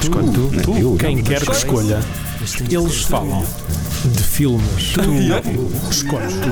Escolhe 0.00 0.32
tu. 0.32 0.40
Não, 0.40 0.62
tu. 0.62 0.76
eu, 0.78 0.96
Quem 0.96 1.18
eu. 1.18 1.24
quer 1.24 1.44
que 1.44 1.50
escolha, 1.50 2.00
eles 2.70 3.02
falam 3.02 3.44
de 4.04 4.22
filmes. 4.22 4.92
Tu 4.92 5.90
escolhe 5.90 6.28
tu. 6.42 6.50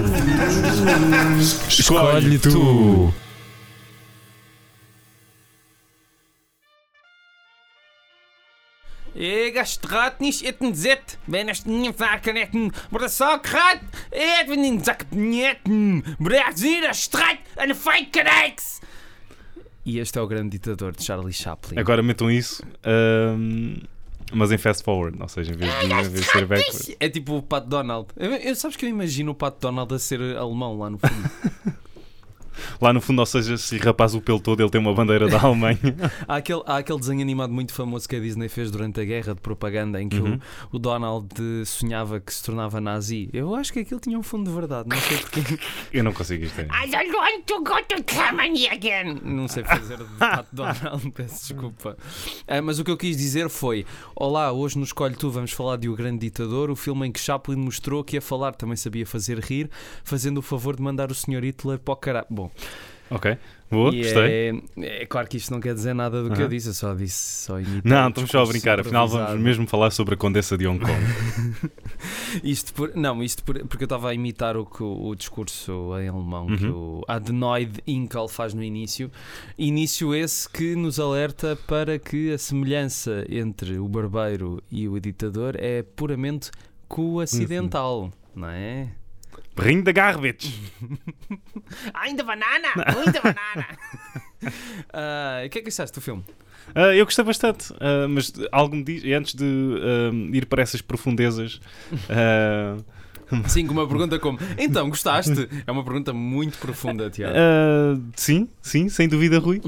Escolhe 1.69 2.38
tu. 2.38 3.12
Ik 9.14 9.61
straat 9.64 10.18
niet 10.18 10.43
eten 10.43 10.77
zit. 10.77 11.18
Ben 11.25 11.48
ik 11.48 11.64
niet 11.64 11.93
vaker 11.96 12.37
eten. 12.37 12.73
Maar 12.91 13.00
de 13.00 13.09
zak 13.09 13.46
gaat. 13.46 13.79
Even 14.11 14.64
in 14.64 14.84
zak 14.84 15.00
netten. 15.11 16.05
Maar 16.18 16.32
ik 16.32 16.53
zie 16.55 16.80
E 19.87 19.98
este 20.00 20.18
é 20.18 20.21
o 20.21 20.27
grande 20.27 20.50
ditador 20.50 20.95
de 20.96 21.02
Charlie 21.05 21.32
Chaplin. 21.32 21.79
Agora 21.79 22.02
metam 22.02 22.29
isso, 22.30 22.61
ahm, 22.84 23.77
mas 24.33 24.51
em 24.51 24.59
fast 24.59 24.83
forward, 24.83 25.16
ou 25.20 25.29
seja, 25.29 25.52
em 25.52 25.56
vez 25.56 25.73
de, 25.79 25.87
em 25.87 25.88
vez 26.02 26.12
de 26.12 26.23
ser 26.24 26.45
backward. 26.45 26.97
É 26.98 27.09
tipo 27.09 27.37
o 27.37 27.43
Pat 27.43 27.65
Donald. 27.65 28.09
Eu, 28.16 28.33
eu- 28.33 28.57
sabes 28.57 28.77
que 28.77 28.84
eu 28.84 28.91
imagino 28.91 29.30
o 29.30 29.34
Pat 29.34 29.55
Donald 29.60 29.95
a 29.95 29.98
ser 30.01 30.20
alemão 30.37 30.77
lá 30.77 30.91
no 30.91 30.98
fundo. 30.98 31.30
Lá 32.80 32.92
no 32.92 33.01
fundo, 33.01 33.20
ou 33.20 33.27
seja, 33.27 33.56
se 33.56 33.77
rapaz 33.78 34.15
o 34.15 34.20
pelo 34.20 34.41
todo, 34.41 34.60
ele 34.62 34.70
tem 34.70 34.80
uma 34.80 34.92
bandeira 34.95 35.28
da 35.28 35.41
Alemanha. 35.41 35.78
há, 36.27 36.37
aquele, 36.37 36.62
há 36.66 36.79
aquele 36.79 36.98
desenho 36.98 37.20
animado 37.23 37.52
muito 37.52 37.73
famoso 37.73 38.09
que 38.09 38.16
a 38.16 38.20
Disney 38.20 38.48
fez 38.48 38.70
durante 38.70 39.01
a 39.01 39.05
guerra 39.05 39.34
de 39.34 39.41
propaganda 39.41 40.01
em 40.02 40.09
que 40.09 40.16
Uhum. 40.16 40.38
o, 40.73 40.77
o 40.77 40.79
Donald 40.79 41.29
eh, 41.38 41.65
sonhava 41.65 42.19
que 42.20 42.32
se 42.32 42.42
tornava 42.42 42.80
nazi. 42.80 43.29
Eu 43.32 43.55
acho 43.55 43.73
que 43.73 43.80
aquilo 43.80 44.01
tinha 44.01 44.19
um 44.19 44.23
fundo 44.23 44.48
de 44.51 44.56
verdade. 44.56 44.88
Não 44.88 44.96
sei 44.96 45.19
porquê. 45.19 45.41
Eu 45.92 46.02
não 46.05 46.12
consigo 46.12 46.45
isto. 46.45 46.60
I 46.60 46.91
don't 46.91 47.15
want 47.15 47.45
to 47.46 47.59
go 47.62 47.74
to 47.88 48.15
Germany 48.15 48.68
again. 48.68 49.20
Não 49.23 49.46
sei 49.48 49.62
fazer 49.65 49.98
de 49.98 50.04
Donald, 50.52 51.10
peço 51.12 51.48
desculpa. 51.48 51.96
Ah, 52.46 52.62
mas 52.62 52.79
o 52.79 52.84
que 52.84 52.91
eu 52.91 52.96
quis 52.96 53.16
dizer 53.16 53.48
foi: 53.48 53.84
Olá, 54.15 54.52
hoje 54.52 54.79
no 54.79 54.84
Escolhe 54.84 55.15
Tu 55.15 55.30
vamos 55.30 55.52
falar 55.52 55.77
de 55.77 55.88
O 55.88 55.95
Grande 55.96 56.21
Ditador, 56.21 56.71
o 56.71 56.77
filme 56.77 57.07
em 57.07 57.12
que 57.12 57.21
Chaplin 57.21 57.57
mostrou 57.57 58.02
que 58.02 58.16
a 58.16 58.21
falar 58.21 58.52
também 58.54 58.77
sabia 58.77 59.07
fazer 59.07 59.38
rir, 59.40 59.71
fazendo 60.04 60.38
o 60.38 60.43
favor 60.43 60.77
de 60.77 60.82
mandar 60.82 61.10
o 61.10 61.15
Sr. 61.15 61.45
Hitler 61.45 61.79
para 61.79 61.93
o 61.93 61.96
caralho. 61.96 62.27
Bom, 62.30 62.46
Ok, 63.09 63.39
boa, 63.71 63.95
e 63.95 63.99
gostei. 64.03 64.22
é, 64.78 65.03
é 65.03 65.06
claro 65.06 65.28
que 65.28 65.37
isto 65.37 65.53
não 65.53 65.61
quer 65.61 65.75
dizer 65.75 65.94
nada 65.94 66.25
do 66.25 66.28
que 66.28 66.34
Aham. 66.34 66.43
eu 66.43 66.49
disse, 66.49 66.69
eu 66.71 66.75
só 66.75 66.93
disse, 66.93 67.44
só 67.44 67.61
imitei 67.61 67.83
Não, 67.84 68.06
o 68.06 68.09
estamos 68.09 68.31
só 68.33 68.43
a 68.43 68.47
brincar. 68.47 68.81
Afinal, 68.81 69.06
vamos 69.06 69.41
mesmo 69.41 69.65
falar 69.69 69.93
sobre 69.93 70.15
a 70.15 70.16
Condessa 70.16 70.59
de 70.59 70.67
Hong 70.67 70.81
Kong. 70.84 70.93
Isto 72.43 72.75
por, 72.75 72.94
não, 72.97 73.22
isto 73.22 73.43
por- 73.44 73.59
porque 73.67 73.84
eu 73.84 73.87
estava 73.87 74.11
a 74.11 74.15
imitar 74.15 74.56
o, 74.56 74.67
que 74.67 74.83
o, 74.83 75.06
o 75.09 75.15
discurso 75.15 75.93
em 76.00 76.09
alemão 76.09 76.47
que 76.49 76.67
Uhum. 76.67 76.99
o 77.00 77.05
Adenoid 77.09 77.81
Inkel 77.87 78.27
faz 78.28 78.53
no 78.53 78.62
início. 78.62 79.11
Início 79.56 80.15
esse 80.15 80.49
que 80.49 80.75
nos 80.75 80.99
alerta 81.00 81.56
para 81.67 81.99
que 81.99 82.33
a 82.33 82.39
semelhança 82.39 83.25
entre 83.28 83.78
o 83.78 83.89
barbeiro 83.89 84.61
e 84.71 84.89
o 84.89 84.99
ditador 85.00 85.55
é 85.59 85.83
puramente 85.83 86.50
coacidental, 86.89 88.03
Uhum. 88.03 88.11
não 88.34 88.49
é? 88.50 88.89
Ring 89.59 89.82
da 89.82 89.92
Garbage. 89.92 90.54
Ainda 91.94 92.22
banana. 92.22 92.69
Ainda 92.87 93.20
banana. 93.20 93.66
Ah, 94.93 95.43
o 95.44 95.48
que 95.48 95.59
é 95.59 95.62
que 95.62 95.69
achaste 95.69 95.98
do 95.98 96.00
filme? 96.00 96.22
Ah, 96.75 96.94
eu 96.94 97.04
gostei 97.04 97.25
bastante, 97.25 97.72
ah, 97.81 98.06
mas 98.06 98.32
algo 98.53 98.76
me 98.76 98.84
diz, 98.84 99.03
antes 99.12 99.34
de 99.34 99.44
ir 100.32 100.47
para 100.47 100.62
essas 100.62 100.81
profundezas, 100.82 101.60
Sim, 103.48 103.66
com 103.66 103.72
uma 103.72 103.87
pergunta 103.88 104.19
como 104.20 104.38
Então, 104.59 104.88
gostaste? 104.88 105.48
É 105.66 105.72
uma 105.72 105.82
pergunta 105.82 106.12
muito 106.12 106.59
profunda, 106.59 107.10
Tiago. 107.10 107.34
sim, 108.15 108.48
sim, 108.62 108.88
sem 108.88 109.09
dúvida, 109.09 109.38
Rui. 109.38 109.60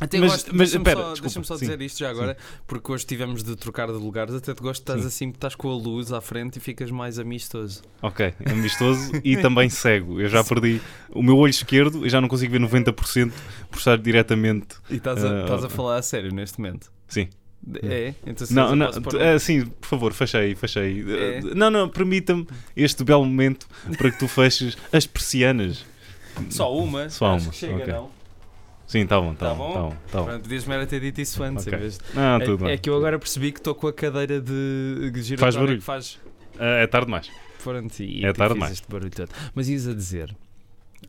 Até 0.00 0.18
mas, 0.18 0.30
gosto, 0.30 0.50
mas 0.54 0.70
deixa-me 0.72 0.84
só, 0.84 0.94
desculpa, 0.94 1.20
deixa-me 1.22 1.44
só 1.44 1.56
sim. 1.56 1.66
dizer 1.66 1.82
isto 1.82 1.98
já 1.98 2.10
agora, 2.10 2.36
porque 2.66 2.90
hoje 2.92 3.04
tivemos 3.06 3.42
de 3.44 3.54
trocar 3.56 3.86
de 3.88 3.92
lugares. 3.94 4.34
Até 4.34 4.54
te 4.54 4.60
gosto 4.62 4.80
estás 4.80 5.00
Sim. 5.02 5.06
assim, 5.06 5.28
estás 5.30 5.54
com 5.54 5.70
a 5.70 5.74
luz 5.74 6.12
à 6.12 6.20
frente 6.20 6.56
e 6.56 6.60
ficas 6.60 6.90
mais 6.90 7.18
amistoso. 7.18 7.82
Ok, 8.02 8.34
amistoso 8.50 9.12
e 9.22 9.36
também 9.42 9.68
cego. 9.68 10.20
Eu 10.20 10.28
já 10.28 10.42
perdi 10.42 10.80
o 11.10 11.22
meu 11.22 11.36
olho 11.36 11.50
esquerdo 11.50 12.06
e 12.06 12.10
já 12.10 12.20
não 12.20 12.28
consigo 12.28 12.52
ver 12.52 12.60
90% 12.60 13.32
por 13.70 13.78
estar 13.78 13.98
diretamente. 13.98 14.76
E 14.90 14.96
estás 14.96 15.24
a, 15.24 15.30
Ah, 15.30 15.40
estás 15.42 15.64
a 15.64 15.68
falar 15.68 15.98
a 15.98 16.02
sério 16.02 16.32
neste 16.32 16.58
momento. 16.60 16.90
Sim. 17.08 17.28
É? 17.82 18.14
Então 18.26 18.46
Não, 18.50 18.76
não, 18.76 18.92
pôr 19.00 19.20
ah, 19.22 19.38
sim, 19.38 19.64
por 19.64 19.86
favor, 19.88 20.12
fechei, 20.12 20.54
fechei. 20.54 21.02
É? 21.08 21.38
Ah, 21.38 21.54
Não, 21.54 21.70
não, 21.70 21.88
permita-me 21.88 22.46
este 22.76 23.02
belo 23.02 23.24
momento 23.24 23.66
para 23.96 24.10
que 24.10 24.18
tu 24.18 24.28
feches 24.28 24.76
as 24.92 25.06
persianas. 25.06 25.84
Só 26.50 26.74
uma? 26.76 27.08
Só 27.08 27.34
Acho 27.34 27.44
uma, 27.46 27.52
que 27.52 27.58
chega, 27.58 27.74
ok. 27.76 27.86
não? 27.92 28.10
Sim, 28.86 29.00
está 29.00 29.20
bom, 29.20 29.32
está 29.32 29.48
Tá 29.48 29.54
bom, 29.54 29.64
bom? 29.64 29.68
está 29.70 29.80
bom, 29.82 29.96
tá 30.12 30.18
bom. 30.20 30.24
Pronto, 30.26 30.42
podias-me 30.42 30.74
era 30.74 30.86
ter 30.86 31.00
dito 31.00 31.20
isso 31.20 31.42
antes. 31.42 31.66
Ok. 31.66 31.76
Em 31.76 31.80
vez 31.80 31.98
de... 31.98 32.04
Não, 32.14 32.40
tudo 32.40 32.64
é, 32.64 32.66
bem. 32.66 32.74
é 32.74 32.78
que 32.78 32.88
eu 32.90 32.96
agora 32.96 33.18
percebi 33.18 33.50
que 33.52 33.58
estou 33.60 33.74
com 33.74 33.86
a 33.88 33.92
cadeira 33.92 34.40
de 34.40 35.10
de 35.10 35.22
giratória 35.22 35.38
Faz 35.52 35.56
barulho. 35.56 35.78
que 35.78 35.84
faz 35.84 36.20
Ah, 36.58 36.64
é 36.82 36.86
tarde 36.86 37.06
demais. 37.06 37.30
pronto, 37.62 38.00
e, 38.02 38.24
É 38.24 38.32
tarde 38.32 38.54
demais. 38.54 38.72
este 38.72 38.88
barulho 38.90 39.10
todo. 39.10 39.30
Mas 39.54 39.68
ias 39.68 39.88
a 39.88 39.94
dizer 39.94 40.36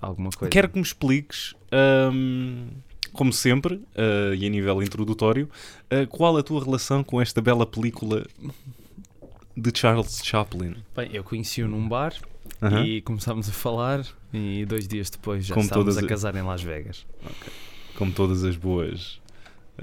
alguma 0.01 0.29
coisa? 0.31 0.49
Quero 0.49 0.69
que 0.69 0.75
me 0.77 0.83
expliques, 0.83 1.53
ahm, 1.71 2.67
como 3.13 3.31
sempre, 3.33 3.81
ah, 3.95 4.33
e 4.35 4.45
a 4.45 4.49
nível 4.49 4.81
introdutório, 4.81 5.49
ah, 5.89 6.05
qual 6.09 6.37
a 6.37 6.43
tua 6.43 6.63
relação 6.63 7.03
com 7.03 7.21
esta 7.21 7.41
bela 7.41 7.65
película 7.65 8.25
de 9.55 9.71
Charles 9.77 10.21
Chaplin. 10.23 10.75
Bem, 10.95 11.09
eu 11.13 11.23
conheci-o 11.23 11.67
num 11.67 11.87
bar 11.87 12.13
Aham. 12.61 12.83
e 12.85 13.01
começámos 13.01 13.49
a 13.49 13.51
falar 13.51 14.05
e 14.33 14.65
dois 14.65 14.87
dias 14.87 15.09
depois 15.09 15.45
já 15.45 15.53
Como 15.53 15.65
estávamos 15.65 15.97
a 15.97 16.05
casar 16.05 16.35
em 16.35 16.41
Las 16.41 16.61
Vegas. 16.61 17.05
Como 17.97 18.11
todas 18.11 18.43
as 18.43 18.55
boas 18.57 19.19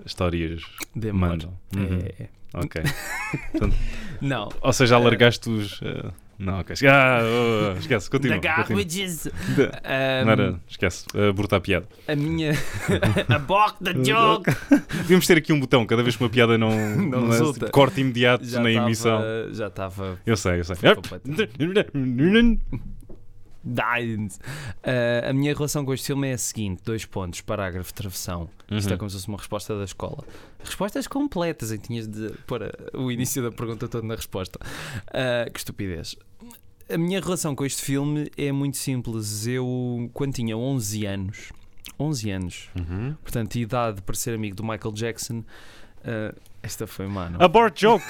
histórias 0.05 0.63
De 0.95 1.09
amor. 1.11 1.31
mandam. 1.31 1.59
Uhum. 1.77 1.99
É. 2.19 2.29
Ok. 2.55 2.83
Não. 4.21 4.49
Ou 4.61 4.73
seja, 4.73 4.95
Eh, 4.95 4.99
alargaste 4.99 5.49
os. 5.49 5.81
ah, 5.83 6.13
não, 6.45 6.61
ok. 6.61 6.75
Ah, 6.89 7.21
oh, 7.23 7.75
oh, 7.75 7.79
esquece, 7.79 8.11
continua. 8.11 8.39
The 8.39 8.49
garbages. 8.49 9.27
Ahm, 9.27 10.25
Não 10.25 10.33
era, 10.33 10.61
esquece, 10.69 11.07
abortar 11.31 11.59
a 11.59 11.61
piada. 11.61 11.89
a 12.09 12.15
minha. 12.17 12.53
Abort 13.35 13.77
the 13.83 13.93
joke. 14.05 14.51
Devíamos 15.03 15.27
ter 15.27 15.39
aqui 15.39 15.53
um 15.53 15.61
botão, 15.61 15.87
cada 15.87 16.03
vez 16.03 16.17
que 16.17 16.23
uma 16.23 16.31
piada 16.31 16.59
não, 16.59 16.71
Não 16.97 17.21
não 17.29 17.33
é, 17.35 17.53
tipo, 17.53 17.71
corte 17.71 18.01
imediato 18.01 18.45
já 18.45 18.61
na 18.61 18.71
estava- 18.71 18.87
emissão. 18.87 19.21
Já 19.53 19.67
estava. 19.69 20.19
Eu 20.27 20.37
sei, 20.37 20.61
eu 20.61 20.65
sei. 20.65 20.77
Dines. 23.65 24.41
Ah, 24.83 25.31
a 25.31 25.33
minha 25.33 25.55
relação 25.55 25.85
com 25.85 25.95
este 25.95 26.09
filme 26.09 26.29
é 26.29 26.33
a 26.33 26.39
seguinte: 26.39 26.83
dois 26.85 27.05
pontos, 27.05 27.41
parágrafo, 27.43 27.95
travessão. 27.95 28.51
Isto 28.69 28.89
é 28.89 28.93
Uhum. 28.93 28.99
como 28.99 29.11
se 29.11 29.17
fosse 29.17 29.29
uma 29.29 29.39
resposta 29.39 29.79
da 29.79 29.85
escola. 29.85 30.25
Respostas 30.65 31.07
completas, 31.07 31.71
em 31.71 31.79
tinhas 31.79 32.09
de 32.09 32.31
pôr 32.45 32.65
a- 32.65 32.73
o 32.99 33.09
início 33.13 33.41
da 33.41 33.53
pergunta 33.53 33.87
toda 33.87 34.05
na 34.05 34.17
resposta. 34.17 34.59
Ah, 35.15 35.49
que 35.49 35.61
estupidez. 35.61 36.17
A 36.93 36.99
minha 36.99 37.21
relação 37.21 37.55
com 37.55 37.65
este 37.65 37.83
filme 37.83 38.31
é 38.37 38.53
muito 38.53 38.77
simples. 38.77 39.47
Eu, 39.47 40.11
quando 40.13 40.35
tinha 40.35 40.57
11 40.57 41.07
anos, 41.07 41.53
11 41.99 42.31
anos, 42.31 42.69
Uhum. 42.77 43.15
portanto, 43.23 43.55
idade 43.57 44.03
para 44.03 44.15
ser 44.15 44.35
amigo 44.35 44.55
do 44.57 44.63
Michael 44.63 44.93
Jackson, 44.93 45.43
ah, 46.05 46.35
esta 46.63 46.87
foi 46.87 47.07
má, 47.07 47.31
não? 47.31 47.41
Abort 47.41 47.81
joke! 47.81 48.05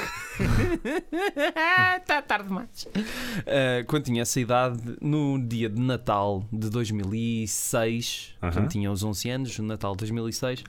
Está 2.00 2.20
tarde 2.26 2.48
demais. 2.48 2.84
Uh, 2.96 3.84
quando 3.86 4.04
tinha 4.04 4.22
essa 4.22 4.38
idade, 4.40 4.80
no 5.00 5.38
dia 5.38 5.68
de 5.68 5.80
Natal 5.80 6.44
de 6.52 6.68
2006, 6.68 8.34
Aham. 8.42 8.52
quando 8.52 8.68
tinha 8.68 8.90
os 8.90 9.02
11 9.04 9.30
anos, 9.30 9.58
no 9.58 9.66
Natal 9.66 9.92
de 9.92 9.98
2006, 9.98 10.64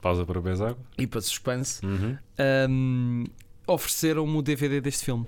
Pausa 0.00 0.24
para 0.26 0.40
beber 0.40 0.60
água. 0.62 0.78
e 0.98 1.06
para 1.06 1.20
suspense, 1.20 1.84
Uhum. 1.86 2.16
um, 2.68 3.24
ofereceram-me 3.66 4.36
o 4.36 4.42
DVD 4.42 4.80
deste 4.80 5.04
filme. 5.04 5.26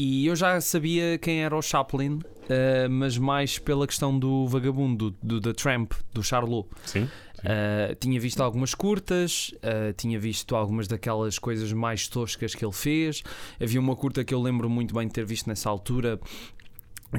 E 0.00 0.28
eu 0.28 0.36
já 0.36 0.60
sabia 0.60 1.18
quem 1.18 1.42
era 1.42 1.56
o 1.56 1.60
Chaplin, 1.60 2.18
uh, 2.18 2.88
mas 2.88 3.18
mais 3.18 3.58
pela 3.58 3.84
questão 3.84 4.16
do 4.16 4.46
vagabundo, 4.46 5.10
do, 5.10 5.40
do 5.40 5.40
The 5.40 5.52
Tramp, 5.60 5.92
do 6.14 6.22
Charlot. 6.22 6.68
Sim. 6.84 7.08
Uh, 7.40 7.96
tinha 7.98 8.20
visto 8.20 8.40
algumas 8.40 8.76
curtas, 8.76 9.52
uh, 9.56 9.92
tinha 9.96 10.16
visto 10.16 10.54
algumas 10.54 10.86
daquelas 10.86 11.36
coisas 11.36 11.72
mais 11.72 12.06
toscas 12.06 12.54
que 12.54 12.64
ele 12.64 12.72
fez. 12.72 13.24
Havia 13.60 13.80
uma 13.80 13.96
curta 13.96 14.22
que 14.22 14.32
eu 14.32 14.40
lembro 14.40 14.70
muito 14.70 14.94
bem 14.94 15.08
de 15.08 15.14
ter 15.14 15.24
visto 15.24 15.48
nessa 15.48 15.68
altura. 15.68 16.20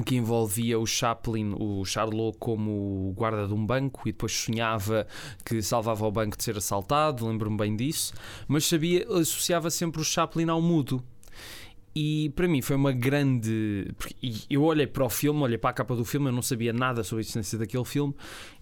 Que 0.06 0.16
envolvia 0.16 0.78
o 0.78 0.86
Chaplin, 0.86 1.52
o 1.58 1.84
Charlot, 1.84 2.38
como 2.38 3.12
guarda 3.14 3.46
de 3.46 3.52
um 3.52 3.66
banco 3.66 4.08
e 4.08 4.12
depois 4.12 4.32
sonhava 4.32 5.06
que 5.44 5.60
salvava 5.60 6.06
o 6.06 6.10
banco 6.10 6.34
de 6.34 6.44
ser 6.44 6.56
assaltado. 6.56 7.28
Lembro-me 7.28 7.58
bem 7.58 7.76
disso, 7.76 8.14
mas 8.48 8.64
sabia, 8.64 9.06
associava 9.10 9.68
sempre 9.68 10.00
o 10.00 10.04
Chaplin 10.04 10.48
ao 10.48 10.62
mudo. 10.62 11.04
E 11.94 12.30
para 12.36 12.46
mim 12.46 12.62
foi 12.62 12.76
uma 12.76 12.92
grande. 12.92 13.88
Eu 14.48 14.62
olhei 14.62 14.86
para 14.86 15.04
o 15.04 15.10
filme, 15.10 15.42
olhei 15.42 15.58
para 15.58 15.70
a 15.70 15.72
capa 15.72 15.96
do 15.96 16.04
filme, 16.04 16.28
eu 16.28 16.32
não 16.32 16.42
sabia 16.42 16.72
nada 16.72 17.02
sobre 17.02 17.20
a 17.20 17.22
existência 17.22 17.58
daquele 17.58 17.84
filme 17.84 18.14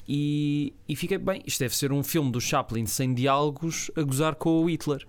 e, 0.08 0.72
e 0.88 0.96
fiquei 0.96 1.18
bem. 1.18 1.42
Isto 1.46 1.60
deve 1.60 1.76
ser 1.76 1.92
um 1.92 2.02
filme 2.02 2.32
do 2.32 2.40
Chaplin 2.40 2.86
sem 2.86 3.12
diálogos 3.12 3.90
a 3.94 4.02
gozar 4.02 4.34
com 4.34 4.62
o 4.62 4.70
Hitler. 4.70 5.06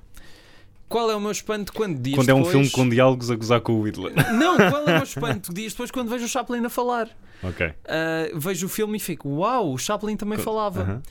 Qual 0.89 1.09
é 1.09 1.15
o 1.15 1.21
meu 1.21 1.31
espanto 1.31 1.71
quando 1.71 1.99
dias 1.99 2.15
Quando 2.15 2.29
é 2.29 2.33
um 2.33 2.37
depois... 2.37 2.51
filme 2.51 2.69
com 2.71 2.89
diálogos 2.89 3.29
a 3.31 3.35
gozar 3.35 3.61
com 3.61 3.79
o 3.79 3.83
Hitler. 3.83 4.11
Não, 4.33 4.57
qual 4.57 4.81
é 4.81 4.85
o 4.85 4.93
meu 4.95 5.03
espanto 5.03 5.53
dias 5.53 5.71
depois 5.71 5.91
quando 5.91 6.09
vejo 6.09 6.25
o 6.25 6.27
Chaplin 6.27 6.65
a 6.65 6.69
falar? 6.69 7.09
ok. 7.41 7.71
Ah, 7.87 8.29
vejo 8.33 8.65
o 8.65 8.69
filme 8.69 8.97
e 8.97 8.99
fico, 8.99 9.29
uau, 9.29 9.71
o 9.71 9.77
Chaplin 9.77 10.17
também 10.17 10.39
falava. 10.39 10.81
Aham. 10.81 11.01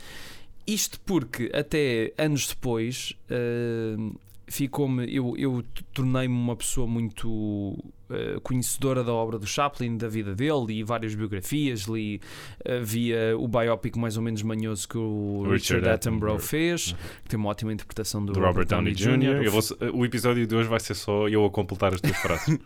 Isto 0.67 1.01
porque 1.01 1.51
até 1.55 2.13
anos 2.19 2.49
depois 2.49 3.15
uh, 3.31 4.15
ficou-me. 4.49 5.13
Eu, 5.15 5.35
eu 5.37 5.63
tornei-me 5.93 6.35
uma 6.35 6.57
pessoa 6.57 6.87
muito 6.87 7.29
uh, 7.29 8.41
conhecedora 8.43 9.05
da 9.05 9.13
obra 9.13 9.39
do 9.39 9.47
Chaplin, 9.47 9.97
da 9.97 10.09
vida 10.09 10.35
dele, 10.35 10.65
li 10.67 10.83
várias 10.83 11.15
biografias, 11.15 11.83
li, 11.83 12.21
uh, 12.67 12.85
via 12.85 13.37
o 13.39 13.47
biopic 13.47 13.97
mais 13.97 14.17
ou 14.17 14.23
menos 14.23 14.43
manhoso 14.43 14.89
que 14.89 14.99
o 14.99 15.43
Richard, 15.43 15.53
Richard 15.53 15.89
Attenborough 15.89 16.35
Attenborough. 16.37 16.39
fez, 16.41 16.95
que 17.23 17.29
tem 17.31 17.39
uma 17.39 17.49
ótima 17.51 17.73
interpretação 17.73 18.25
do, 18.25 18.33
do 18.33 18.41
Robert 18.41 18.67
Downey 18.67 18.95
Jr. 18.95 19.43
Eu 19.45 19.53
vou- 19.53 19.63
o 19.95 20.05
episódio 20.05 20.47
de 20.47 20.55
hoje 20.55 20.69
vai 20.69 20.81
ser 20.81 20.95
só 20.95 21.29
eu 21.29 21.45
a 21.45 21.51
completar 21.51 21.95
as 21.95 22.01
tuas 22.01 22.17
frases. 22.19 22.59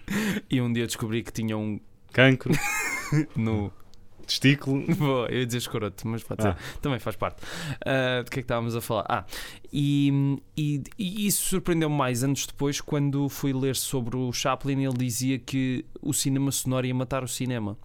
E 0.51 0.61
um 0.61 0.73
dia 0.73 0.87
descobri 0.87 1.23
que 1.23 1.33
tinha 1.33 1.57
um 1.59 1.81
Cancro, 2.13 2.53
no. 3.37 3.73
Testículo. 4.27 4.85
Boa, 4.97 5.27
eu 5.29 5.41
ia 5.41 5.47
dizer 5.47 5.59
escroto, 5.59 6.07
mas 6.09 6.23
pode 6.23 6.47
Ah. 6.47 6.55
ser. 6.57 6.79
Também 6.79 6.99
faz 6.99 7.17
parte. 7.17 7.37
Ah, 7.85 8.23
do 8.25 8.31
que 8.31 8.39
é 8.39 8.43
que 8.43 8.45
estávamos 8.45 8.75
a 8.77 8.81
falar? 8.81 9.05
Ah, 9.09 9.25
e, 9.73 10.39
e, 10.57 10.83
e 10.99 11.27
isso 11.27 11.43
surpreendeu-me 11.49 11.97
mais 11.97 12.23
anos 12.23 12.47
depois 12.47 12.81
quando 12.81 13.29
fui 13.29 13.53
ler 13.53 13.77
sobre 13.77 14.17
o 14.17 14.33
Chaplin. 14.33 14.85
Ele 14.85 14.97
dizia 14.97 15.39
que 15.39 15.85
o 16.01 16.13
cinema 16.13 16.51
sonoro 16.53 16.87
ia 16.87 16.95
matar 16.95 17.23
o 17.25 17.29
cinema. 17.29 17.77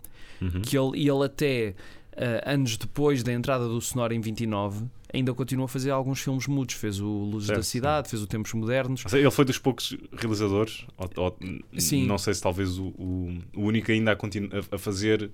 Uhum. 0.42 0.62
Que 0.62 0.78
ele, 0.78 1.00
ele 1.10 1.26
até 1.26 1.76
ah, 2.16 2.52
anos 2.54 2.78
depois 2.78 3.24
da 3.24 3.34
entrada 3.34 3.68
do 3.68 3.80
sonoro 3.82 4.14
em 4.14 4.22
29 4.22 4.86
ainda 5.14 5.34
continuou 5.34 5.66
a 5.66 5.68
fazer 5.70 5.90
alguns 5.90 6.20
filmes 6.20 6.46
mudos. 6.48 6.76
Fez 6.76 7.00
o 7.00 7.08
Luzes 7.08 7.48
Certo, 7.48 7.60
da 7.60 7.64
Cidade, 7.64 8.10
fez 8.10 8.22
o 8.22 8.28
Tempos 8.28 8.54
Modernos. 8.54 9.02
Seja, 9.02 9.18
Ele 9.18 9.32
foi 9.32 9.46
dos 9.46 9.58
poucos 9.58 9.96
realizadores, 10.12 10.86
ou- 10.98 11.10
ou- 11.24 11.38
Sim. 11.80 12.06
não 12.06 12.18
sei 12.18 12.34
se 12.34 12.42
talvez 12.42 12.78
o, 12.78 12.88
o, 12.88 13.38
o 13.56 13.62
único 13.64 13.90
ainda 13.90 14.12
a- 14.12 14.76
a 14.76 14.78
fazer 14.78 15.32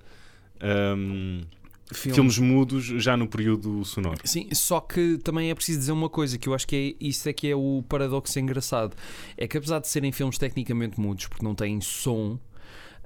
Filmes. 1.92 2.16
filmes 2.16 2.38
mudos 2.38 2.84
já 2.84 3.16
no 3.16 3.28
período 3.28 3.84
sonoro. 3.84 4.18
Sim, 4.24 4.48
só 4.52 4.80
que 4.80 5.18
também 5.18 5.50
é 5.50 5.54
preciso 5.54 5.78
dizer 5.78 5.92
uma 5.92 6.08
coisa 6.08 6.38
que 6.38 6.48
eu 6.48 6.54
acho 6.54 6.66
que 6.66 6.96
é 7.00 7.04
isso 7.04 7.28
é 7.28 7.32
que 7.32 7.48
é 7.48 7.54
o 7.54 7.84
paradoxo 7.88 8.38
engraçado. 8.38 8.96
É 9.36 9.46
que 9.46 9.58
apesar 9.58 9.80
de 9.80 9.88
serem 9.88 10.10
filmes 10.10 10.38
tecnicamente 10.38 10.98
mudos, 10.98 11.26
porque 11.26 11.44
não 11.44 11.54
têm 11.54 11.80
som, 11.80 12.38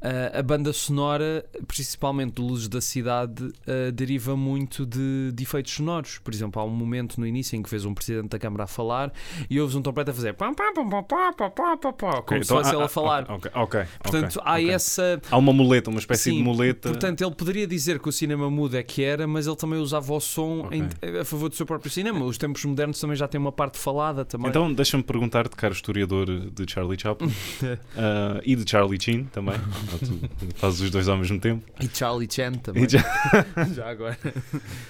ah, 0.02 0.38
a 0.38 0.42
banda 0.42 0.72
sonora, 0.72 1.44
principalmente 1.66 2.34
de 2.34 2.42
Luzes 2.42 2.68
da 2.68 2.80
Cidade, 2.80 3.50
ah, 3.66 3.90
deriva 3.92 4.36
muito 4.36 4.84
de, 4.86 5.32
de 5.32 5.42
efeitos 5.42 5.72
sonoros. 5.74 6.18
Por 6.18 6.32
exemplo, 6.32 6.60
há 6.60 6.64
um 6.64 6.70
momento 6.70 7.18
no 7.20 7.26
início 7.26 7.56
em 7.56 7.62
que 7.62 7.70
vês 7.70 7.84
um 7.84 7.94
presidente 7.94 8.28
da 8.28 8.38
Câmara 8.38 8.64
a 8.64 8.66
falar 8.66 9.12
e 9.48 9.60
ouves 9.60 9.74
um 9.76 9.82
trompete 9.82 10.10
a 10.10 10.14
fazer 10.14 10.34
pam, 10.34 10.54
pam, 10.54 10.72
pam, 10.74 10.88
pam, 10.88 11.02
pam, 11.02 11.32
pam, 11.32 11.50
pam, 11.50 11.76
pam, 11.78 11.92
pam, 11.92 12.10
como 12.10 12.18
Ok, 12.18 12.42
se 12.42 12.48
fosse 12.48 12.68
então, 12.68 12.80
ele 12.80 12.84
a 12.86 12.88
falar. 12.88 13.30
Ok, 13.30 13.50
ok. 13.54 13.80
Portanto, 14.02 14.36
ok, 14.36 14.42
há 14.44 14.52
ok. 14.54 14.70
essa. 14.70 15.22
Há 15.30 15.36
uma 15.38 15.52
muleta, 15.52 15.90
uma 15.90 15.98
espécie 16.00 16.30
Sim, 16.30 16.36
de 16.38 16.42
muleta. 16.42 16.88
Portanto, 16.90 17.22
ele 17.22 17.34
poderia 17.34 17.66
dizer 17.66 17.98
que 17.98 18.08
o 18.08 18.12
cinema 18.12 18.50
mudo 18.50 18.76
é 18.76 18.82
que 18.82 19.02
era, 19.02 19.26
mas 19.26 19.46
ele 19.46 19.56
também 19.56 19.78
usava 19.78 20.12
o 20.12 20.20
som 20.20 20.68
em- 20.72 21.18
a 21.20 21.24
favor 21.24 21.48
do 21.48 21.54
seu 21.56 21.66
próprio 21.66 21.90
cinema. 21.90 22.24
Os 22.24 22.38
tempos 22.38 22.64
modernos 22.64 22.98
também 23.00 23.16
já 23.16 23.26
têm 23.28 23.40
uma 23.40 23.52
parte 23.52 23.78
falada 23.78 24.24
também. 24.24 24.48
Então, 24.48 24.72
deixa-me 24.72 25.02
perguntar-te, 25.02 25.56
caro 25.56 25.74
historiador 25.74 26.26
de 26.50 26.70
Charlie 26.70 26.98
Chaplin 27.00 27.30
ah, 27.96 28.40
e 28.44 28.54
de 28.56 28.68
Charlie 28.70 28.98
Chin 29.00 29.24
também. 29.32 29.54
Tu 29.98 30.20
fazes 30.56 30.80
os 30.80 30.90
dois 30.90 31.08
ao 31.08 31.16
mesmo 31.16 31.38
tempo. 31.40 31.64
E 31.80 31.88
Charlie 31.92 32.28
Chan 32.30 32.52
também. 32.54 32.88
Já- 32.88 33.04
já 33.74 33.88
agora. 33.88 34.18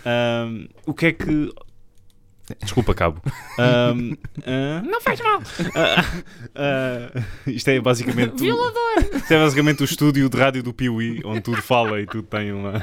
Ahm, 0.05 0.67
o 0.87 0.95
que 0.95 1.07
é 1.07 1.13
que. 1.13 1.53
Desculpa, 2.63 2.95
Cabo. 2.95 3.21
Ahm, 3.59 4.15
ah, 4.47 4.83
Não 4.83 5.01
faz 5.03 5.21
mal. 5.21 5.43
ah, 5.75 6.05
ah, 6.55 7.23
isto 7.47 7.69
é 7.69 7.79
basicamente. 7.81 8.33
o- 8.35 8.39
Violador. 8.39 9.17
Isto 9.17 9.33
é 9.35 9.39
basicamente 9.39 9.83
o 9.83 9.85
estúdio 9.85 10.29
de 10.31 10.37
rádio 10.39 10.63
do 10.63 10.73
Piuí, 10.73 11.21
onde 11.27 11.43
tudo 11.43 11.61
fala 11.61 12.01
e 12.01 12.07
tudo 12.07 12.23
tem 12.27 12.51
uma. 12.53 12.83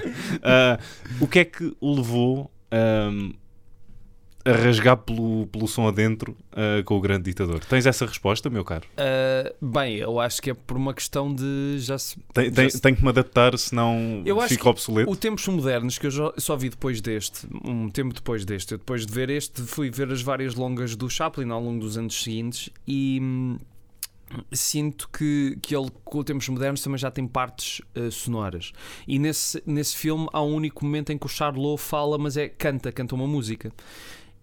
O 1.20 1.28
que 1.28 1.40
é 1.40 1.46
que 1.46 1.76
o 1.82 1.96
levou 1.96 2.52
ahm, 2.72 3.32
a 4.46 4.52
rasgar 4.52 4.96
pelo, 4.98 5.48
pelo 5.48 5.68
som 5.68 5.88
adentro 5.88 6.38
ah, 6.52 6.82
com 6.86 6.96
o 6.98 7.02
grande 7.02 7.24
ditador? 7.24 7.60
Tens 7.66 7.86
essa 7.86 8.06
resposta, 8.06 8.50
meu 8.50 8.64
caro? 8.64 8.86
Uh, 8.94 9.66
bem, 9.66 9.96
eu 9.98 10.20
acho 10.20 10.42
que 10.42 10.52
é 10.52 10.54
por 10.54 10.78
uma 10.78 10.94
questão 10.94 11.34
de 11.34 11.78
já 11.80 11.98
se... 11.98 12.18
Tem, 12.34 12.52
tem- 12.52 12.66
Já 12.66 12.78
se- 12.78 12.82
tenho 12.82 12.96
que 12.96 13.04
me 13.04 13.10
adaptar, 13.10 13.58
senão 13.58 14.22
Eu 14.26 14.40
fico 14.42 14.70
obsoleto. 14.70 15.10
O 15.10 15.16
Tempos 15.16 15.48
Modernos, 15.48 15.98
que 15.98 16.08
eu 16.08 16.34
só 16.38 16.56
vi 16.56 16.70
depois 16.70 17.02
deste, 17.02 17.48
um 17.64 17.90
tempo 17.90 18.14
depois 18.14 18.46
deste, 18.46 18.74
eu 18.74 18.78
depois 18.78 19.06
de 19.06 19.12
ver 19.14 19.30
este, 19.30 19.62
fui 19.64 19.90
ver 19.90 20.12
as 20.12 20.22
várias 20.22 20.54
longas 20.56 20.96
do 20.96 21.10
Chaplin 21.10 21.50
ao 21.50 21.62
longo 21.62 21.80
dos 21.80 21.98
anos 21.98 22.22
seguintes 22.24 22.70
e 22.88 23.20
hum, 23.22 23.58
sinto 24.52 25.10
que, 25.10 25.58
que 25.62 25.76
ele, 25.76 25.90
com 26.04 26.20
o 26.20 26.24
Tempos 26.24 26.48
Modernos, 26.50 26.82
também 26.82 26.98
já 26.98 27.10
tem 27.12 27.28
partes 27.28 27.82
uh, 27.96 28.12
sonoras. 28.12 28.72
E 29.08 29.18
nesse, 29.20 29.62
nesse 29.66 29.96
filme 29.96 30.28
há 30.34 30.42
um 30.42 30.54
único 30.54 30.84
momento 30.86 31.12
em 31.12 31.18
que 31.18 31.26
o 31.26 31.30
Charlot 31.30 31.82
fala, 31.82 32.18
mas 32.18 32.38
é 32.38 32.48
canta, 32.48 32.92
canta 32.92 33.16
uma 33.16 33.28
música. 33.28 33.72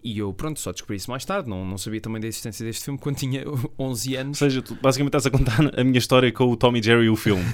E 0.03 0.19
eu, 0.19 0.33
pronto, 0.33 0.59
só 0.59 0.71
descobri 0.73 0.97
isso 0.97 1.09
mais 1.09 1.23
tarde, 1.23 1.49
não, 1.49 1.65
não 1.65 1.77
sabia 1.77 2.01
também 2.01 2.19
da 2.19 2.27
existência 2.27 2.65
deste 2.65 2.83
filme 2.83 2.99
quando 2.99 3.15
tinha 3.15 3.43
11 3.79 4.13
Ou 4.15 4.19
anos. 4.21 4.37
seja, 4.37 4.61
tu 4.61 4.77
basicamente 4.81 5.15
estás 5.15 5.25
a 5.25 5.31
contar 5.31 5.79
a 5.79 5.83
minha 5.83 5.97
história 5.97 6.29
com 6.31 6.43
o 6.45 6.57
Tommy 6.57 6.83
Jerry 6.83 7.05
e 7.05 7.09
o 7.09 7.15
filme. 7.15 7.43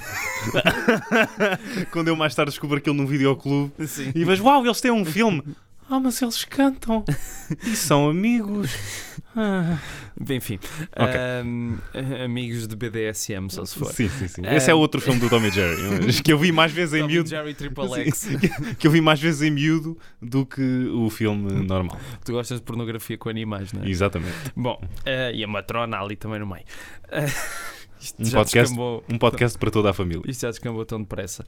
Quando 1.92 2.08
eu 2.08 2.16
mais 2.16 2.34
tarde 2.34 2.50
descubro 2.50 2.78
aquilo 2.78 2.96
num 2.96 3.06
videoclube 3.06 3.72
Sim. 3.86 4.10
e 4.14 4.24
vejo, 4.24 4.42
uau, 4.44 4.64
eles 4.64 4.80
têm 4.80 4.90
um 4.90 5.04
filme. 5.04 5.42
Ah, 5.92 5.98
mas 5.98 6.22
eles 6.22 6.44
cantam 6.44 7.04
e 7.66 7.74
são 7.74 8.08
amigos. 8.08 8.70
Ah. 9.36 9.76
Enfim, 10.28 10.58
Ok. 10.96 11.14
hum, 11.44 11.78
amigos 12.24 12.68
de 12.68 12.76
BDSM, 12.76 13.48
só 13.48 13.64
se 13.64 13.76
for. 13.76 13.92
Sim, 13.92 14.08
sim, 14.08 14.28
sim. 14.28 14.42
Ah. 14.46 14.54
Esse 14.54 14.70
é 14.70 14.74
outro 14.74 15.00
filme 15.00 15.18
do 15.18 15.28
Tommy 15.28 15.50
Jerry, 15.50 16.12
que 16.22 16.32
eu 16.32 16.38
vi 16.38 16.52
mais 16.52 16.70
vezes 16.70 16.94
em 16.94 16.98
Tom 17.00 17.04
and 17.04 17.08
miúdo. 17.08 17.28
Jerry 17.28 17.54
Triple 17.54 17.92
X. 18.06 18.28
que 18.78 18.86
eu 18.86 18.90
vi 18.90 19.00
mais 19.00 19.20
vezes 19.20 19.42
em 19.42 19.50
miúdo 19.50 19.98
do 20.22 20.46
que 20.46 20.62
o 20.94 21.10
filme 21.10 21.50
normal. 21.66 21.98
Tu 22.24 22.32
gostas 22.32 22.58
de 22.60 22.64
pornografia 22.64 23.18
com 23.18 23.28
animais, 23.28 23.72
não 23.72 23.82
é? 23.82 23.88
Exatamente. 23.88 24.52
Bom, 24.54 24.80
eh, 25.04 25.32
e 25.34 25.42
a 25.42 25.48
matrona 25.48 25.98
ali 26.00 26.14
também 26.16 26.38
no 26.38 26.46
meio. 26.46 26.64
Eh, 27.10 27.26
isto 28.00 28.20
Um 28.22 28.24
já 28.24 28.38
podcast- 28.38 28.70
descambou. 28.74 29.04
Um 29.08 29.18
podcast 29.18 29.58
para 29.58 29.70
toda 29.70 29.90
a 29.90 29.92
família. 29.92 30.22
Isto 30.26 30.40
já 30.42 30.50
descambou 30.50 30.84
tão 30.84 31.00
depressa. 31.00 31.44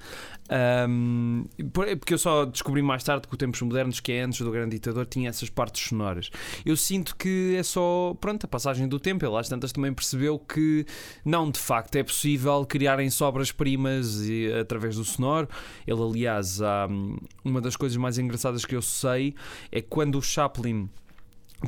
Por- 1.73 1.89
é 1.89 1.97
porque 1.97 2.15
eu 2.15 2.19
só 2.19 2.45
descobri 2.45 2.83
mais 2.83 3.03
tarde 3.03 3.27
que 3.27 3.35
o 3.35 3.37
Tempos 3.37 3.61
Modernos, 3.63 4.01
que 4.01 4.13
é 4.13 4.23
antes 4.23 4.41
do 4.41 4.51
Grande 4.51 4.71
Ditador, 4.77 5.07
tinha 5.07 5.29
essas 5.29 5.49
partes 5.49 5.89
sonoras. 5.89 6.31
Eu 6.65 6.77
sinto 6.77 7.17
que 7.17 7.57
é 7.57 7.63
só, 7.63 8.15
pronto, 8.21 8.45
a 8.45 8.49
passagem 8.49 8.87
do 8.89 8.99
tempo. 9.01 9.25
Ele 9.25 9.37
às 9.37 9.49
tantas 9.49 9.73
também 9.73 9.93
percebeu 9.93 10.39
que, 10.39 10.85
não, 11.25 11.51
de 11.51 11.59
facto, 11.59 11.97
é 11.97 12.03
possível 12.03 12.65
criarem 12.67 13.09
sobras-primas 13.11 14.21
através 14.61 14.97
do 14.97 15.05
sonoro. 15.05 15.49
Ele, 15.87 16.01
aliás, 16.03 16.61
hum, 16.91 17.17
uma 17.45 17.61
das 17.61 17.77
coisas 17.77 17.97
mais 17.97 18.19
engraçadas 18.19 18.65
que 18.65 18.75
eu 18.75 18.83
sei 18.83 19.35
é 19.71 19.81
quando 19.81 20.17
o 20.19 20.23
Chaplin 20.23 20.89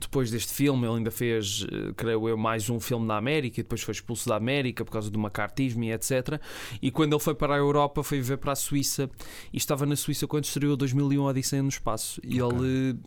depois 0.00 0.30
deste 0.30 0.52
filme, 0.52 0.86
ele 0.86 0.96
ainda 0.96 1.10
fez, 1.10 1.66
eh, 1.70 1.92
creio 1.96 2.28
eu, 2.28 2.36
mais 2.36 2.68
um 2.68 2.80
filme 2.80 3.06
na 3.06 3.16
América 3.16 3.60
e 3.60 3.62
depois 3.62 3.82
foi 3.82 3.92
expulso 3.92 4.28
da 4.28 4.36
América 4.36 4.84
por 4.84 4.90
causa 4.90 5.10
do 5.10 5.18
macartismo 5.18 5.84
e 5.84 5.92
etc. 5.92 6.40
E 6.82 6.90
quando 6.90 7.12
ele 7.12 7.22
foi 7.22 7.34
para 7.34 7.54
a 7.54 7.58
Europa, 7.58 8.02
foi 8.02 8.18
viver 8.18 8.38
para 8.38 8.52
a 8.52 8.56
Suíça 8.56 9.10
e 9.52 9.56
estava 9.56 9.86
na 9.86 9.96
Suíça 9.96 10.26
quando 10.26 10.44
estreou 10.44 10.76
2001 10.76 11.22
Odisseia 11.22 11.62
no 11.62 11.68
Espaço. 11.68 12.20
E 12.24 12.38
ele. 12.38 12.98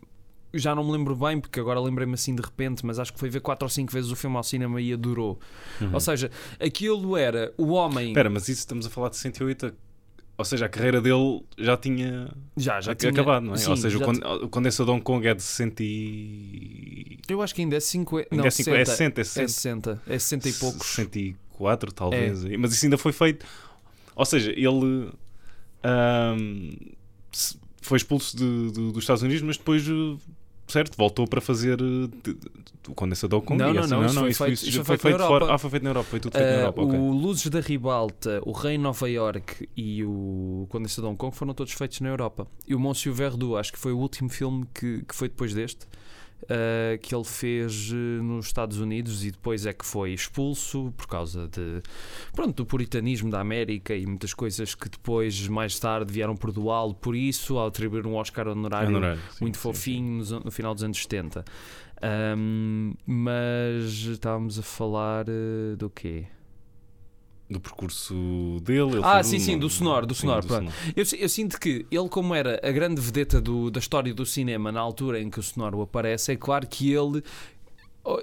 Já 0.54 0.74
não 0.74 0.82
me 0.82 0.92
lembro 0.92 1.14
bem, 1.14 1.38
porque 1.38 1.60
agora 1.60 1.78
lembrei-me 1.78 2.14
assim 2.14 2.34
de 2.34 2.40
repente, 2.40 2.84
mas 2.84 2.98
acho 2.98 3.12
que 3.12 3.20
foi 3.20 3.28
ver 3.28 3.40
quatro 3.40 3.66
ou 3.66 3.68
cinco 3.68 3.92
vezes 3.92 4.10
o 4.10 4.16
filme 4.16 4.34
ao 4.34 4.42
cinema 4.42 4.80
e 4.80 4.94
adorou. 4.94 5.38
Ou 5.92 6.00
seja, 6.00 6.30
aquilo 6.58 7.18
era 7.18 7.52
o 7.58 7.72
homem. 7.72 8.06
Uhum. 8.06 8.10
Espera, 8.12 8.30
mas 8.30 8.48
isso 8.48 8.60
estamos 8.60 8.86
a 8.86 8.90
falar 8.90 9.10
de 9.10 9.16
68. 9.16 9.74
Ou 10.38 10.44
seja, 10.44 10.66
a 10.66 10.68
carreira 10.68 11.00
dele 11.00 11.42
já 11.58 11.76
tinha 11.76 12.30
já, 12.56 12.80
já 12.80 12.94
tinha 12.94 13.10
acabado, 13.10 13.42
não 13.44 13.54
é? 13.54 13.56
Sim, 13.56 13.70
Ou 13.70 13.76
seja, 13.76 13.96
o 13.96 13.98
já 13.98 14.06
con- 14.06 14.12
ti- 14.14 14.44
o 14.44 14.48
Condensador 14.48 14.94
Hong 14.94 15.02
Kong 15.02 15.26
é 15.26 15.34
de 15.34 15.42
60 15.42 15.82
e... 15.82 17.18
Eu 17.28 17.42
acho 17.42 17.52
que 17.54 17.60
ainda 17.62 17.76
é 17.76 17.80
50. 17.80 18.28
Ainda 18.30 18.42
Não, 18.42 18.46
é 18.46 18.50
50, 18.50 18.78
é 18.80 18.84
60. 18.84 19.24
60, 19.24 19.40
é 19.40 19.44
É 19.44 19.48
60. 19.48 19.48
60. 19.48 20.02
É 20.06 20.18
60 20.18 20.48
e 20.48 20.52
poucos. 20.52 20.86
64, 20.86 21.92
talvez. 21.92 22.44
É. 22.44 22.56
Mas 22.56 22.72
isso 22.72 22.86
ainda 22.86 22.96
foi 22.96 23.12
feito. 23.12 23.44
Ou 24.14 24.24
seja, 24.24 24.52
ele 24.52 25.10
se- 27.32 27.58
foi 27.82 27.96
expulso 27.96 28.36
de- 28.36 28.70
de- 28.72 28.92
dos 28.92 28.98
Estados 29.02 29.22
Unidos, 29.22 29.42
mas 29.42 29.56
depois, 29.56 29.86
eh, 29.88 30.16
certo, 30.68 30.96
voltou 30.96 31.26
para 31.26 31.40
fazer 31.40 31.78
eh, 31.80 32.30
o 32.88 32.94
Condensador 32.94 33.42
Kong. 33.42 33.58
Não, 33.58 33.70
e 33.70 33.74
não, 33.74 33.80
assim, 33.82 33.90
não, 34.14 34.28
isso 34.28 34.38
foi 34.38 34.56
feito- 34.56 34.84
foi 34.84 34.96
fora. 34.98 35.24
Europa. 35.24 35.54
Ah, 35.54 35.58
foi 35.58 35.70
feito 35.70 35.82
na 35.82 35.90
Europa, 35.90 36.08
foi 36.10 36.20
tudo 36.20 36.32
feito 36.32 36.44
na 36.46 36.52
Ah, 36.52 36.60
Europa. 36.60 36.82
O 36.82 37.12
Luzes 37.12 37.46
da 37.48 37.60
Ribalta, 37.60 38.40
o 38.44 38.52
Rei 38.52 38.78
Nova 38.78 39.08
York 39.10 39.68
e 39.76 40.04
o 40.04 40.66
Condensador 40.68 41.10
Hong 41.10 41.18
Kong 41.18 41.34
foram 41.34 41.52
todos 41.54 41.72
feitos 41.72 42.00
na 42.00 42.08
Europa. 42.08 42.46
E 42.66 42.74
o 42.74 42.78
Monsieur 42.80 43.14
Verdoux, 43.14 43.56
acho 43.58 43.72
que 43.72 43.78
foi 43.78 43.92
o 43.92 43.98
último 43.98 44.28
filme 44.28 44.66
que, 44.74 45.02
que 45.04 45.14
foi 45.14 45.28
depois 45.28 45.52
deste, 45.54 45.86
ah, 46.48 46.96
que 47.00 47.14
ele 47.14 47.24
fez 47.24 47.90
eh, 47.92 47.94
nos 48.22 48.46
Estados 48.46 48.78
Unidos 48.78 49.24
e 49.24 49.30
depois 49.30 49.66
é 49.66 49.72
que 49.72 49.84
foi 49.84 50.12
expulso 50.12 50.92
por 50.96 51.06
causa 51.06 51.48
de, 51.48 51.82
pronto, 52.34 52.56
do 52.56 52.66
puritanismo 52.66 53.30
da 53.30 53.40
América 53.40 53.94
e 53.94 54.06
muitas 54.06 54.32
coisas 54.34 54.74
que 54.74 54.88
depois, 54.88 55.48
mais 55.48 55.78
tarde, 55.78 56.12
vieram 56.12 56.36
perdoá-lo 56.36 56.94
por 56.94 57.14
isso, 57.16 57.58
ao 57.58 57.66
atribuir 57.68 58.06
um 58.06 58.14
Oscar 58.14 58.48
honorário 58.48 58.88
Honorário, 58.90 59.20
sim, 59.30 59.38
muito 59.44 59.56
sim, 59.56 59.62
fofinho 59.62 60.12
nos 60.18 60.32
an- 60.32 60.42
no 60.44 60.50
final 60.50 60.74
dos 60.74 60.84
anos 60.84 60.98
70. 61.02 61.44
Ahm, 62.00 62.94
mas 63.04 63.84
estávamos 64.04 64.58
a 64.58 64.62
falar 64.62 65.26
eh, 65.28 65.74
do 65.76 65.90
quê? 65.90 66.26
Do 67.50 67.58
percurso 67.60 68.14
dele. 68.62 68.96
ele 68.96 69.00
Ah, 69.02 69.22
sim, 69.22 69.38
sim, 69.38 69.58
do 69.58 69.70
sonoro, 69.70 70.06
do 70.06 70.14
sim, 70.14 70.22
sonoro, 70.22 70.46
pronto. 70.46 70.70
sonoro. 70.72 70.92
Eu, 70.96 71.04
eu 71.18 71.28
sinto 71.28 71.58
que 71.58 71.86
ele, 71.90 72.08
como 72.08 72.34
era 72.34 72.60
a 72.62 72.70
grande 72.70 73.00
vedeta 73.00 73.40
do- 73.40 73.70
da 73.70 73.78
história 73.80 74.12
do 74.12 74.26
cinema 74.26 74.70
na 74.70 74.80
altura 74.80 75.20
em 75.20 75.30
que 75.30 75.38
o 75.40 75.42
sonoro 75.42 75.80
aparece, 75.80 76.32
é 76.32 76.36
claro 76.36 76.66
que 76.66 76.92
ele 76.92 77.22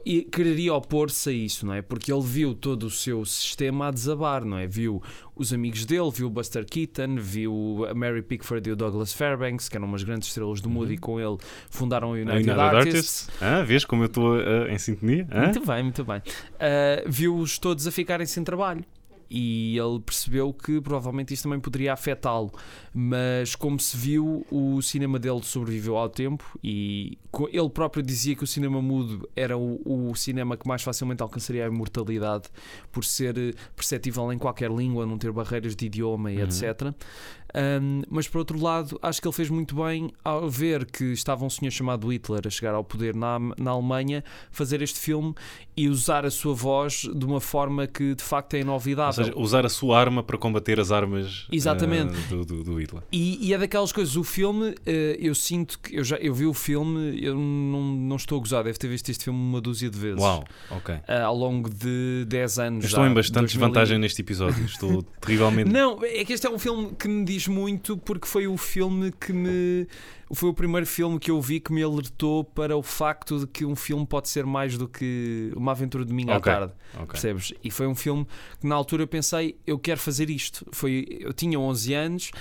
e 0.03 0.23
quereria 0.23 0.73
opor-se 0.73 1.29
a 1.29 1.31
isso, 1.31 1.63
não 1.63 1.73
é? 1.73 1.79
Porque 1.81 2.11
ele 2.11 2.21
viu 2.23 2.55
todo 2.55 2.83
o 2.87 2.89
seu 2.89 3.23
sistema 3.23 3.89
a 3.89 3.91
desabar, 3.91 4.43
não 4.43 4.57
é? 4.57 4.65
Viu 4.65 4.99
os 5.35 5.53
amigos 5.53 5.85
dele, 5.85 6.09
viu 6.11 6.25
o 6.25 6.29
Buster 6.29 6.65
Keaton, 6.65 7.17
viu 7.19 7.85
a 7.87 7.93
Mary 7.93 8.23
Pickford 8.23 8.67
e 8.67 8.71
o 8.71 8.75
Douglas 8.75 9.13
Fairbanks, 9.13 9.69
que 9.69 9.77
eram 9.77 9.85
umas 9.87 10.01
grandes 10.01 10.29
estrelas 10.29 10.59
do 10.59 10.71
Moody, 10.71 10.97
com 10.97 11.19
ele 11.19 11.37
fundaram 11.69 12.09
o 12.11 12.13
A 12.13 12.17
United, 12.17 12.49
United 12.49 12.59
Artists. 12.59 12.95
Artists. 13.29 13.29
Ah, 13.41 13.61
vês 13.61 13.85
como 13.85 14.01
eu 14.03 14.07
estou 14.07 14.35
ah, 14.39 14.71
em 14.71 14.77
sintonia? 14.79 15.27
Hã? 15.31 15.43
Muito 15.43 15.63
bem, 15.63 15.83
muito 15.83 16.03
bem. 16.03 16.21
Ah, 16.59 17.03
Viu-os 17.05 17.59
todos 17.59 17.85
a 17.85 17.91
ficarem 17.91 18.25
sem 18.25 18.43
trabalho. 18.43 18.83
E 19.29 19.77
ele 19.77 19.99
percebeu 19.99 20.53
que 20.53 20.79
provavelmente 20.81 21.33
isto 21.33 21.43
também 21.43 21.59
poderia 21.59 21.93
afetá-lo. 21.93 22.51
Mas, 22.93 23.55
como 23.55 23.79
se 23.79 23.95
viu, 23.97 24.45
o 24.51 24.81
cinema 24.81 25.17
dele 25.19 25.41
sobreviveu 25.43 25.97
ao 25.97 26.09
tempo. 26.09 26.57
E 26.63 27.17
ele 27.51 27.69
próprio 27.69 28.01
dizia 28.03 28.35
que 28.35 28.43
o 28.43 28.47
cinema 28.47 28.81
mudo 28.81 29.27
era 29.35 29.57
o, 29.57 29.81
o 30.09 30.15
cinema 30.15 30.55
que 30.55 30.67
mais 30.67 30.81
facilmente 30.83 31.21
alcançaria 31.21 31.65
a 31.65 31.67
imortalidade, 31.67 32.49
por 32.91 33.03
ser 33.03 33.37
eh, 33.37 33.53
perceptível 33.75 34.31
em 34.31 34.37
qualquer 34.37 34.71
língua, 34.71 35.05
não 35.05 35.17
ter 35.17 35.31
barreiras 35.31 35.75
de 35.75 35.85
idioma 35.87 36.31
e 36.31 36.37
Uhum. 36.37 36.43
etc. 36.43 36.93
Um, 37.55 38.01
mas 38.09 38.27
por 38.27 38.39
outro 38.39 38.61
lado, 38.61 38.99
acho 39.01 39.21
que 39.21 39.27
ele 39.27 39.35
fez 39.35 39.49
muito 39.49 39.75
bem 39.75 40.11
ao 40.23 40.49
ver 40.49 40.85
que 40.85 41.05
estava 41.05 41.45
um 41.45 41.49
senhor 41.49 41.71
chamado 41.71 42.11
Hitler 42.11 42.41
a 42.45 42.49
chegar 42.49 42.73
ao 42.73 42.83
poder 42.83 43.15
na, 43.15 43.39
na 43.57 43.71
Alemanha, 43.71 44.23
fazer 44.51 44.81
este 44.81 44.99
filme 44.99 45.33
e 45.77 45.87
usar 45.87 46.25
a 46.25 46.31
sua 46.31 46.53
voz 46.53 47.07
de 47.13 47.25
uma 47.25 47.39
forma 47.39 47.87
que 47.87 48.13
de 48.15 48.23
facto 48.23 48.53
é 48.55 48.57
Ou 48.57 48.63
inovidável. 48.63 49.13
seja, 49.13 49.33
usar 49.37 49.65
a 49.65 49.69
sua 49.69 49.97
arma 49.99 50.21
para 50.21 50.37
combater 50.37 50.79
as 50.79 50.91
armas 50.91 51.47
Exatamente. 51.51 52.13
ah, 52.13 52.29
do, 52.29 52.45
do, 52.45 52.63
do 52.63 52.79
Hitler. 52.81 53.03
E, 53.11 53.47
e 53.47 53.53
é 53.53 53.57
daquelas 53.57 53.91
coisas, 53.91 54.15
o 54.15 54.23
filme, 54.23 54.75
eh, 54.85 55.17
eu 55.19 55.33
sinto 55.33 55.79
que 55.79 55.95
eu 55.95 56.03
já 56.03 56.17
eu 56.17 56.33
vi 56.33 56.45
o 56.45 56.53
filme, 56.53 57.17
eu 57.23 57.35
não, 57.35 57.81
não 57.81 58.15
estou 58.15 58.37
a 58.37 58.41
gozar, 58.41 58.63
deve 58.63 58.77
ter 58.77 58.87
visto 58.87 59.09
este 59.09 59.25
filme 59.25 59.39
uma 59.39 59.61
dúzia 59.61 59.89
de 59.89 59.97
vezes. 59.97 60.21
Uau, 60.21 60.43
ok. 60.71 60.95
Ah, 61.07 61.23
ao 61.23 61.35
longo 61.35 61.69
de 61.69 62.25
10 62.27 62.59
anos. 62.59 62.83
Eu 62.83 62.87
estou 62.87 63.03
já, 63.03 63.09
em 63.09 63.13
bastante 63.13 63.39
2000 63.39 63.47
desvantagem 63.47 63.97
neste 63.97 64.21
episódio. 64.21 64.65
Estou 64.65 65.03
terrivelmente. 65.21 65.71
Não, 65.71 66.03
é 66.03 66.23
que 66.25 66.33
este 66.33 66.47
é 66.47 66.49
um 66.49 66.59
filme 66.59 66.93
que 66.97 67.07
me 67.07 67.23
diz 67.23 67.44
muito 67.47 67.97
porque 67.97 68.27
foi 68.27 68.47
o 68.47 68.57
filme 68.57 69.11
que 69.11 69.31
me. 69.33 69.87
Foi 70.33 70.49
o 70.49 70.53
primeiro 70.53 70.85
filme 70.87 71.19
que 71.19 71.29
eu 71.29 71.39
vi 71.39 71.59
que 71.59 71.71
me 71.71 71.83
alertou 71.83 72.43
para 72.43 72.75
o 72.75 72.81
facto 72.81 73.39
de 73.39 73.47
que 73.47 73.63
um 73.63 73.75
filme 73.75 74.05
pode 74.05 74.27
ser 74.27 74.45
mais 74.45 74.77
do 74.77 74.87
que 74.87 75.51
uma 75.55 75.71
aventura 75.71 76.03
de 76.03 76.09
domingo 76.09 76.31
Ok, 76.31 76.51
à 76.51 76.55
tarde. 76.59 76.73
Ok. 76.95 77.07
Percebes? 77.07 77.53
E 77.63 77.69
foi 77.69 77.85
um 77.87 77.95
filme 77.95 78.25
que 78.59 78.65
na 78.67 78.73
altura 78.75 79.03
eu 79.03 79.07
pensei, 79.07 79.57
eu 79.67 79.77
quero 79.77 79.99
fazer 79.99 80.29
isto. 80.29 80.65
Foi, 80.71 81.05
eu 81.21 81.31
tinha 81.33 81.59
11 81.59 81.93
anos. 81.93 82.31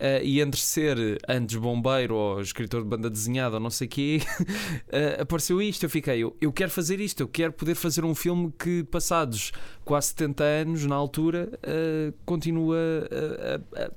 eh, 0.00 0.20
e 0.24 0.40
entre 0.40 0.60
ser 0.60 0.96
antes 1.28 1.56
bombeiro 1.56 2.14
ou 2.14 2.40
escritor 2.40 2.82
de 2.82 2.88
banda 2.88 3.10
desenhada 3.10 3.56
ou 3.56 3.60
não 3.60 3.68
sei 3.70 3.86
o 3.88 3.90
quê, 3.90 4.20
eh, 4.90 5.18
apareceu 5.20 5.60
isto. 5.60 5.82
Eu 5.84 5.90
fiquei, 5.90 6.18
eu, 6.22 6.36
eu 6.40 6.52
quero 6.52 6.70
fazer 6.70 7.00
isto, 7.00 7.20
eu 7.20 7.26
quero 7.28 7.52
poder 7.52 7.74
fazer 7.74 8.04
um 8.04 8.14
filme 8.14 8.52
que, 8.56 8.84
passados 8.84 9.50
quase 9.84 10.08
70 10.08 10.44
anos, 10.44 10.84
na 10.86 10.94
altura, 10.94 11.50
eh, 11.64 12.12
continua 12.24 12.76
a, 13.10 13.84
a- 13.84 13.90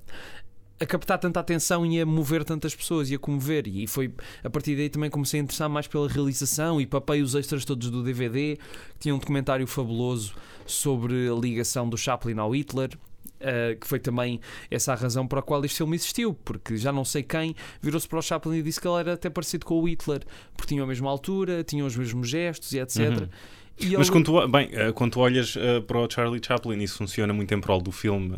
a- 0.82 0.86
captar 0.86 1.18
tanta 1.20 1.40
atenção 1.40 1.86
e 1.86 2.00
a 2.02 2.06
mover 2.06 2.44
tantas 2.44 2.76
pessoas 2.76 3.10
e 3.10 3.16
a 3.16 3.20
comover. 3.20 3.68
E 3.68 3.88
foi 3.88 4.14
a 4.44 4.50
partir 4.50 4.76
daí 4.76 4.90
também 4.90 5.10
comecei 5.10 5.40
a 5.40 5.44
interessar 5.44 5.70
mais 5.70 5.88
pela 5.88 6.08
realização 6.10 6.80
e 6.82 6.86
papei 6.86 7.22
os 7.22 7.36
extras 7.36 7.64
todos 7.66 7.90
do 7.90 8.04
DVD. 8.04 8.58
Tinha 9.00 9.14
um 9.16 9.18
documentário 9.20 9.66
fabuloso 9.68 10.34
sobre 10.66 11.30
a 11.30 11.34
ligação 11.34 11.88
do 11.90 11.98
Chaplin 11.98 12.38
ao 12.40 12.56
Hitler. 12.56 12.90
uh, 13.42 13.76
que 13.80 13.88
foi 13.88 13.98
também 14.00 14.40
essa 14.70 14.94
a 14.94 14.96
razão 14.96 15.26
para 15.28 15.40
a 15.40 15.42
qual 15.42 15.66
este 15.66 15.78
filme 15.78 15.96
existiu, 15.96 16.32
porque 16.46 16.78
já 16.78 16.92
não 16.92 17.04
sei 17.04 17.24
quem 17.24 17.56
virou-se 17.82 18.08
para 18.08 18.20
o 18.20 18.22
Chaplin 18.22 18.58
e 18.58 18.62
disse 18.62 18.80
que 18.80 18.88
ele 18.88 19.00
era 19.00 19.14
até 19.14 19.32
parecido 19.32 19.66
com 19.66 19.80
o 19.82 19.88
Hitler, 19.90 20.22
porque 20.56 20.68
tinham 20.76 20.84
a 20.84 20.88
mesma 20.88 21.10
altura, 21.10 21.64
tinham 21.64 21.88
os 21.88 21.96
mesmos 21.98 22.30
gestos 22.30 22.72
e 22.74 22.80
etc. 22.80 23.00
Uhum. 23.00 23.28
E 23.80 23.86
Mas 23.98 24.08
ele- 24.08 24.12
quando 24.12 24.26
tu, 24.26 24.48
bem, 24.48 24.70
eh, 24.72 24.92
quando 24.92 25.14
tu 25.14 25.20
olhas 25.22 25.56
eh, 25.58 25.80
para 25.82 25.98
o 25.98 26.08
Charlie 26.08 26.40
Chaplin, 26.46 26.84
isso 26.84 26.98
funciona 26.98 27.34
muito 27.34 27.52
em 27.52 27.60
prol 27.60 27.82
do 27.82 27.92
filme 27.92 28.38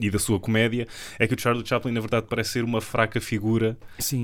e 0.00 0.10
da 0.10 0.18
sua 0.18 0.40
comédia, 0.40 0.86
é 1.18 1.26
que 1.28 1.34
o 1.34 1.38
Charlie 1.40 1.64
Chaplin, 1.66 1.92
na 1.92 2.00
verdade, 2.00 2.26
parece 2.28 2.50
ser 2.50 2.64
uma 2.64 2.80
fraca 2.80 3.20
figura 3.20 3.76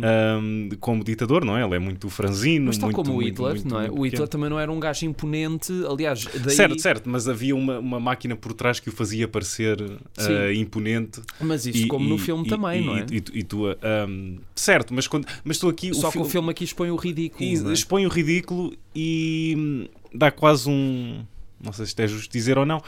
ahm, 0.02 0.70
como 0.80 1.04
ditador, 1.04 1.44
não 1.44 1.56
é? 1.56 1.64
Ele 1.64 1.76
é 1.76 1.78
muito 1.78 2.08
franzino, 2.10 2.66
Mas 2.66 2.78
tal 2.78 2.87
muito, 2.88 2.96
como 2.96 3.10
o 3.12 3.14
muito, 3.14 3.28
Hitler, 3.28 3.50
muito, 3.54 3.68
não 3.68 3.80
é? 3.80 3.88
muito 3.88 4.00
o 4.00 4.06
Hitler 4.06 4.28
também 4.28 4.50
não 4.50 4.58
era 4.58 4.72
um 4.72 4.80
gajo 4.80 5.04
imponente, 5.06 5.72
aliás, 5.88 6.25
daí... 6.25 6.54
Certo, 6.56 6.80
certo, 6.80 7.08
mas 7.08 7.28
havia 7.28 7.54
uma, 7.54 7.78
uma 7.78 8.00
máquina 8.00 8.34
por 8.34 8.52
trás 8.52 8.80
que 8.80 8.88
o 8.88 8.92
fazia 8.92 9.28
parecer 9.28 9.80
eh, 10.16 10.54
imponente. 10.54 11.20
Mas 11.40 11.66
isso 11.66 11.84
E- 11.84 11.88
como 11.88 12.08
no 12.08 12.16
e- 12.16 12.18
filme 12.18 12.46
e- 12.46 12.48
também, 12.48 12.84
não 12.84 12.96
é? 12.96 13.06
E, 13.10 13.20
tu- 13.20 13.44
tu, 13.44 13.66
ahm, 13.82 14.38
certo, 14.54 14.92
mas, 14.92 15.06
quando, 15.06 15.26
mas 15.44 15.58
tu 15.58 15.68
aqui. 15.68 15.94
Só 15.94 16.08
o 16.08 16.12
que 16.12 16.18
o 16.18 16.25
filme 16.25 16.50
aqui 16.50 16.64
expõe 16.64 16.90
o 16.90 16.96
ridículo. 16.96 17.70
É? 17.70 17.72
expõe 17.72 18.06
o 18.06 18.08
ridículo 18.08 18.75
e 18.94 19.88
dá 20.14 20.30
quase 20.30 20.68
um. 20.68 21.25
Não 21.62 21.72
sei 21.72 21.87
se 21.87 21.90
isto 21.90 22.00
é 22.00 22.06
justo 22.06 22.32
dizer 22.32 22.58
ou 22.58 22.64
não. 22.66 22.80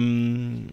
hum, 0.00 0.66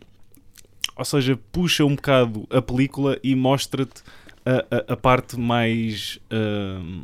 ou 0.99 1.05
seja, 1.05 1.39
puxa 1.51 1.83
um 1.85 1.95
bocado 1.95 2.45
a 2.51 2.61
película 2.61 3.17
e 3.23 3.33
mostra-te 3.35 4.03
a, 4.45 4.65
a- 4.91 4.93
a 4.93 4.97
parte 4.97 5.39
mais. 5.39 6.19
hum, 6.31 7.03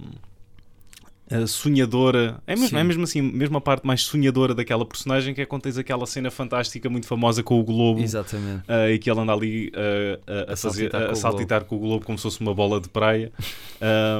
a 1.27 1.47
sonhadora, 1.47 2.39
é 2.45 2.51
mesmo, 2.53 2.67
Sim. 2.69 2.77
é 2.77 2.83
mesmo 2.83 3.03
assim, 3.03 3.19
mesmo 3.19 3.57
a 3.57 3.61
parte 3.61 3.83
mais 3.83 4.03
sonhadora 4.03 4.53
daquela 4.53 4.85
personagem 4.85 5.33
que 5.33 5.41
é 5.41 5.45
quando 5.45 5.63
tens 5.63 5.75
aquela 5.75 6.05
cena 6.05 6.29
fantástica 6.29 6.87
muito 6.87 7.07
famosa 7.07 7.41
com 7.41 7.59
o 7.59 7.63
Globo 7.63 7.99
Exatamente. 7.99 8.61
Uh, 8.69 8.91
e 8.91 8.99
que 8.99 9.09
ele 9.09 9.19
anda 9.21 9.33
ali 9.33 9.69
uh, 9.69 10.49
a, 10.49 10.53
a 10.53 10.55
fazer, 10.55 10.91
saltitar 10.91 11.01
com 11.01 11.07
a 11.07 11.11
o 11.11 11.15
saltitar 11.15 11.63
com 11.65 11.75
o 11.77 11.79
globo 11.79 12.05
como 12.05 12.15
se 12.15 12.21
fosse 12.21 12.39
uma 12.41 12.53
bola 12.53 12.79
de 12.79 12.89
praia. 12.89 13.31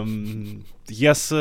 Um, 0.05 0.59
e 0.91 1.07
essa, 1.07 1.35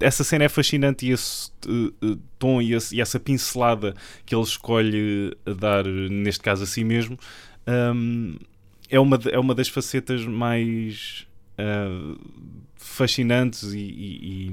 essa 0.00 0.22
cena 0.24 0.44
é 0.44 0.48
fascinante 0.48 1.06
e 1.06 1.10
esse 1.10 1.50
uh, 1.66 2.16
tom 2.38 2.62
e, 2.62 2.72
esse- 2.74 2.94
e 2.96 3.00
essa 3.00 3.18
pincelada 3.18 3.94
que 4.24 4.34
ele 4.34 4.42
escolhe 4.42 5.36
dar, 5.58 5.84
neste 5.84 6.40
caso 6.42 6.62
a 6.64 6.66
si 6.66 6.84
mesmo, 6.84 7.18
um, 7.94 8.36
é, 8.88 8.98
uma, 9.00 9.18
é 9.30 9.38
uma 9.38 9.54
das 9.54 9.68
facetas 9.68 10.24
mais 10.24 11.26
uh, 11.58 12.18
fascinantes 12.76 13.72
e- 13.72 13.78
e, 13.78 14.52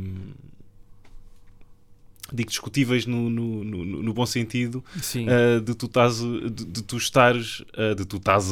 digo 2.33 2.49
discutíveis 2.49 3.05
no, 3.05 3.29
no, 3.29 3.63
no, 3.63 3.85
no 3.85 4.13
bom 4.13 4.25
sentido. 4.25 4.83
Uh, 5.15 5.61
de 5.61 5.75
tu 5.75 5.85
estás 5.85 6.17
de, 6.19 6.49
de 6.65 6.83
tu 6.83 6.97
estares 6.97 7.59
uh, 7.77 7.95
de 7.95 8.05
tu 8.05 8.17
estás 8.17 8.45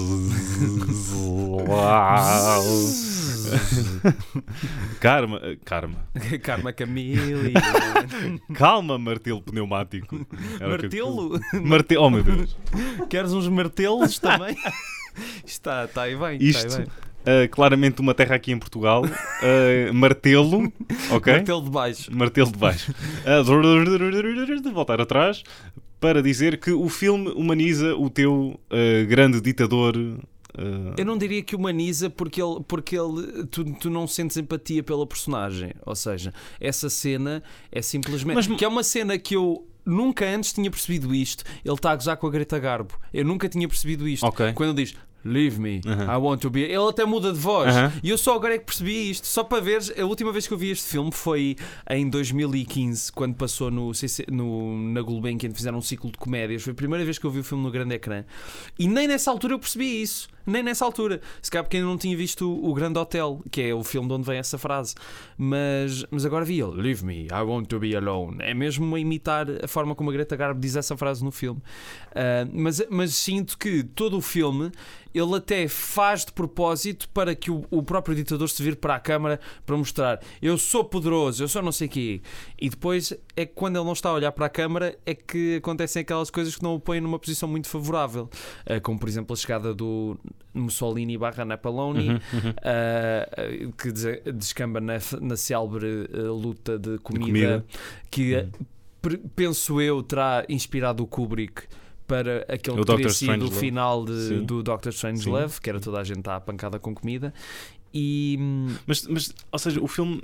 Karma, 5.00 5.40
karma. 5.66 5.98
Karma 6.44 6.74
Camille. 6.74 7.54
Calma, 8.54 8.98
martelo 8.98 9.42
pneumático. 9.42 10.26
Era 10.60 10.66
eu- 10.66 10.70
Martelo? 10.70 11.40
Martelo, 11.64 12.04
oh 12.04 12.10
meu 12.10 12.24
Deus. 12.24 12.56
Queres 13.10 13.32
uns 13.34 13.48
martelos 13.48 14.20
também? 14.20 14.56
Está, 15.46 15.86
está 15.86 16.04
aí 16.04 16.16
bem. 16.16 16.38
está 16.42 16.60
aí 16.60 16.66
Isto, 16.68 16.78
bem. 16.78 16.88
Uh, 17.24 17.50
claramente 17.50 18.02
uma 18.02 18.14
terra 18.14 18.36
aqui 18.36 18.52
em 18.52 18.60
Portugal. 18.60 19.04
Uh, 19.04 19.94
martelo, 19.94 20.72
ok? 21.12 21.34
Martelo 21.34 21.64
de 21.64 21.70
baixo. 21.70 22.16
Martelo 22.16 22.52
de 22.52 22.58
baixo. 22.58 22.92
Uh, 22.92 24.74
voltar 24.74 25.02
atrás 25.02 25.44
para 26.00 26.22
dizer 26.22 26.60
que 26.60 26.72
o 26.72 26.90
filme 26.90 27.30
humaniza 27.30 27.96
o 27.96 28.10
teu 28.10 28.60
grande 29.08 29.40
ditador. 29.40 29.96
Eu 30.98 31.06
não 31.06 31.18
diria 31.18 31.42
que 31.42 31.56
humaniza 31.56 32.10
porque 32.10 32.42
ele, 32.42 32.60
porque 32.68 32.98
ele 32.98 33.46
tu, 33.46 33.64
tu 33.76 33.90
não 33.90 34.06
sentes 34.06 34.36
empatia 34.38 34.84
pela 34.84 35.08
personagem. 35.08 35.74
Ou 35.86 35.96
seja, 35.96 36.34
essa 36.60 36.90
cena 36.90 37.42
é 37.72 37.82
simplesmente. 37.82 38.36
Mas- 38.36 38.48
que 38.48 38.66
é 38.66 38.68
uma 38.68 38.84
cena 38.84 39.18
que 39.18 39.36
eu 39.36 39.66
nunca 39.86 40.26
antes 40.26 40.54
tinha 40.54 40.70
percebido 40.70 41.14
isto. 41.14 41.44
Ele 41.64 41.74
está 41.74 41.92
a 41.92 41.96
gozar 41.96 42.18
com 42.18 42.28
a 42.28 42.30
Greta 42.30 42.60
Garbo. 42.60 42.94
Eu 43.14 43.26
nunca 43.26 43.48
tinha 43.50 43.68
percebido 43.68 44.08
isto. 44.08 44.26
Ok. 44.26 44.54
Quando 44.54 44.70
ele 44.72 44.84
diz 44.86 44.96
Leave 45.26 45.60
me, 45.60 45.82
Aham. 45.86 46.14
I 46.14 46.18
want 46.18 46.42
to 46.42 46.50
be. 46.50 46.62
Ele 46.64 46.90
até 46.90 47.06
muda 47.06 47.32
de 47.32 47.40
voz. 47.40 47.76
Aham. 47.76 47.94
E 48.04 48.10
eu 48.10 48.18
só 48.18 48.36
agora 48.36 48.56
é 48.56 48.58
que 48.58 48.66
percebi 48.66 49.10
isto. 49.10 49.26
Só 49.28 49.44
para 49.44 49.62
ver, 49.62 49.82
a 49.98 50.06
última 50.06 50.32
vez 50.32 50.48
que 50.48 50.54
eu 50.54 50.58
vi 50.58 50.72
este 50.72 50.86
filme 50.90 51.12
foi 51.12 51.56
em 51.90 52.10
2015, 52.10 53.12
quando 53.12 53.36
passou 53.36 53.72
no, 53.72 53.94
CC 53.94 54.26
no 54.30 54.78
na 54.92 55.02
Gulbenkian, 55.02 55.52
fizeram 55.52 55.78
um 55.78 55.82
ciclo 55.82 56.12
de 56.12 56.18
comédias. 56.18 56.64
Foi 56.64 56.74
a 56.74 56.76
primeira 56.76 57.06
vez 57.06 57.18
que 57.18 57.26
eu 57.26 57.32
vi 57.32 57.40
o 57.40 57.44
filme 57.44 57.64
no 57.64 57.72
grande 57.72 57.96
ecrã. 57.96 58.24
E 58.78 58.88
nem 58.88 59.08
nessa 59.08 59.32
altura 59.32 59.54
eu 59.54 59.60
percebi 59.60 60.02
isso. 60.02 60.28
Nem 60.46 60.64
nessa 60.64 60.86
altura. 60.86 61.22
Se 61.42 61.50
calhar 61.50 61.64
porque 61.64 61.78
ainda 61.78 61.90
não 61.90 61.98
tinha 61.98 62.16
visto 62.16 62.50
o, 62.50 62.70
o 62.70 62.74
Grande 62.74 63.00
Hotel, 63.00 63.42
que 63.52 63.62
é 63.62 63.74
o 63.74 63.84
filme 63.84 64.08
de 64.08 64.14
onde 64.14 64.26
vem 64.26 64.38
essa 64.38 64.58
frase. 64.58 64.96
Mas, 65.38 66.06
mas 66.12 66.26
agora 66.26 66.44
vi 66.46 66.60
ele: 66.60 66.82
Leave 66.82 67.06
me, 67.06 67.26
I 67.26 67.44
want 67.46 67.68
to 67.68 67.80
be 67.80 67.96
alone. 67.96 68.38
É 68.40 68.54
mesmo 68.54 68.96
a 68.96 69.00
imitar 69.00 69.48
a 69.64 69.68
forma 69.68 69.96
como 69.96 70.10
a 70.10 70.14
Greta 70.14 70.36
Garbo 70.36 70.60
diz 70.60 70.76
essa 70.76 70.98
frase 70.98 71.24
no 71.24 71.32
filme. 71.32 71.62
Ah, 72.16 72.48
mas, 72.52 72.82
mas 72.90 73.16
sinto 73.16 73.58
que 73.58 73.84
todo 73.84 74.18
o 74.18 74.22
filme 74.22 74.72
ele 75.14 75.36
até 75.36 75.68
faz 75.68 76.26
de 76.26 76.32
propósito 76.32 77.08
para 77.10 77.36
que 77.36 77.52
o, 77.52 77.64
o 77.70 77.84
próprio 77.84 78.16
ditador 78.16 78.50
se 78.50 78.62
vire 78.64 78.76
para 78.76 78.96
a 78.96 79.00
câmara 79.00 79.40
para 79.66 79.78
mostrar 79.78 80.20
eu 80.42 80.58
sou 80.58 80.84
poderoso, 80.84 81.44
eu 81.44 81.48
sou 81.48 81.62
não 81.62 81.72
sei 81.72 81.88
quê. 81.88 82.22
E 82.60 82.70
depois 82.70 83.14
é 83.36 83.46
que 83.46 83.54
quando 83.54 83.76
ele 83.76 83.86
não 83.86 83.94
está 83.94 84.10
a 84.10 84.14
olhar 84.14 84.32
para 84.32 84.48
a 84.48 84.50
câmara 84.50 84.98
é 85.06 85.14
que 85.14 85.58
acontecem 85.58 86.02
aquelas 86.02 86.30
coisas 86.30 86.56
que 86.56 86.64
não 86.64 86.76
o 86.76 86.80
põem 86.80 87.00
numa 87.00 87.20
posição 87.20 87.48
muito 87.48 87.68
favorável. 87.68 88.30
Ah, 88.66 88.80
como 88.80 88.98
por 88.98 89.08
exemplo 89.08 89.34
a 89.34 89.38
chegada 89.38 89.74
do 89.74 90.18
Mussolini 90.54 91.18
barra 91.18 91.44
Napaloni, 91.46 92.10
Uhum, 92.10 92.14
uhum. 92.16 92.54
ah, 92.64 93.72
que 93.78 93.92
des- 93.92 94.22
descamba 94.36 94.80
na, 94.80 94.94
na 95.22 95.36
célebre 95.36 96.08
ah, 96.14 96.18
luta 96.32 96.78
de 96.78 96.98
comida, 97.00 97.26
comida. 97.26 97.66
que 98.12 98.36
Uhum. 99.04 99.20
penso 99.36 99.82
eu 99.82 100.02
terá 100.04 100.46
inspirado 100.48 101.04
o 101.04 101.08
Kubrick 101.08 101.64
para 102.08 102.46
aquele 102.48 102.80
O 102.80 102.86
que 102.86 102.96
teria 102.96 103.10
sido 103.10 103.48
o 103.48 103.52
final 103.52 104.06
de- 104.06 104.28
Sim. 104.28 104.44
do 104.46 104.62
Doctor 104.62 104.92
Strangelove, 104.94 105.60
que 105.60 105.70
era 105.70 105.80
toda 105.80 106.00
a 106.00 106.04
gente 106.04 106.28
à 106.30 106.40
pancada 106.40 106.78
com 106.78 106.94
comida. 106.94 107.34
E 107.94 108.38
hum, 108.40 108.76
Mas, 108.86 109.08
mas, 109.08 109.34
ou 109.52 109.60
seja, 109.60 109.82
o 109.82 109.88
filme. 109.88 110.22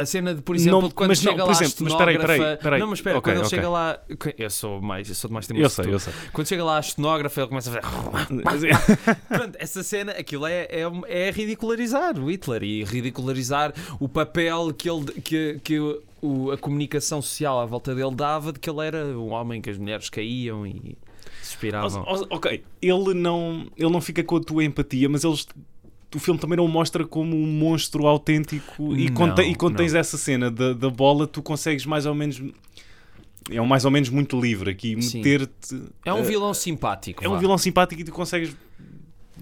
A 0.00 0.06
cena 0.06 0.34
de, 0.34 0.40
por 0.42 0.54
exemplo, 0.56 0.82
Não, 0.82 0.90
quando 0.90 1.08
mas 1.10 1.22
não, 1.22 1.32
chega 1.32 1.44
por 1.44 1.52
lá 1.52 1.58
a 1.58 1.62
exemplo, 1.62 1.84
mas 1.84 1.92
espera 1.92 2.10
aí, 2.10 2.16
espera 2.16 2.32
aí, 2.32 2.38
cenógrafa- 2.38 2.54
espera 2.58 2.76
aí. 2.76 2.80
Não, 2.80 2.86
mas 2.88 2.98
espera, 2.98 3.18
Ok, 3.18 3.22
quando 3.32 3.36
ele 3.36 3.46
ok. 3.46 3.56
chega 3.58 3.68
lá. 3.68 3.98
Eu 4.38 4.50
sou 4.50 4.80
mais, 4.80 5.08
eu 5.08 5.14
sou 5.14 5.28
de 5.28 5.34
mais 5.34 5.46
teimoso 5.46 5.64
Eu 5.80 5.84
sei, 5.84 5.94
eu 5.94 5.98
sei. 5.98 6.12
Quando 6.32 6.46
chega 6.48 6.64
lá 6.64 6.78
a 6.78 6.82
cenógrafa, 6.82 7.40
ele 7.40 7.48
começa 7.48 7.70
a 7.70 8.42
fazer. 8.50 8.70
Pronto, 9.28 9.56
essa 9.58 9.82
cena, 9.82 10.12
aquilo 10.12 10.46
é, 10.46 10.68
é, 10.70 10.82
é 11.08 11.30
ridicularizar 11.30 12.18
o 12.18 12.30
Hitler 12.30 12.62
e 12.62 12.84
ridicularizar 12.84 13.72
o 14.00 14.08
papel 14.08 14.72
que, 14.72 14.88
ele, 14.88 15.04
que, 15.20 15.60
que 15.62 15.78
o- 16.22 16.50
a 16.52 16.56
comunicação 16.58 17.20
social 17.22 17.60
à 17.60 17.66
volta 17.66 17.94
dele 17.94 18.14
dava 18.14 18.52
de 18.52 18.58
que 18.58 18.68
ele 18.68 18.86
era 18.86 19.04
um 19.06 19.32
homem 19.32 19.60
que 19.60 19.70
as 19.70 19.78
mulheres 19.78 20.08
caíam 20.10 20.66
e 20.66 20.96
ou- 22.06 22.26
ok, 22.30 22.62
ele 22.82 23.14
não, 23.14 23.66
ele 23.76 23.90
não 23.90 24.00
fica 24.00 24.22
com 24.22 24.36
a 24.36 24.40
tua 24.40 24.64
empatia, 24.64 25.08
mas 25.08 25.24
eles, 25.24 25.46
o 26.14 26.18
filme 26.18 26.40
também 26.40 26.56
não 26.56 26.64
o 26.64 26.68
mostra 26.68 27.06
como 27.06 27.36
um 27.36 27.46
monstro 27.46 28.06
autêntico. 28.06 28.96
E, 28.96 29.10
Não, 29.10 29.42
e 29.42 29.54
quando 29.54 29.72
não. 29.72 29.76
tens 29.76 29.94
essa 29.94 30.16
cena 30.16 30.50
da, 30.50 30.72
da 30.72 30.88
bola, 30.88 31.26
tu 31.26 31.42
consegues 31.42 31.84
mais 31.84 32.06
ou 32.06 32.14
menos. 32.14 32.40
É 33.50 33.60
um 33.60 33.66
mais 33.66 33.84
ou 33.84 33.90
menos 33.90 34.08
muito 34.08 34.38
livre 34.38 34.70
aqui, 34.70 34.94
meter-te. 34.94 35.82
É 36.04 36.12
um 36.12 36.18
eh, 36.18 36.22
vilão 36.22 36.52
simpático. 36.52 37.24
É 37.24 37.28
um 37.28 37.32
vá. 37.32 37.38
vilão 37.38 37.56
simpático 37.56 38.00
e 38.00 38.04
tu 38.04 38.12
consegues 38.12 38.54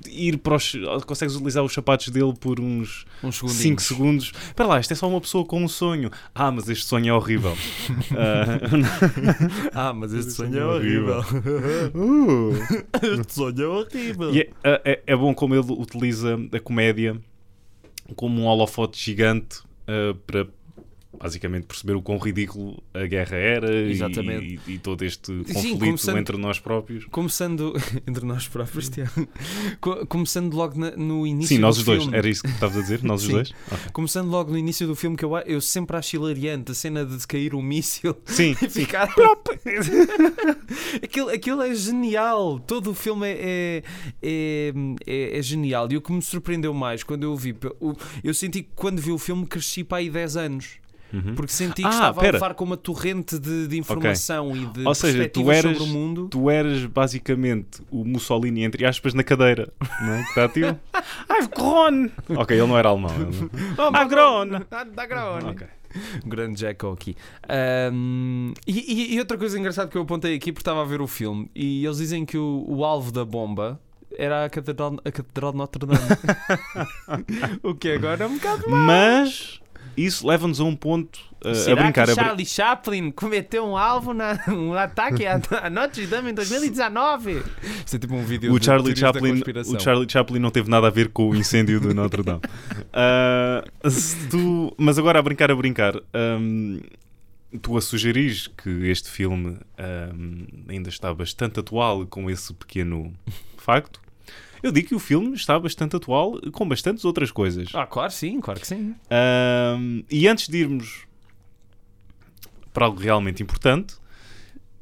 ir 0.09 0.39
para 0.39 0.57
os. 0.57 0.73
consegues 1.07 1.35
utilizar 1.35 1.63
os 1.65 1.73
sapatos 1.73 2.09
dele 2.09 2.33
por 2.39 2.61
uns 2.61 3.05
Uns 3.23 3.37
5 3.39 3.49
segundinhos. 3.51 3.83
segundos. 3.85 4.33
Espera 4.49 4.69
lá, 4.69 4.81
isto 4.81 4.93
é 4.93 4.95
só 4.97 5.09
uma 5.09 5.21
pessoa 5.21 5.45
com 5.45 5.63
um 5.63 5.69
sonho. 5.69 6.11
Ah, 6.35 6.51
mas 6.51 6.69
este 6.69 6.85
sonho 6.87 7.09
é 7.09 7.13
horrível. 7.13 7.57
Ah, 9.75 9.89
Ah, 9.89 9.93
mas 9.93 10.13
este 10.13 10.33
sonho 10.33 10.53
sonho 10.53 10.63
é 10.63 10.67
horrível. 10.67 11.21
uh. 11.95 12.53
este 13.21 13.35
sonho 13.35 13.63
é 13.63 13.67
horrível. 13.67 14.31
É, 14.35 14.81
é- 14.85 15.03
é 15.07 15.17
bom 15.17 15.35
como 15.35 15.55
ele 15.55 15.73
utiliza 15.73 16.39
a 16.53 16.61
comédia 16.61 17.17
como 18.15 18.41
um 18.43 18.47
holofote 18.47 18.99
gigante 19.03 19.59
uh, 19.89 20.15
para 20.27 20.47
basicamente 21.21 21.65
perceber 21.65 21.95
o 21.95 22.03
quão 22.03 22.19
ridículo 22.19 22.83
a 22.95 23.07
guerra 23.07 23.37
era 23.37 23.73
e-. 23.75 24.59
E, 24.67 24.79
todo 24.79 25.05
este 25.05 25.27
Sim, 25.27 25.53
conflito 25.55 25.79
começando- 25.79 26.19
entre 26.19 26.37
nós 26.37 26.59
próprios. 26.61 27.05
Começando 27.07 27.73
entre 28.07 28.25
nós 28.25 28.47
próprios, 28.49 28.89
Tiago. 28.89 29.29
Co- 29.81 30.07
Começando 30.07 30.55
logo 30.55 30.79
na- 30.79 30.93
no 30.97 31.27
início 31.27 31.57
Sim, 31.57 31.61
nós 31.63 31.79
os 31.79 31.85
dois. 31.85 32.03
filme. 32.03 32.17
Era 32.17 32.29
isso 32.29 32.43
que 32.43 32.49
estavas 32.51 32.77
a 32.77 32.81
dizer? 32.81 33.03
Nós 33.03 33.21
os 33.23 33.27
Sim. 33.27 33.33
dois? 33.35 33.53
Ok. 33.71 33.79
Começando 33.93 34.29
logo 34.29 34.51
no 34.53 34.59
início 34.59 34.87
do 34.87 34.95
filme, 34.97 35.17
que 35.17 35.25
eu, 35.25 35.37
eu 35.39 35.61
sempre 35.61 35.97
acho 35.97 36.17
hilariante 36.17 36.73
a 36.73 36.75
cena 36.75 37.05
de 37.05 37.27
cair 37.27 37.55
um 37.55 37.63
míssil 37.63 38.17
Sim, 38.27 38.53
e 38.53 38.57
sim. 38.57 38.69
ficar. 38.69 39.09
aquilo, 41.03 41.31
aquilo 41.31 41.63
é 41.63 41.75
genial. 41.75 42.59
Todo 42.61 42.91
o 42.91 42.95
filme 42.95 43.27
é, 43.29 43.83
é, 44.23 44.73
é, 45.07 45.39
é 45.39 45.43
genial. 45.43 45.89
E 45.91 45.97
o 45.97 46.01
que 46.01 46.13
me 46.13 46.23
surpreendeu 46.23 46.73
mais 46.75 47.03
quando 47.03 47.23
eu 47.25 47.33
o 47.33 47.37
vi, 47.37 47.55
o- 47.81 47.95
eu 48.23 48.35
senti 48.35 48.63
que 48.63 48.71
quando 48.75 49.01
vi 49.01 49.11
o 49.13 49.19
filme 49.19 49.47
cresci 49.47 49.85
para 49.85 49.99
aí 49.99 50.11
10 50.11 50.37
anos. 50.37 50.77
Uhum. 51.13 51.35
Porque 51.37 51.53
senti 51.53 51.83
que 51.83 51.89
Ah, 51.89 51.91
estava 51.91 52.21
pera. 52.21 52.33
a 52.37 52.41
levar 52.41 52.55
com 52.55 52.65
uma 52.65 52.77
torrente 52.77 53.39
de, 53.39 53.69
de 53.69 53.79
informação 53.79 54.55
e 54.57 54.67
de 54.67 54.87
Ou 54.87 54.95
seja, 54.95 55.29
tu 55.29 55.51
eras- 55.51 55.77
sobre 55.79 55.91
o 55.91 55.93
mundo. 55.93 56.29
Tu 56.29 56.51
eras 56.51 56.85
basicamente 56.87 57.81
o 57.91 58.05
Mussolini, 58.05 58.65
entre 58.65 58.85
aspas, 58.85 59.15
na 59.15 59.23
cadeira. 59.23 59.73
Não 60.01 60.15
é? 60.15 60.23
Que 60.23 60.29
está 60.29 60.45
ativo? 60.47 60.81
I've 61.31 61.49
grown! 61.55 62.11
Ok, 62.41 62.57
ele 62.59 62.67
não 62.67 62.77
era 62.77 62.89
alemão. 62.89 63.11
não- 63.17 63.29
I've 64.03 64.09
grown! 65.09 65.51
Ok. 65.51 65.67
Um 66.25 66.29
grande 66.29 66.61
Jacko 66.61 66.89
aqui. 66.93 67.17
Ahm, 67.49 68.53
e, 68.67 69.15
e- 69.15 69.19
outra 69.19 69.39
coisa 69.39 69.59
engraçada 69.59 69.89
que 69.91 69.97
eu 69.97 70.03
apontei 70.03 70.35
aqui, 70.35 70.53
porque 70.53 70.61
estava 70.61 70.83
a 70.83 70.85
ver 70.85 71.01
o 71.01 71.07
filme, 71.07 71.51
e 71.55 71.85
eles 71.87 71.97
dizem 71.99 72.27
que 72.27 72.37
o, 72.37 72.65
o 72.69 72.85
alvo 72.85 73.11
da 73.11 73.25
bomba 73.25 73.81
era 74.19 74.45
a 74.45 74.51
Catedral, 74.51 74.97
a 75.05 75.11
Catedral 75.11 75.53
de 75.53 75.59
Notre 75.59 75.87
Dame. 75.87 75.99
o 77.63 77.75
que 77.75 77.91
agora 77.93 78.25
é 78.25 78.27
um 78.27 78.35
bocado. 78.35 78.65
Mas 78.69 79.61
isso 79.97 80.27
leva-nos 80.27 80.61
a 80.61 80.65
um 80.65 80.75
ponto 80.77 81.19
uh, 81.45 81.49
a 81.49 81.55
Será 81.55 81.83
brincar. 81.83 82.07
que 82.07 82.13
a 82.13 82.15
Charlie 82.15 82.47
Chaplin 82.47 83.11
cometeu 83.11 83.65
um 83.67 83.77
alvo 83.77 84.13
na 84.15 84.39
um 84.49 84.73
ataque 84.75 85.27
à, 85.27 85.41
à 85.63 85.71
Notre 85.71 86.07
Dame 86.07 86.31
em 86.31 86.35
2019? 86.35 87.43
Isto 87.85 87.97
é 87.97 87.99
tipo 87.99 88.15
um 88.15 88.25
vídeo 88.25 88.53
o 88.53 88.63
Charlie, 88.63 88.97
Chaplin, 88.97 89.43
o 89.67 89.81
Charlie 89.81 90.07
Chaplin 90.11 90.39
não 90.39 90.51
teve 90.51 90.69
nada 90.71 90.87
a 90.87 90.91
ver 90.91 91.09
com 91.09 91.31
o 91.31 91.35
incêndio 91.37 91.81
de 91.81 91.93
Notre 91.95 92.23
Dame. 92.23 92.41
Uh, 93.85 93.91
se 93.91 94.29
tu- 94.29 94.75
mas 94.77 94.99
agora 94.99 95.19
a 95.19 95.23
brincar, 95.23 95.51
a 95.51 95.55
brincar, 95.55 95.95
um, 96.39 96.81
tu 97.63 97.77
a 97.77 97.81
sugeris 97.81 98.49
que 98.49 98.89
este 98.89 99.09
filme 99.11 99.59
um, 100.15 100.47
ainda 100.69 100.89
está 100.89 101.13
bastante 101.15 101.61
atual 101.61 102.07
com 102.07 102.31
esse 102.31 102.53
pequeno 102.55 103.13
facto. 103.57 104.01
Eu 104.67 104.73
digo 104.73 104.89
que 104.89 104.95
o 104.97 104.99
filme 104.99 105.33
está 105.37 105.57
bastante 105.61 105.95
atual 105.95 106.41
com 106.51 106.69
bastantes 106.69 107.05
outras 107.05 107.31
coisas. 107.31 107.69
Ah, 107.73 107.87
claro, 107.87 108.11
sim, 108.11 108.41
claro 108.41 108.59
que 108.59 108.67
sim. 108.67 108.97
Um, 109.79 110.03
e 110.11 110.27
antes 110.27 110.49
de 110.49 110.59
irmos 110.59 111.07
para 112.73 112.87
algo 112.87 112.99
realmente 112.99 113.43
importante, 113.45 113.95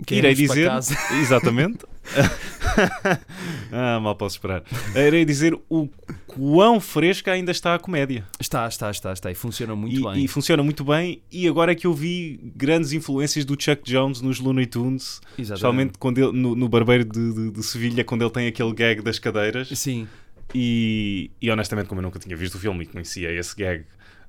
Que 0.06 0.14
irei 0.16 0.34
dizer. 0.34 0.68
casa. 0.68 0.96
Exatamente. 1.20 1.84
ah, 3.72 4.00
mal 4.00 4.14
posso 4.14 4.36
esperar. 4.36 4.62
Irei 4.94 5.24
dizer 5.24 5.58
o 5.68 5.88
quão 6.26 6.80
fresca 6.80 7.32
ainda 7.32 7.50
está 7.50 7.74
a 7.74 7.78
comédia. 7.78 8.24
Está, 8.38 8.66
está, 8.68 8.90
está, 8.90 9.12
está. 9.12 9.30
E 9.30 9.34
funciona 9.34 9.74
muito 9.74 9.96
E, 10.00 10.02
bem. 10.02 10.24
e 10.24 10.28
funciona 10.28 10.62
muito 10.62 10.84
bem. 10.84 11.22
E 11.30 11.46
agora 11.48 11.72
é 11.72 11.74
que 11.74 11.86
eu 11.86 11.94
vi 11.94 12.40
grandes 12.54 12.92
influências 12.92 13.44
do 13.44 13.52
Chuck 13.60 13.82
Jones 13.84 14.20
nos 14.20 14.40
Looney 14.40 14.66
Tunes, 14.66 15.20
Exatamente. 15.38 15.40
especialmente 15.42 15.98
quando 15.98 16.18
ele, 16.18 16.32
no, 16.32 16.54
no 16.54 16.68
Barbeiro 16.68 17.04
de, 17.04 17.32
de, 17.34 17.50
de 17.52 17.62
Sevilha, 17.62 18.04
quando 18.04 18.22
ele 18.22 18.30
tem 18.30 18.46
aquele 18.46 18.72
gag 18.72 19.02
das 19.02 19.18
cadeiras. 19.18 19.68
Sim. 19.68 20.06
E, 20.54 21.30
e 21.40 21.50
honestamente, 21.50 21.86
como 21.88 22.00
eu 22.00 22.02
nunca 22.02 22.18
tinha 22.18 22.36
visto 22.36 22.56
o 22.56 22.58
filme 22.58 22.84
e 22.84 22.86
conhecia 22.86 23.30
esse 23.32 23.56
gag. 23.56 23.84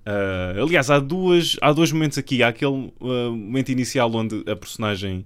ah, 0.05 0.53
aliás, 0.61 0.89
há, 0.89 0.99
duas, 0.99 1.55
há 1.61 1.71
dois 1.73 1.91
momentos 1.91 2.17
aqui. 2.17 2.41
Há 2.41 2.47
aquele 2.49 2.91
ah, 3.01 3.29
momento 3.31 3.69
inicial 3.71 4.11
onde 4.13 4.43
a 4.49 4.55
personagem, 4.55 5.25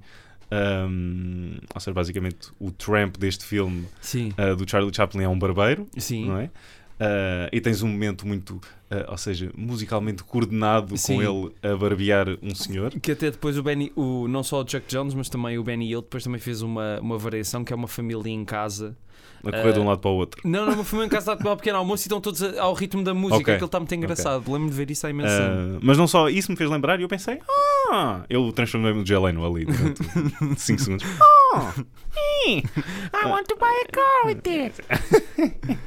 ahm, 0.51 1.57
ou 1.73 1.79
seja, 1.79 1.93
basicamente 1.93 2.49
o 2.59 2.71
tramp 2.71 3.17
deste 3.17 3.45
filme 3.45 3.87
ah, 4.37 4.53
do 4.55 4.69
Charlie 4.69 4.93
Chaplin 4.93 5.23
é 5.23 5.29
um 5.29 5.37
barbeiro, 5.37 5.87
Sim. 5.97 6.25
não 6.25 6.37
é? 6.37 6.49
Ah, 6.99 7.49
e 7.51 7.61
tens 7.61 7.81
um 7.81 7.87
momento 7.87 8.27
muito, 8.27 8.59
ah, 8.91 9.05
ou 9.09 9.17
seja, 9.17 9.51
musicalmente 9.55 10.23
coordenado 10.23 10.97
Sim. 10.97 11.15
com 11.15 11.21
ele 11.21 11.55
a 11.63 11.77
barbear 11.77 12.27
um 12.41 12.53
senhor. 12.53 12.91
Que 12.99 13.13
até 13.13 13.31
depois 13.31 13.57
o 13.57 13.63
Benny, 13.63 13.91
o, 13.95 14.27
não 14.27 14.43
só 14.43 14.61
o 14.61 14.67
Chuck 14.67 14.85
Jones, 14.87 15.13
mas 15.13 15.29
também 15.29 15.57
o 15.57 15.63
Benny 15.63 15.89
Hill, 15.89 16.01
depois 16.01 16.23
também 16.23 16.39
fez 16.39 16.61
uma, 16.61 16.99
uma 16.99 17.17
variação 17.17 17.63
que 17.63 17.71
é 17.71 17.75
uma 17.75 17.87
família 17.87 18.29
em 18.29 18.43
casa. 18.43 18.97
A 19.43 19.51
correr 19.51 19.73
de 19.73 19.79
um 19.79 19.83
Ah, 19.83 19.89
lado 19.89 19.99
para 19.99 20.11
o 20.11 20.15
outro. 20.15 20.41
Não, 20.43 20.65
não, 20.65 20.73
uma 20.73 20.83
família 20.83 21.07
em 21.07 21.09
casa 21.09 21.33
a 21.33 21.35
tomar 21.37 21.53
um 21.53 21.57
pequeno 21.57 21.77
almoço 21.77 22.03
e 22.03 22.07
estão 22.07 22.19
todos 22.21 22.41
ao 22.57 22.73
ritmo 22.73 23.03
da 23.03 23.13
música. 23.13 23.37
Ok. 23.41 23.53
Aquilo 23.53 23.65
está 23.67 23.79
muito 23.79 23.95
engraçado. 23.95 24.39
Lembro-me 24.47 24.69
de 24.69 24.75
ver 24.75 24.91
isso 24.91 25.07
há 25.07 25.09
imenso. 25.09 25.29
Ah, 25.33 25.79
mas 25.81 25.97
não 25.97 26.07
só 26.07 26.29
isso 26.29 26.51
me 26.51 26.57
fez 26.57 26.69
lembrar 26.69 26.99
e 26.99 27.03
eu 27.03 27.07
pensei, 27.07 27.39
ah, 27.91 28.21
eu 28.29 28.51
transformei-me 28.51 28.99
no 28.99 29.05
Jay 29.05 29.17
Leno 29.17 29.45
ali 29.45 29.65
durante 29.65 30.03
5 30.61 30.79
segundos. 30.81 31.05
I 32.47 33.25
want 33.25 33.47
to 33.47 33.55
buy 33.57 33.73
a 33.83 33.91
car 33.91 34.25
with 34.25 34.45
it. 34.47 35.79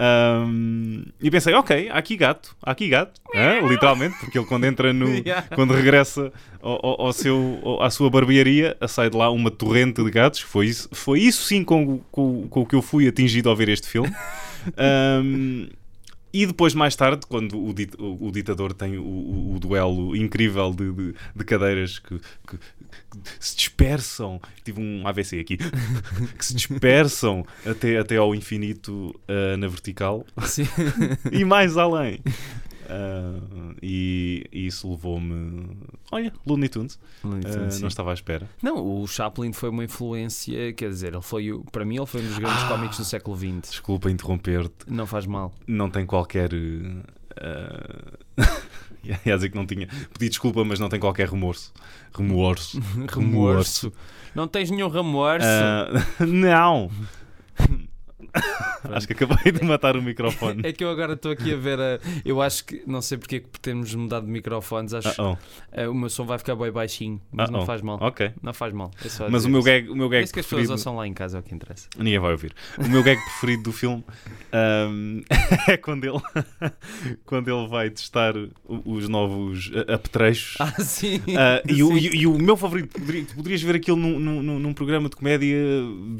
Um, 0.00 1.02
e 1.20 1.30
pensei, 1.30 1.52
ok, 1.54 1.88
há 1.90 1.98
aqui 1.98 2.16
gato, 2.16 2.54
há 2.62 2.70
aqui 2.70 2.88
gato, 2.88 3.20
literalmente, 3.68 4.16
porque 4.20 4.38
ele 4.38 4.46
quando 4.46 4.64
entra 4.64 4.92
no. 4.92 5.08
Yeah. 5.28 5.46
quando 5.54 5.74
regressa 5.74 6.32
ao, 6.62 6.86
ao- 6.86 7.00
ao 7.06 7.12
seu, 7.12 7.58
ao- 7.64 7.82
à 7.82 7.90
sua 7.90 8.08
barbearia, 8.08 8.76
sai 8.86 9.10
de 9.10 9.16
lá 9.16 9.28
uma 9.30 9.50
torrente 9.50 10.02
de 10.02 10.10
gatos. 10.10 10.40
Foi 10.40 10.66
isso, 10.66 10.88
foi 10.92 11.20
isso 11.20 11.42
sim 11.44 11.64
com, 11.64 11.84
o- 11.84 11.98
com, 12.12 12.46
com 12.48 12.60
o 12.60 12.66
que 12.66 12.74
eu 12.76 12.82
fui 12.82 13.08
atingido 13.08 13.48
ao 13.50 13.56
ver 13.56 13.68
este 13.68 13.88
filme. 13.88 14.10
Um, 14.76 15.68
E 16.32 16.44
depois, 16.46 16.74
mais 16.74 16.94
tarde, 16.94 17.26
quando 17.26 17.58
o, 17.62 17.72
dit- 17.72 17.94
o- 17.98 18.26
o 18.28 18.30
ditador 18.30 18.72
tem 18.74 18.98
o, 18.98 19.02
o- 19.54 19.58
duelo 19.58 20.14
incrível 20.14 20.72
de, 20.74 20.92
de- 20.92 21.14
de 21.34 21.44
cadeiras 21.44 21.98
que, 21.98 22.18
que- 22.46 22.56
que 22.58 23.18
se 23.40 23.56
dispersam, 23.56 24.40
tive 24.64 24.80
um 24.80 25.06
AVC 25.06 25.40
aqui, 25.40 25.56
que 26.36 26.44
se 26.44 26.54
dispersam 26.54 27.44
até, 27.66 27.98
até 27.98 28.16
ao 28.16 28.34
infinito 28.34 29.18
ah, 29.26 29.56
na 29.56 29.68
vertical 29.68 30.26
Sim. 30.44 30.66
e 31.32 31.44
mais 31.44 31.76
além. 31.76 32.20
Ah, 32.88 33.74
e, 33.82 34.44
e 34.52 34.66
isso 34.66 34.90
levou-me. 34.90 35.76
Olha, 36.10 36.32
Looney 36.46 36.68
Tunes. 36.68 36.98
Ah, 37.24 37.70
Sim. 37.70 37.80
não 37.82 37.88
estava 37.88 38.10
à 38.10 38.14
espera. 38.14 38.48
Não, 38.62 39.02
o 39.02 39.06
Chaplin 39.06 39.52
foi 39.52 39.68
uma 39.68 39.84
influência, 39.84 40.72
quer 40.72 40.88
dizer, 40.88 41.12
ele 41.12 41.22
foi, 41.22 41.48
para 41.70 41.84
mim, 41.84 41.96
ele 41.96 42.06
foi 42.06 42.22
um 42.22 42.26
dos 42.26 42.38
grandes 42.38 42.62
Ah. 42.64 42.68
cómicos 42.68 42.96
do 42.98 43.04
século 43.04 43.36
XX. 43.36 43.70
Desculpa 43.70 44.10
interromper-te. 44.10 44.90
Não 44.90 45.06
faz 45.06 45.26
mal. 45.26 45.52
Não 45.66 45.90
tem 45.90 46.06
qualquer. 46.06 46.50
ah, 47.36 48.12
ia 49.24 49.34
dizer 49.36 49.50
que 49.50 49.56
não 49.56 49.66
tinha. 49.66 49.86
Pedi 50.12 50.28
desculpa, 50.30 50.64
mas 50.64 50.78
não 50.80 50.88
tem 50.88 50.98
qualquer 50.98 51.28
remorso. 51.28 51.72
Remorso. 52.14 52.80
Remorso. 53.12 53.92
Não 54.34 54.48
tens 54.48 54.70
nenhum 54.70 54.88
remorso. 54.88 55.46
Ah, 55.46 55.88
não! 56.26 56.90
Acho 58.92 59.06
que 59.08 59.12
acabei 59.12 59.52
de 59.52 59.64
matar 59.64 59.96
o 59.96 60.02
microfone. 60.02 60.62
É 60.64 60.72
que 60.72 60.84
eu 60.84 60.90
agora 60.90 61.14
estou 61.14 61.32
aqui 61.32 61.52
a 61.52 61.56
ver 61.56 61.78
a. 61.80 61.98
Eu 62.24 62.40
acho 62.40 62.64
que. 62.64 62.82
Não 62.86 63.02
sei 63.02 63.18
porque 63.18 63.36
é 63.36 63.40
que 63.40 63.60
temos 63.60 63.92
mudado 63.94 64.24
de 64.26 64.30
microfones. 64.32 64.94
Acho 64.94 65.14
que 65.14 65.20
Ah, 65.20 65.90
o 65.90 65.94
meu 65.94 66.08
som 66.08 66.24
vai 66.24 66.38
ficar 66.38 66.54
bem 66.54 66.70
baixinho. 66.70 67.20
Mas 67.32 67.50
não 67.50 67.60
Uh-oh. 67.60 67.66
faz 67.66 67.82
mal. 67.82 67.98
oh. 68.00 68.06
Ok. 68.06 68.30
Não 68.42 68.54
faz 68.54 68.72
mal. 68.72 68.90
É 69.04 69.28
Mas 69.30 69.44
o 69.44 69.48
meu 69.50 69.62
gag, 69.62 69.88
o 69.90 69.96
meu 69.96 70.06
É 70.06 70.10
gag 70.10 70.24
isso 70.24 70.32
que 70.32 70.40
as 70.40 70.46
pessoas 70.46 70.60
preferido. 70.60 70.72
ouçam 70.72 70.96
lá 70.96 71.06
em 71.06 71.12
casa, 71.12 71.38
é 71.38 71.40
o 71.40 71.42
que 71.42 71.54
interessa. 71.54 71.88
Ninguém 71.98 72.18
vai 72.20 72.30
ouvir. 72.32 72.54
O 72.78 72.88
meu 72.88 73.02
gag 73.02 73.20
preferido 73.24 73.64
do 73.64 73.72
filme 73.72 74.04
ahm, 74.52 75.22
é 75.68 75.76
quando 75.76 76.04
ele, 76.04 76.20
quando 77.26 77.48
ele 77.48 77.68
vai 77.68 77.90
testar 77.90 78.34
os 78.64 79.08
novos 79.08 79.70
ah, 79.74 79.94
apetrechos. 79.94 80.56
Ah, 80.60 80.72
sim. 80.82 81.20
Ah, 81.36 81.62
e, 81.68 81.82
o, 81.82 81.96
e- 81.98 82.16
e 82.22 82.26
o 82.26 82.38
meu 82.38 82.56
favorito, 82.56 82.98
poderias 83.34 83.62
ver 83.62 83.76
aquilo 83.76 83.96
num, 83.96 84.18
num- 84.18 84.42
num- 84.42 84.58
num 84.58 84.72
programa 84.74 85.08
de 85.08 85.16
comédia 85.16 85.58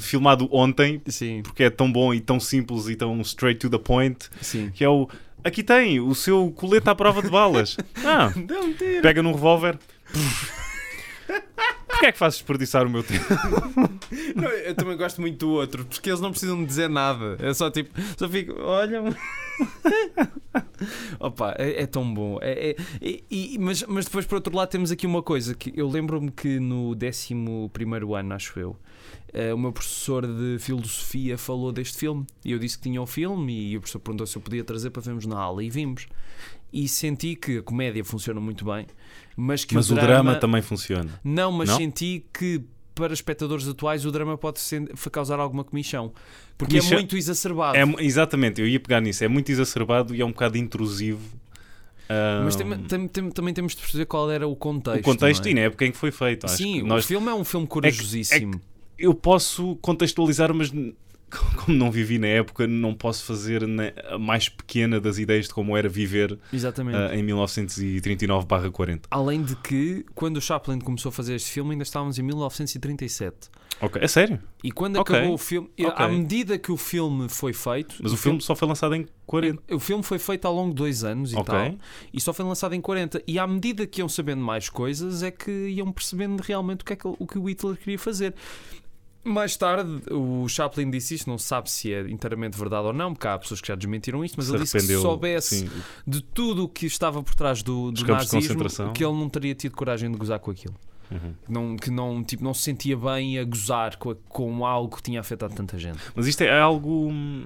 filmado 0.00 0.48
ontem, 0.50 1.00
Sim, 1.06 1.42
porque 1.42 1.64
é 1.64 1.70
tão 1.70 1.90
bom 1.90 2.07
e 2.12 2.20
tão 2.20 2.38
simples 2.38 2.88
e 2.88 2.96
tão 2.96 3.20
straight 3.22 3.60
to 3.60 3.70
the 3.70 3.78
point, 3.78 4.28
sim. 4.40 4.70
que 4.70 4.84
é 4.84 4.88
o 4.88 5.08
aqui 5.44 5.62
tem 5.62 6.00
o 6.00 6.14
seu 6.14 6.50
colete 6.50 6.88
à 6.88 6.94
prova 6.94 7.22
de 7.22 7.30
balas. 7.30 7.76
Ah, 8.04 8.32
pega 9.02 9.22
num 9.22 9.32
revólver. 9.32 9.78
Porquê 11.88 12.06
é 12.06 12.12
que 12.12 12.18
fazes 12.18 12.38
desperdiçar 12.38 12.86
o 12.86 12.90
meu 12.90 13.02
tempo? 13.02 13.24
Não, 14.34 14.48
eu 14.48 14.74
também 14.74 14.96
gosto 14.96 15.20
muito 15.20 15.38
do 15.38 15.50
outro, 15.50 15.84
porque 15.84 16.08
eles 16.08 16.20
não 16.20 16.30
precisam 16.30 16.58
de 16.60 16.66
dizer 16.66 16.88
nada. 16.88 17.36
É 17.40 17.52
só 17.52 17.70
tipo, 17.70 17.90
só 18.16 18.28
fico, 18.28 18.54
olha. 18.60 19.02
Opa, 21.20 21.54
é, 21.58 21.82
é 21.82 21.86
tão 21.86 22.12
bom. 22.12 22.38
É, 22.40 22.70
é- 22.70 23.20
e- 23.30 23.56
mas, 23.58 23.82
mas 23.88 24.04
depois, 24.04 24.24
por 24.26 24.36
outro 24.36 24.54
lado, 24.56 24.68
temos 24.68 24.90
aqui 24.90 25.06
uma 25.06 25.22
coisa 25.22 25.54
que 25.54 25.72
eu 25.76 25.88
lembro-me 25.88 26.30
que 26.30 26.58
no 26.60 26.92
11 26.94 27.34
ano, 28.16 28.34
acho 28.34 28.58
eu, 28.58 28.76
eh, 29.32 29.52
o 29.52 29.58
meu 29.58 29.72
professor 29.72 30.26
de 30.26 30.58
filosofia 30.60 31.36
falou 31.36 31.72
deste 31.72 31.98
filme. 31.98 32.24
E 32.44 32.52
eu 32.52 32.58
disse 32.58 32.76
que 32.76 32.84
tinha 32.84 33.00
o 33.02 33.06
filme, 33.06 33.70
e 33.70 33.76
o 33.76 33.80
professor 33.80 33.98
perguntou 34.00 34.26
se 34.26 34.36
eu 34.36 34.42
podia 34.42 34.62
trazer 34.64 34.90
para 34.90 35.02
vermos 35.02 35.26
na 35.26 35.38
aula, 35.38 35.62
e 35.62 35.70
vimos. 35.70 36.06
E 36.72 36.86
senti 36.86 37.34
que 37.34 37.58
a 37.58 37.62
comédia 37.62 38.04
funciona 38.04 38.40
muito 38.40 38.64
bem, 38.64 38.86
mas 39.36 39.64
que 39.64 39.74
Mas 39.74 39.90
o 39.90 39.94
o 39.94 39.96
drama 39.96 40.34
também 40.36 40.60
funciona. 40.62 41.18
não, 41.24 41.50
mas 41.50 41.68
Não? 41.70 41.76
senti 41.76 42.24
que 42.32 42.62
para 42.98 43.12
espectadores 43.14 43.66
atuais 43.68 44.04
o 44.04 44.10
drama 44.12 44.36
pode 44.36 44.60
ser- 44.60 44.88
causar 45.10 45.38
alguma 45.40 45.64
comichão. 45.64 46.12
Porque 46.56 46.76
Comichão- 46.78 46.98
é 46.98 47.00
muito 47.00 47.16
exacerbado. 47.16 47.76
É, 47.78 48.04
exatamente, 48.04 48.60
eu 48.60 48.66
ia 48.66 48.80
pegar 48.80 49.00
nisso. 49.00 49.22
É 49.24 49.28
muito 49.28 49.50
exacerbado 49.50 50.14
e 50.14 50.20
é 50.20 50.24
um 50.24 50.30
bocado 50.32 50.58
intrusivo. 50.58 51.20
Ah, 52.08 52.40
Mas 52.44 52.56
tem- 52.56 52.66
tem- 52.84 53.08
tem- 53.08 53.30
também 53.30 53.52
temos 53.54 53.74
de 53.74 53.82
perceber 53.82 54.06
qual 54.06 54.30
era 54.30 54.46
o 54.48 54.56
contexto. 54.56 55.00
o 55.00 55.02
contexto 55.02 55.46
é? 55.46 55.50
e 55.50 55.54
na 55.54 55.60
época 55.62 55.84
em 55.86 55.92
que 55.92 55.96
foi 55.98 56.10
feito. 56.10 56.48
Sim, 56.48 56.78
que 56.78 56.82
o 56.82 56.86
nós, 56.86 57.04
filme 57.04 57.28
é 57.28 57.34
um 57.34 57.44
filme 57.44 57.66
corajosíssimo. 57.66 58.60
eu 58.98 59.14
posso 59.14 59.76
contextualizar, 59.76 60.52
mas 60.54 60.72
como 61.64 61.76
não 61.76 61.90
vivi 61.90 62.18
na 62.18 62.26
época, 62.28 62.66
não 62.66 62.94
posso 62.94 63.24
fazer 63.24 63.62
a 64.10 64.18
mais 64.18 64.48
pequena 64.48 65.00
das 65.00 65.18
ideias 65.18 65.46
de 65.48 65.54
como 65.54 65.76
era 65.76 65.88
viver 65.88 66.38
ah, 66.52 67.14
em 67.16 67.22
1939-40. 67.24 69.02
Além 69.10 69.42
de 69.42 69.56
que, 69.56 70.04
quando 70.14 70.36
o 70.38 70.40
Chaplin 70.40 70.80
começou 70.80 71.10
a 71.10 71.12
fazer 71.12 71.34
este 71.34 71.50
filme, 71.50 71.72
ainda 71.72 71.82
estávamos 71.84 72.18
em 72.18 72.22
1937. 72.22 73.50
Ok, 73.80 74.02
é 74.02 74.08
sério? 74.08 74.40
E 74.64 74.72
quando 74.72 74.96
Ok. 74.98 75.14
acabou 75.14 75.34
o 75.34 75.38
filme, 75.38 75.68
Ok. 75.78 75.92
à 75.94 76.08
medida 76.08 76.58
que 76.58 76.72
o 76.72 76.76
filme 76.76 77.28
foi 77.28 77.52
feito, 77.52 77.94
Mas 78.02 78.12
o 78.12 78.16
filme 78.16 78.40
só 78.40 78.56
foi 78.56 78.66
lançado 78.66 78.94
em 78.96 79.06
40. 79.24 79.62
O 79.72 79.78
filme 79.78 80.02
foi 80.02 80.18
feito 80.18 80.46
ao 80.46 80.54
longo 80.54 80.70
de 80.70 80.76
dois 80.76 81.04
anos 81.04 81.32
e 81.32 81.36
Ok. 81.36 81.44
tal, 81.54 81.76
e 82.12 82.20
só 82.20 82.32
foi 82.32 82.44
lançado 82.44 82.74
em 82.74 82.80
40. 82.80 83.22
E 83.26 83.38
à 83.38 83.46
medida 83.46 83.86
que 83.86 84.00
iam 84.00 84.08
sabendo 84.08 84.42
mais 84.42 84.68
coisas, 84.68 85.22
é 85.22 85.30
que 85.30 85.68
iam 85.68 85.92
percebendo 85.92 86.40
realmente 86.40 86.80
o 86.80 86.84
que, 86.84 86.92
é 86.92 86.96
que, 86.96 87.06
o 87.06 87.26
que 87.26 87.38
o 87.38 87.48
Hitler 87.48 87.76
queria 87.76 87.98
fazer. 87.98 88.34
Mais 89.24 89.56
tarde, 89.56 89.90
o 90.10 90.48
Chaplin 90.48 90.90
disse 90.90 91.14
isto, 91.16 91.28
não 91.28 91.36
sabe 91.38 91.70
se 91.70 91.92
é 91.92 92.00
inteiramente 92.08 92.56
verdade 92.56 92.86
ou 92.86 92.92
não, 92.92 93.12
porque 93.12 93.26
há 93.26 93.36
pessoas 93.38 93.60
que 93.60 93.68
já 93.68 93.74
desmentiram 93.74 94.24
isto, 94.24 94.36
mas 94.36 94.46
Se 94.46 94.52
ele 94.52 94.60
disse 94.62 94.76
que 94.78 94.82
se 94.84 95.00
soubesse 95.00 95.58
sim. 95.60 95.70
de 96.06 96.22
tudo 96.22 96.64
o 96.64 96.68
que 96.68 96.86
estava 96.86 97.22
por 97.22 97.34
trás 97.34 97.62
do, 97.62 97.90
do 97.92 98.06
nazismo, 98.06 98.64
que 98.94 99.04
ele 99.04 99.12
não 99.14 99.28
teria 99.28 99.54
tido 99.54 99.74
coragem 99.76 100.10
de 100.10 100.16
gozar 100.16 100.38
com 100.38 100.50
aquilo. 100.50 100.74
Uhum. 101.10 101.34
Que 101.44 101.52
não, 101.52 101.76
que 101.76 101.90
não, 101.90 102.24
tipo, 102.24 102.44
não 102.44 102.54
se 102.54 102.62
sentia 102.62 102.96
bem 102.96 103.38
a 103.38 103.44
gozar 103.44 103.96
com, 103.96 104.10
a- 104.10 104.16
com 104.28 104.64
algo 104.64 104.96
que 104.96 105.02
tinha 105.02 105.20
afetado 105.20 105.54
tanta 105.54 105.76
gente. 105.78 105.98
Mas 106.14 106.26
isto 106.26 106.42
é 106.42 106.58
algo. 106.60 107.08
hum, 107.10 107.44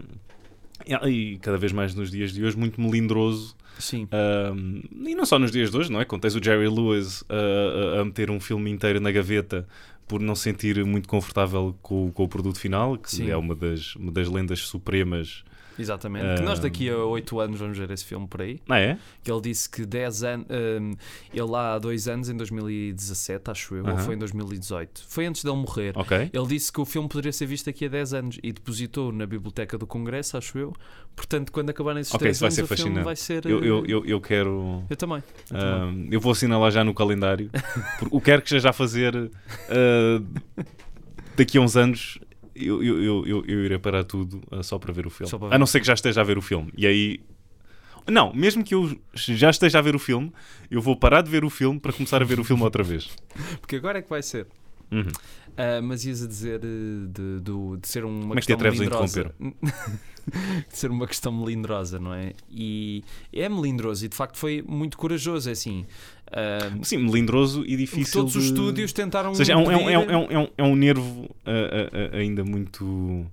E 1.07 1.39
cada 1.41 1.57
vez 1.59 1.73
mais 1.73 1.95
nos 1.95 2.11
dias 2.11 2.33
de 2.33 2.45
hoje, 2.45 2.57
muito 2.57 2.81
melindroso 2.81 3.57
Sim. 3.79 4.07
Um, 4.13 4.83
e 5.09 5.15
não 5.15 5.25
só 5.25 5.39
nos 5.39 5.51
dias 5.51 5.71
de 5.71 5.77
hoje, 5.77 5.91
não 5.91 6.01
é? 6.01 6.05
Quando 6.05 6.23
tens 6.23 6.35
o 6.35 6.43
Jerry 6.45 6.69
Lewis 6.69 7.25
a, 7.29 8.01
a 8.01 8.05
meter 8.05 8.31
um 8.31 8.39
filme 8.39 8.71
inteiro 8.71 9.01
na 9.01 9.11
gaveta 9.11 9.67
por 10.13 10.21
não 10.21 10.35
se 10.35 10.43
sentir 10.43 10.85
muito 10.85 11.09
confortável 11.09 11.75
com, 11.81 12.09
o- 12.09 12.13
com 12.13 12.25
o 12.25 12.29
produto 12.29 12.61
final, 12.61 12.99
que 12.99 13.11
Sim. 13.11 13.31
é 13.31 13.37
uma 13.37 13.55
das, 13.55 13.97
uma 13.97 14.13
das 14.13 14.29
lendas 14.29 14.59
supremas. 14.61 15.43
Exatamente. 15.79 16.37
Que 16.37 16.43
nós 16.43 16.59
daqui 16.61 16.91
a 16.91 16.99
8 16.99 17.41
anos 17.41 17.59
vamos 17.59 17.79
ver 17.79 17.91
esse 17.91 18.05
filme 18.05 18.29
por 18.29 18.43
aí. 18.43 18.61
Ah, 18.69 18.79
é? 18.79 18.99
que 19.25 19.33
ele 19.33 19.41
disse 19.41 19.71
que 19.71 19.87
10 19.87 20.23
anos, 20.23 20.47
ele 21.33 21.43
lá 21.45 21.75
há 21.75 21.79
dois 21.79 22.07
anos, 22.09 22.29
em 22.29 22.37
2017, 22.37 23.51
acho 23.51 23.75
eu, 23.77 23.83
ou 23.85 23.89
Aham. 23.91 23.99
foi 24.01 24.15
em 24.15 24.19
2018, 24.19 25.03
foi 25.09 25.25
antes 25.25 25.43
dele 25.43 25.57
morrer. 25.57 25.93
Ok. 25.97 26.29
Ele 26.31 26.47
disse 26.47 26.71
que 26.71 26.79
o 26.79 26.85
filme 26.85 27.09
poderia 27.09 27.33
ser 27.33 27.47
visto 27.47 27.65
daqui 27.67 27.87
a 27.87 27.89
10 27.89 28.13
anos 28.13 28.39
e 28.43 28.53
depositou 28.53 29.11
na 29.13 29.25
biblioteca 29.25 29.79
do 29.79 29.87
Congresso, 29.87 30.37
acho 30.37 30.59
eu. 30.59 30.75
Portanto, 31.17 31.51
quando 31.51 31.71
acabarem 31.71 32.01
esses 32.03 32.15
Ok, 32.15 32.27
10 32.27 32.37
isso 32.37 32.41
vai 32.43 32.47
anos, 32.49 32.55
ser 32.57 32.63
o 32.63 32.67
filme 32.67 32.81
fascinante. 32.83 33.05
vai 33.05 33.17
ser. 33.17 33.47
Eu, 33.47 33.65
eu, 33.65 33.79
eh, 33.79 33.85
eu, 33.89 34.05
eu 34.07 34.21
quero. 34.21 34.85
eu 34.91 34.97
também. 34.97 35.23
eu 35.51 35.59
também. 35.59 36.07
um, 36.07 36.09
eu 36.13 36.21
vou 36.21 36.33
assinalar 36.33 36.71
já 36.71 36.85
no 36.85 36.93
calendário. 36.93 37.51
O 38.11 38.19
que 38.21 38.27
quer 38.27 38.41
que 38.43 38.47
esteja 38.49 38.71
a 38.71 38.73
fazer 38.75 39.15
uh, 40.03 40.65
daqui 41.37 41.59
a 41.59 41.61
uns 41.61 41.77
anos. 41.77 42.19
Eu, 42.55 42.83
eu, 42.83 43.03
eu, 43.27 43.45
eu, 43.47 43.65
irei 43.65 43.79
parar 43.79 44.05
tudo 44.05 44.43
uh, 44.51 44.63
só 44.63 44.79
para 44.79 44.93
ver 44.93 45.07
o 45.07 45.11
filme. 45.11 45.31
Ver. 45.31 45.55
A 45.55 45.59
não 45.59 45.67
ser 45.67 45.81
que 45.81 45.87
já 45.87 45.95
esteja 45.95 46.21
a 46.21 46.25
ver 46.25 46.37
o 46.37 46.43
filme. 46.43 46.73
E 46.77 46.87
aí. 46.87 47.21
Não, 48.09 48.33
mesmo 48.35 48.65
que 48.65 48.75
eu 48.75 48.99
já 49.15 49.49
esteja 49.49 49.79
a 49.79 49.83
ver 49.83 49.95
o 49.95 49.99
filme, 49.99 50.33
eu 50.71 50.83
vou 50.83 50.97
parar 50.97 51.23
de 51.23 51.31
ver 51.31 51.45
o 51.45 51.51
filme 51.51 51.79
para 51.79 51.93
começar 51.93 52.21
a 52.21 52.25
ver 52.25 52.41
o 52.41 52.45
filme 52.45 52.63
outra 52.63 52.83
vez. 52.83 53.11
Porque 53.61 53.77
agora 53.77 54.01
é 54.01 54.03
que 54.03 54.11
vai 54.11 54.23
ser. 54.23 54.47
Uhum. 54.91 55.07
Ah, 55.57 55.81
mas 55.83 56.05
ias 56.05 56.23
a 56.23 56.27
dizer 56.27 56.61
eh, 56.65 57.07
de, 57.09 57.41
do- 57.41 57.77
de 57.77 57.87
ser 57.89 58.05
uma 58.05 58.21
Como 58.21 58.33
é 58.33 58.41
que 58.41 58.47
questão 58.47 58.69
a 58.69 58.71
melindrosa. 58.71 59.35
de 60.71 60.77
ser 60.77 60.91
uma 60.91 61.07
questão 61.07 61.33
melindrosa, 61.33 61.99
não 61.99 62.15
é? 62.15 62.33
E 62.51 63.05
é 63.33 63.49
melindroso 63.49 64.05
e 64.05 64.09
de 64.09 64.17
facto 64.17 64.39
foi 64.39 64.63
muito 64.63 64.97
corajoso. 64.97 65.49
É 65.49 65.53
assim. 65.53 65.87
Ah, 66.33 66.71
Sim, 66.83 66.99
melindroso 66.99 67.65
e 67.67 67.77
difícil. 67.77 68.21
todos 68.21 68.37
os 68.37 68.43
de- 68.45 68.49
estúdios 68.51 68.93
tentaram. 68.93 69.31
Ou 69.31 69.35
seja, 69.35 69.53
é 69.53 69.57
um, 69.57 69.71
é 69.71 69.77
um, 69.77 69.91
é 69.91 69.99
um, 69.99 70.11
é 70.11 70.39
um, 70.39 70.49
é 70.59 70.63
um, 70.65 70.75
nervo 70.77 71.29
ah, 71.45 71.51
ah, 72.13 72.17
ainda 72.17 72.45
muito. 72.45 73.27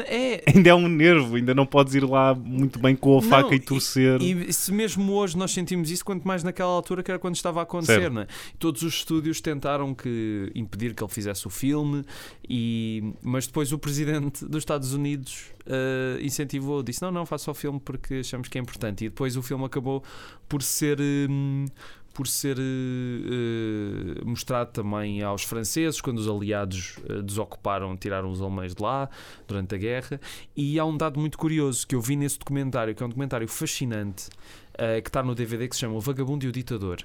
É, 0.00 0.42
ainda 0.52 0.70
é 0.70 0.74
um 0.74 0.88
nervo, 0.88 1.36
ainda 1.36 1.54
não 1.54 1.64
podes 1.66 1.94
ir 1.94 2.04
lá 2.04 2.34
muito 2.34 2.78
bem 2.78 2.96
com 2.96 3.18
a 3.18 3.22
Não, 3.22 3.28
faca 3.28 3.52
e 3.54 3.56
e- 3.56 3.60
torcer. 3.60 4.20
E 4.20 4.52
se 4.52 4.72
mesmo 4.72 5.12
hoje 5.12 5.36
nós 5.36 5.52
sentimos 5.52 5.90
isso, 5.90 6.04
quanto 6.04 6.26
mais 6.26 6.42
naquela 6.42 6.70
altura 6.72 7.02
que 7.02 7.10
era 7.10 7.18
quando 7.18 7.36
estava 7.36 7.60
a 7.60 7.62
acontecer, 7.62 8.00
Certo. 8.00 8.12
não 8.14 8.22
é? 8.22 8.26
Todos 8.58 8.82
os 8.82 8.94
estúdios 8.94 9.40
tentaram 9.40 9.94
que 9.94 10.50
impedir 10.54 10.94
que 10.94 11.02
ele 11.04 11.12
fizesse 11.12 11.46
o 11.46 11.50
filme, 11.50 12.04
e, 12.48 13.12
mas 13.22 13.46
depois 13.46 13.72
o 13.72 13.78
presidente 13.78 14.44
dos 14.44 14.58
Estados 14.62 14.92
Unidos 14.94 15.46
eh, 15.66 16.18
incentivou, 16.22 16.82
disse: 16.82 17.00
Não, 17.02 17.10
não, 17.10 17.24
faça 17.24 17.50
o 17.50 17.54
filme 17.54 17.80
porque 17.82 18.14
achamos 18.16 18.48
que 18.48 18.58
é 18.58 18.60
importante. 18.60 19.04
E 19.04 19.08
depois 19.08 19.36
o 19.36 19.42
filme 19.42 19.64
acabou 19.64 20.02
por 20.48 20.62
ser. 20.62 20.98
hum, 21.00 21.66
por 22.14 22.26
ser 22.28 22.56
eh, 22.58 24.22
mostrado 24.24 24.70
também 24.72 25.22
aos 25.22 25.42
franceses 25.42 26.00
quando 26.00 26.18
os 26.18 26.28
aliados 26.28 26.96
eh, 27.08 27.20
desocuparam, 27.22 27.96
tiraram 27.96 28.30
os 28.30 28.40
alemães 28.40 28.74
de 28.74 28.82
lá 28.82 29.08
durante 29.46 29.74
a 29.74 29.78
guerra. 29.78 30.20
E 30.56 30.78
há 30.78 30.84
um 30.84 30.96
dado 30.96 31.18
muito 31.20 31.36
curioso 31.36 31.86
que 31.86 31.94
eu 31.94 32.00
vi 32.00 32.16
nesse 32.16 32.38
documentário, 32.38 32.94
que 32.94 33.02
é 33.02 33.06
um 33.06 33.08
documentário 33.08 33.48
fascinante, 33.48 34.28
eh, 34.78 35.00
que 35.00 35.08
está 35.08 35.22
no 35.22 35.34
DVD, 35.34 35.68
que 35.68 35.74
se 35.74 35.80
chama 35.80 35.94
O 35.96 36.00
Vagabundo 36.00 36.44
e 36.44 36.48
o 36.48 36.52
Ditador. 36.52 36.98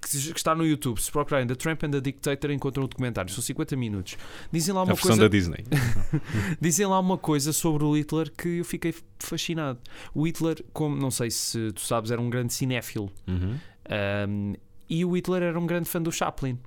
que, 0.00 0.08
se- 0.08 0.32
que 0.32 0.38
está 0.38 0.54
no 0.54 0.64
YouTube. 0.64 1.00
Se 1.00 1.10
procurarem 1.10 1.46
The 1.46 1.56
Tramp 1.56 1.82
and 1.84 1.90
the 1.90 2.00
Dictator, 2.00 2.50
encontram 2.52 2.84
o 2.84 2.88
documentário. 2.88 3.32
São 3.32 3.42
50 3.42 3.76
minutos. 3.76 4.16
Dizem 4.52 4.72
lá 4.72 4.80
A 4.80 4.84
uma 4.84 4.94
versão 4.94 5.08
coisa. 5.10 5.22
da 5.22 5.28
Disney. 5.28 5.64
Dizem 6.60 6.86
lá 6.86 7.00
uma 7.00 7.18
coisa 7.18 7.52
sobre 7.52 7.84
o 7.84 7.92
Hitler 7.96 8.30
que 8.30 8.58
eu 8.58 8.64
fiquei 8.64 8.94
fascinado. 9.18 9.78
O 10.14 10.24
Hitler, 10.26 10.64
como 10.72 10.96
não 10.96 11.10
sei 11.10 11.30
se 11.32 11.72
tu 11.72 11.80
sabes, 11.80 12.10
era 12.12 12.20
um 12.20 12.30
grande 12.30 12.54
cinéfilo. 12.54 13.10
Uhum. 13.26 13.56
Um, 13.88 14.54
e 14.88 15.04
o 15.04 15.16
Hitler 15.16 15.42
era 15.42 15.58
um 15.58 15.66
grande 15.66 15.88
fã 15.88 16.00
do 16.00 16.10
Chaplin. 16.10 16.58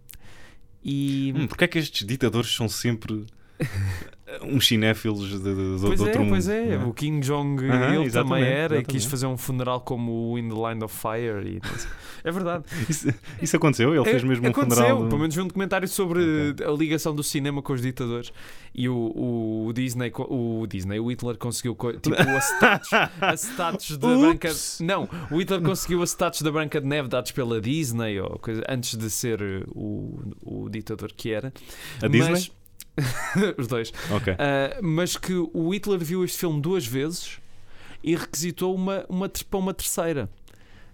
E. 0.83 1.33
Hum, 1.35 1.47
Porquê 1.47 1.65
é 1.65 1.67
que 1.67 1.79
estes 1.79 2.05
ditadores 2.05 2.53
são 2.53 2.67
sempre 2.67 3.25
uns 4.43 4.67
cinéfilos 4.67 5.29
de, 5.29 5.37
de, 5.39 5.43
de, 5.77 5.81
Pois 5.81 5.99
de 5.99 6.03
é, 6.03 6.07
outro 6.07 6.21
mundo? 6.21 6.29
pois 6.31 6.47
é, 6.47 6.77
não 6.77 6.89
o 6.89 6.93
King 6.93 7.19
Jong 7.25 7.65
Aham, 7.69 8.01
ele 8.01 8.11
também 8.11 8.43
era 8.43 8.77
e 8.79 8.83
quis 8.83 9.05
fazer 9.05 9.25
um 9.27 9.37
funeral 9.37 9.81
como 9.81 10.31
o 10.31 10.37
In 10.39 10.49
the 10.49 10.55
Line 10.55 10.83
of 10.83 10.95
Fire 10.95 11.47
e 11.47 11.61
é 12.23 12.31
verdade. 12.31 12.63
Isso, 12.89 13.07
isso 13.41 13.55
aconteceu? 13.55 13.95
Ele 13.95 14.03
fez 14.03 14.23
É, 14.23 14.27
mesmo 14.27 14.45
um 14.45 14.49
aconteceu, 14.51 14.83
funeral. 14.83 15.07
pelo 15.07 15.19
menos 15.19 15.33
vi 15.35 15.41
um 15.41 15.47
documentário 15.47 15.87
sobre 15.87 16.21
a 16.65 16.71
ligação 16.71 17.15
do 17.15 17.23
cinema 17.23 17.61
com 17.61 17.73
os 17.73 17.81
ditadores 17.81 18.31
e 18.75 18.87
o, 18.87 19.65
o 19.67 19.73
Disney, 19.73 20.11
co- 20.11 20.27
o 20.29 20.65
Disney, 20.67 20.99
o 20.99 21.09
Hitler 21.09 21.37
conseguiu 21.37 21.75
co- 21.75 21.93
tipo 21.93 22.15
acetatos, 22.15 22.89
acetatos 23.19 23.97
da 23.97 24.07
Branca 24.17 24.49
Não, 24.81 25.09
o 25.31 25.37
Hitler 25.39 25.61
conseguiu 25.61 26.01
acetatos 26.01 26.41
da 26.41 26.51
Branca 26.51 26.79
de 26.79 26.87
Neve 26.87 27.07
dados 27.09 27.31
pela 27.31 27.59
Disney 27.59 28.19
ou 28.19 28.37
coisa, 28.39 28.61
antes 28.69 28.95
de 28.97 29.09
ser 29.09 29.41
o, 29.69 30.19
o 30.43 30.69
ditador 30.69 31.11
que 31.15 31.31
era. 31.31 31.51
A 32.01 32.07
Disney? 32.07 32.51
Mas- 32.97 33.55
os 33.57 33.67
dois. 33.67 33.93
Ok. 34.09 34.33
Uh, 34.33 34.37
mas 34.81 35.17
que 35.17 35.33
o 35.33 35.73
Hitler 35.73 35.99
viu 35.99 36.23
este 36.23 36.37
filme 36.37 36.61
duas 36.61 36.85
vezes 36.85 37.39
e 38.03 38.15
requisitou 38.15 38.75
uma, 38.75 39.05
uma, 39.07 39.29
para 39.29 39.59
uma 39.59 39.73
terceira. 39.73 40.29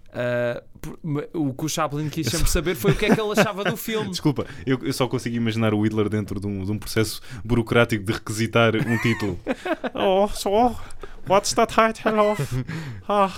Uh, 0.08 1.28
o 1.34 1.52
que 1.52 1.66
o 1.66 1.68
Chaplin 1.68 2.08
quis 2.08 2.28
sempre 2.28 2.48
saber 2.48 2.74
foi 2.74 2.92
o 2.92 2.96
que 2.96 3.04
é 3.06 3.14
que 3.14 3.20
ele 3.20 3.32
achava 3.38 3.62
do 3.62 3.76
filme. 3.76 4.08
Desculpa, 4.10 4.46
eu, 4.66 4.78
eu 4.82 4.92
só 4.92 5.06
consigo 5.06 5.36
imaginar 5.36 5.74
o 5.74 5.82
Hitler 5.82 6.08
dentro 6.08 6.40
de 6.40 6.46
um, 6.46 6.64
de 6.64 6.72
um 6.72 6.78
processo 6.78 7.20
burocrático 7.44 8.04
de 8.04 8.12
requisitar 8.12 8.74
um 8.74 8.98
título. 8.98 9.38
oh, 9.94 10.26
so, 10.28 10.74
what's 11.28 11.52
the 11.52 11.66
title 11.66 12.20
of? 12.20 12.64
Ah, 13.06 13.32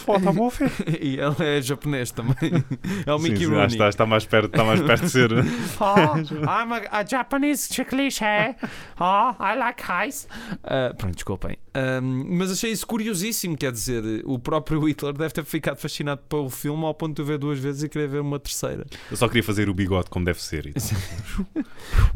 for 0.00 0.18
the 0.18 0.32
movie? 0.32 0.64
e 0.88 1.18
ele 1.18 1.36
é 1.58 1.60
japonês 1.60 2.10
também. 2.10 2.64
É 3.06 3.12
o 3.12 3.18
Sim, 3.18 3.24
Mickey 3.24 3.44
sim, 3.44 3.50
Rooney. 3.50 3.66
está, 3.66 3.88
está, 3.88 4.06
mais 4.06 4.24
perto, 4.24 4.46
está 4.46 4.64
mais 4.64 4.80
perto 4.80 5.02
de 5.04 5.10
ser. 5.10 5.30
Oh, 5.78 6.18
I'm 6.42 6.72
a, 6.72 7.00
a 7.00 7.04
Japanese 7.04 7.68
cliché. 7.84 8.56
Oh, 8.98 9.34
I 9.38 9.56
like 9.58 9.82
rice. 9.82 10.26
Uh, 10.64 10.94
pronto, 10.96 11.14
desculpem. 11.14 11.58
Um, 11.74 12.38
mas 12.38 12.50
achei 12.50 12.70
isso 12.70 12.86
curiosíssimo. 12.86 13.56
Quer 13.58 13.72
dizer, 13.72 14.22
o 14.24 14.38
próprio 14.38 14.80
Hitler 14.88 15.12
deve 15.12 15.34
ter 15.34 15.44
ficado 15.44 15.76
fascinado 15.76 16.22
pelo 16.28 16.48
filme 16.48 16.84
ao 16.84 16.94
ponto 16.94 17.14
de 17.14 17.22
o 17.22 17.24
ver 17.26 17.38
duas 17.38 17.58
vezes 17.58 17.82
e 17.82 17.88
querer 17.90 18.08
ver 18.08 18.20
uma 18.20 18.38
terceira. 18.38 18.86
Eu 19.10 19.16
só 19.16 19.28
queria 19.28 19.42
fazer 19.42 19.68
o 19.68 19.74
bigode 19.74 20.08
como 20.08 20.24
deve 20.24 20.40
ser. 20.42 20.66
e 20.66 20.72
tal. 20.72 21.64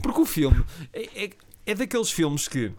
Porque 0.00 0.20
o 0.20 0.24
filme 0.26 0.64
é, 0.92 1.24
é, 1.24 1.30
é 1.66 1.74
daqueles 1.74 2.10
filmes 2.10 2.48
que 2.48 2.72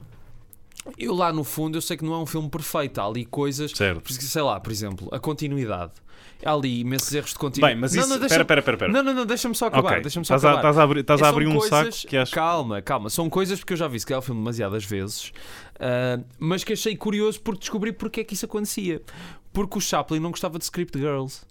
eu 0.97 1.13
lá 1.15 1.31
no 1.33 1.43
fundo 1.43 1.77
eu 1.77 1.81
sei 1.81 1.97
que 1.97 2.05
não 2.05 2.13
é 2.13 2.17
um 2.19 2.25
filme 2.25 2.49
perfeito. 2.49 2.99
Há 3.01 3.05
ali 3.05 3.25
coisas. 3.25 3.71
Certo. 3.71 4.01
por 4.01 4.07
que, 4.07 4.23
Sei 4.23 4.41
lá, 4.41 4.59
por 4.59 4.71
exemplo, 4.71 5.07
a 5.11 5.19
continuidade. 5.19 5.91
Há 6.45 6.53
ali 6.53 6.81
imensos 6.81 7.11
erros 7.15 7.31
de 7.31 7.35
continuidade. 7.39 7.73
Bem, 7.73 7.81
mas 7.81 7.93
não, 7.93 8.01
isso. 8.01 8.09
não, 8.09 8.19
deixa- 8.19 8.35
Espera, 8.41 8.59
espera, 8.59 8.75
espera. 8.75 8.91
Não, 8.91 9.01
não, 9.03 9.13
não, 9.13 9.25
deixa-me 9.25 9.55
só 9.55 9.67
acabar. 9.67 9.89
Ok, 9.93 10.01
Deixa-me 10.01 10.25
só 10.25 10.35
estás 10.35 10.45
a, 10.45 10.49
acabar. 10.59 10.69
estás 10.69 10.77
a 10.77 10.83
abrir, 10.83 10.99
estás 11.01 11.21
a 11.21 11.25
São 11.25 11.33
abrir 11.33 11.47
um 11.47 11.57
coisas- 11.57 11.95
saco 11.95 12.07
que 12.07 12.17
acho. 12.17 12.31
Calma, 12.31 12.81
calma. 12.81 13.09
São 13.09 13.27
coisas 13.29 13.57
porque 13.59 13.73
eu 13.73 13.77
já 13.77 13.87
vi 13.87 13.99
se 13.99 14.05
calhar 14.05 14.19
o 14.19 14.21
filme 14.21 14.39
demasiadas 14.41 14.85
vezes, 14.85 15.31
ah, 15.79 16.19
mas 16.39 16.63
que 16.63 16.73
achei 16.73 16.95
curioso 16.95 17.41
porque 17.41 17.59
descobri 17.61 17.91
porque 17.91 18.21
é 18.21 18.23
que 18.23 18.33
isso 18.35 18.45
acontecia. 18.45 19.01
Porque 19.51 19.77
o 19.79 19.81
Chaplin 19.81 20.19
não 20.19 20.29
gostava 20.29 20.59
de 20.59 20.63
script 20.65 20.97
girls. 20.99 21.41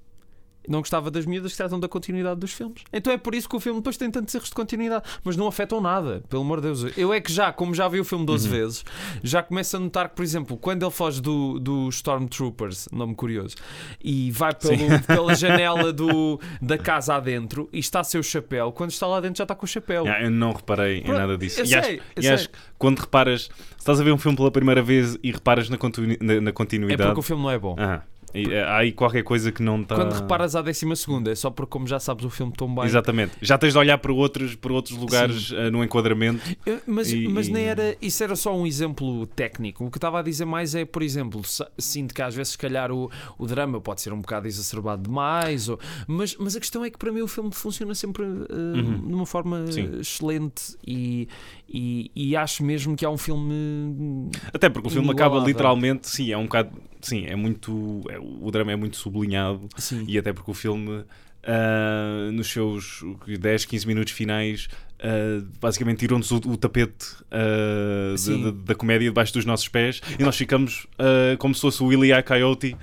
Não 0.69 0.81
gostava 0.81 1.11
das 1.11 1.25
miúdas 1.27 1.53
que 1.53 1.57
tratam 1.59 1.79
da 1.81 1.89
continuidade 1.89 2.41
dos 2.41 2.53
filmes. 2.53 2.83
Então 2.93 3.13
é 3.13 3.17
por 3.17 3.35
isso 3.35 3.49
que 3.49 3.57
o 3.57 3.61
filme 3.61 3.81
depois 3.81 3.97
tem 3.97 4.11
tantos 4.11 4.35
erros 4.35 4.49
de 4.49 4.55
continuidade. 4.55 5.05
Mas 5.25 5.37
não 5.37 5.47
afetam 5.47 5.81
nada, 5.81 6.23
pelo 6.29 6.43
amor 6.43 6.61
de 6.61 6.67
Deus. 6.67 6.97
Eu 6.97 7.13
é 7.13 7.21
que 7.21 7.33
já, 7.33 7.53
como 7.53 7.75
já 7.75 7.87
vi 7.89 8.01
o 8.01 8.05
filme 8.05 8.25
12 8.27 8.49
vezes, 8.49 8.85
já 9.23 9.43
começo 9.43 9.77
a 9.77 9.81
notar 9.81 10.09
que, 10.09 10.17
por 10.17 10.23
exemplo, 10.23 10.57
quando 10.57 10.83
ele 10.85 10.91
foge 10.93 11.21
do, 11.21 11.59
do 11.59 11.89
Stormtroopers, 11.89 12.89
nome 12.93 13.15
curioso, 13.15 13.55
e 14.03 14.31
vai 14.31 14.55
pelo- 14.55 14.77
pela 15.07 15.35
janela 15.35 15.93
do, 15.93 16.41
da 16.61 16.77
casa 16.79 17.15
adentro 17.15 17.69
e 17.73 17.79
está 17.79 18.03
sem 18.03 18.21
o 18.21 18.25
chapéu, 18.25 18.73
quando 18.73 18.91
está 18.91 19.07
lá 19.07 19.21
dentro 19.21 19.39
já 19.39 19.45
está 19.45 19.55
com 19.55 19.65
o 19.65 19.69
chapéu. 19.69 20.05
Ah, 20.07 20.23
eu 20.23 20.31
não 20.31 20.53
reparei 20.53 20.99
em 20.99 21.03
Pronto, 21.03 21.19
nada 21.19 21.39
disso. 21.39 21.61
eu 21.61 21.65
e 21.65 21.69
sei, 21.69 21.79
acho, 21.79 21.91
eu 22.17 22.23
e 22.23 22.29
acho 22.29 22.49
que 22.49 22.59
quando 22.79 22.99
reparas, 22.99 23.43
se 23.45 23.51
estás 23.79 24.01
a 24.01 24.05
ver 24.05 24.13
um 24.13 24.19
filme 24.19 24.37
pela 24.37 24.51
primeira 24.51 24.83
vez 24.83 25.17
e 25.23 25.31
reparas 25.33 25.69
na, 25.69 25.77
continu- 25.77 26.17
na- 26.21 26.41
na 26.41 26.51
É 26.51 26.53
continuidade, 26.53 27.03
porque 27.09 27.21
o 27.21 27.23
filme 27.23 27.43
não 27.43 27.51
é 27.51 27.59
bom. 27.59 27.77
ah, 27.79 28.03
e, 28.37 28.53
eh, 28.53 28.63
há 28.63 28.77
aí 28.79 28.93
qualquer 28.93 29.23
coisa 29.23 29.51
que 29.51 29.63
não 29.63 29.81
está. 29.81 29.95
Quando 29.95 30.13
reparas 30.13 30.55
à 30.55 30.63
décima 30.63 30.95
segunda, 30.97 31.31
é 31.31 31.35
só 31.35 31.51
porque 31.51 31.71
como 31.71 31.87
já 31.87 31.99
sabes 31.99 32.25
o 32.25 32.31
filme 32.31 32.53
tão 32.57 32.73
bem. 32.75 32.85
Exatamente. 32.85 33.33
Já 33.41 33.57
tens 33.59 33.73
de 33.73 33.79
olhar 33.79 33.99
para 33.99 34.13
outros, 34.13 34.55
para 34.55 34.73
outros 34.73 34.97
lugares 34.97 35.53
eh, 35.53 35.71
no 35.71 35.83
enquadramento. 35.83 36.43
Eu- 36.65 36.81
Mas, 36.87 37.13
E- 37.13 37.27
mas 37.29 37.49
nem 37.49 37.65
era, 37.65 37.97
isso 38.01 38.23
era 38.23 38.37
só 38.37 38.57
um 38.57 38.67
exemplo 38.67 39.27
técnico. 39.29 39.85
O 39.85 39.91
que 39.91 39.99
estava 39.99 40.21
a 40.21 40.23
dizer 40.23 40.45
mais 40.45 40.75
é, 40.75 40.85
por 40.85 41.03
exemplo, 41.03 41.41
sinto 41.79 42.15
que 42.15 42.23
às 42.23 42.35
vezes, 42.35 42.53
se 42.53 42.59
calhar, 42.59 42.91
o, 42.93 43.11
o 43.39 43.47
drama 43.47 43.81
pode 43.81 44.01
ser 44.01 44.13
um 44.13 44.21
bocado 44.21 44.47
exacerbado 44.47 45.03
demais, 45.03 45.69
ou, 45.69 45.79
mas, 46.07 46.37
mas 46.39 46.55
a 46.57 46.61
questão 46.61 46.85
é 46.85 46.91
que 46.91 46.99
para 46.99 47.11
mim 47.13 47.23
o 47.23 47.29
filme 47.29 47.51
funciona 47.53 47.95
sempre 47.95 48.25
eh, 48.25 49.07
de 49.07 49.15
uma 49.15 49.27
forma 49.27 49.57
Uhum. 49.61 49.73
Sim. 49.73 49.99
excelente 50.01 50.77
e, 50.87 51.29
e, 51.69 52.11
e 52.15 52.37
acho 52.37 52.65
mesmo 52.65 52.97
que 52.97 53.05
é 53.05 53.09
um 53.09 53.17
filme. 53.19 54.31
Até 54.53 54.69
porque 54.69 54.89
o 54.89 54.91
filme 54.91 55.11
acaba 55.11 55.39
literalmente, 55.39 56.09
sim, 56.09 56.31
é 56.33 56.37
um 56.39 56.45
bocado. 56.45 56.71
Sim, 57.01 57.25
é 57.27 57.37
muito. 57.37 58.01
é- 58.11 58.19
o 58.41 58.51
drama 58.51 58.73
é 58.73 58.77
muito 58.77 58.97
sublinhado. 58.97 59.69
Sim, 59.77 60.05
E 60.09 60.19
até 60.19 60.33
porque 60.33 60.51
o 60.51 60.55
filme, 60.55 61.05
ah, 61.45 62.31
nos 62.33 62.49
seus 62.49 63.01
10, 63.27 63.65
15 63.65 63.87
minutos 63.87 64.13
finais, 64.13 64.69
ah, 64.99 65.45
basicamente 65.61 65.99
tirou-nos 66.01 66.31
o, 66.31 66.37
o 66.37 66.57
tapete 66.57 67.07
ah, 67.31 68.15
de- 68.17 68.43
de- 68.43 68.53
da 68.65 68.75
comédia 68.75 69.09
debaixo 69.09 69.33
dos 69.33 69.45
nossos 69.45 69.69
pés 69.69 70.01
e 70.19 70.23
nós 70.23 70.37
ficamos 70.37 70.87
ah, 70.99 71.37
como 71.39 71.55
se 71.55 71.61
fosse 71.61 71.83
o 71.83 71.87
Willie 71.87 72.09
e 72.11 72.13
a 72.13 72.23
Coyote 72.23 72.77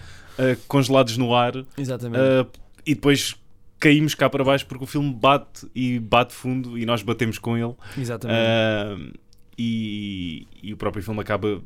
congelados 0.67 1.15
no 1.17 1.35
ar 1.35 1.53
exatamente. 1.77 2.49
e 2.85 2.95
depois 2.95 3.35
caímos 3.79 4.15
cá 4.15 4.27
para 4.29 4.43
baixo 4.43 4.65
porque 4.65 4.83
o 4.83 4.87
filme 4.87 5.13
bate 5.13 5.67
e 5.75 5.99
bate 5.99 6.33
fundo 6.33 6.75
e 6.77 6.85
nós 6.87 7.03
batemos 7.03 7.37
com 7.37 7.55
ele. 7.57 7.73
exatamente. 7.97 9.13
E, 9.57 10.47
e 10.63 10.73
o 10.73 10.77
próprio 10.77 11.03
filme 11.03 11.19
acaba 11.19 11.61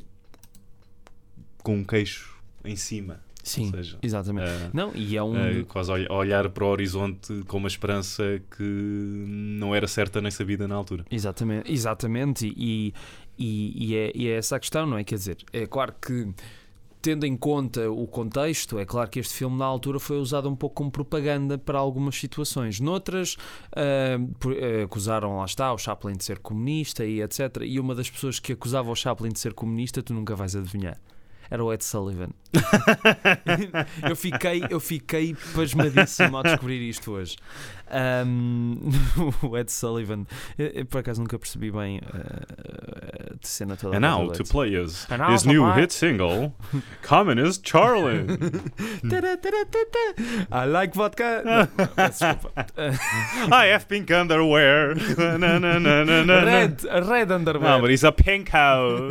com 1.62 1.76
um 1.76 1.84
queixo 1.84 2.36
em 2.64 2.76
cima. 2.76 3.20
Sim, 3.48 3.70
seja, 3.70 3.98
exatamente. 4.02 4.48
ah, 4.48 4.70
Não, 4.72 4.92
e 4.94 5.16
é 5.16 5.22
um. 5.22 5.34
ah, 5.34 5.64
quase 5.66 5.90
olhar 6.10 6.48
para 6.50 6.64
o 6.64 6.68
horizonte 6.68 7.42
com 7.46 7.56
uma 7.58 7.68
esperança 7.68 8.40
que 8.56 8.62
não 8.62 9.74
era 9.74 9.86
certa 9.86 10.20
nem 10.20 10.30
sabida 10.30 10.68
na 10.68 10.74
altura. 10.74 11.04
Exatamente, 11.10 11.72
exatamente 11.72 12.46
e, 12.56 12.92
e, 13.38 13.86
e 13.86 13.96
é, 13.96 14.12
e 14.14 14.28
é 14.28 14.36
essa 14.36 14.56
a 14.56 14.60
questão, 14.60 14.86
não 14.86 14.98
é? 14.98 15.04
Quer 15.04 15.16
dizer, 15.16 15.36
é 15.52 15.66
claro 15.66 15.94
que 16.00 16.28
tendo 17.00 17.24
em 17.24 17.36
conta 17.36 17.90
o 17.90 18.06
contexto, 18.06 18.78
é 18.78 18.84
claro 18.84 19.08
que 19.08 19.20
este 19.20 19.32
filme 19.34 19.56
na 19.56 19.64
altura 19.64 20.00
foi 20.00 20.18
usado 20.18 20.48
um 20.48 20.56
pouco 20.56 20.74
como 20.76 20.90
propaganda 20.90 21.56
para 21.56 21.78
algumas 21.78 22.16
situações. 22.16 22.80
Noutras, 22.80 23.36
ah, 23.74 24.18
acusaram, 24.84 25.38
lá 25.38 25.44
está, 25.44 25.72
o 25.72 25.78
Chaplin 25.78 26.14
de 26.14 26.24
ser 26.24 26.38
comunista 26.38 27.04
e 27.04 27.22
etc. 27.22 27.62
E 27.62 27.78
uma 27.78 27.94
das 27.94 28.10
pessoas 28.10 28.38
que 28.38 28.52
acusava 28.52 28.90
o 28.90 28.96
Chaplin 28.96 29.30
de 29.30 29.38
ser 29.38 29.54
comunista, 29.54 30.02
tu 30.02 30.12
nunca 30.12 30.34
vais 30.34 30.56
adivinhar. 30.56 30.98
Era 31.50 31.64
o 31.64 31.72
Ed 31.72 31.82
Sullivan. 31.84 32.30
eu 34.08 34.16
fiquei, 34.16 34.64
eu 34.70 34.80
fiquei 34.80 35.36
pasmadíssimo 35.54 36.36
ao 36.36 36.42
descobrir 36.42 36.80
isto 36.88 37.12
hoje. 37.12 37.36
Ahm, 37.90 38.76
o 39.42 39.56
Ed 39.56 39.70
Sullivan, 39.72 40.26
eu, 40.58 40.66
eu 40.66 40.84
por 40.86 40.98
acaso 40.98 41.20
nunca 41.20 41.38
percebi 41.38 41.70
bem 41.70 42.00
a 42.04 43.34
cena 43.40 43.76
toda. 43.76 43.96
And 43.96 44.00
now 44.00 44.28
to 44.30 44.44
play 44.44 44.72
now 44.72 45.32
his 45.32 45.44
new 45.44 45.62
play- 45.62 45.80
hit 45.80 45.92
single, 45.92 46.54
Communist 47.02 47.64
Charlie. 47.64 48.26
I 50.50 50.64
like 50.66 50.94
vodka. 50.94 51.42
Não, 51.44 51.66
peço 51.94 52.24
desculpa. 52.24 52.66
I 53.50 53.72
have 53.72 53.86
pink 53.86 54.12
underwear. 54.12 54.94
na, 55.16 55.38
na, 55.38 55.58
na, 55.58 56.04
na, 56.04 56.24
na. 56.24 56.44
Red, 56.44 56.84
red 57.08 57.32
underwear. 57.32 57.76
No, 57.76 57.80
but 57.80 57.90
he's 57.90 58.04
a 58.04 58.12
pink 58.12 58.50
cow. 58.50 59.10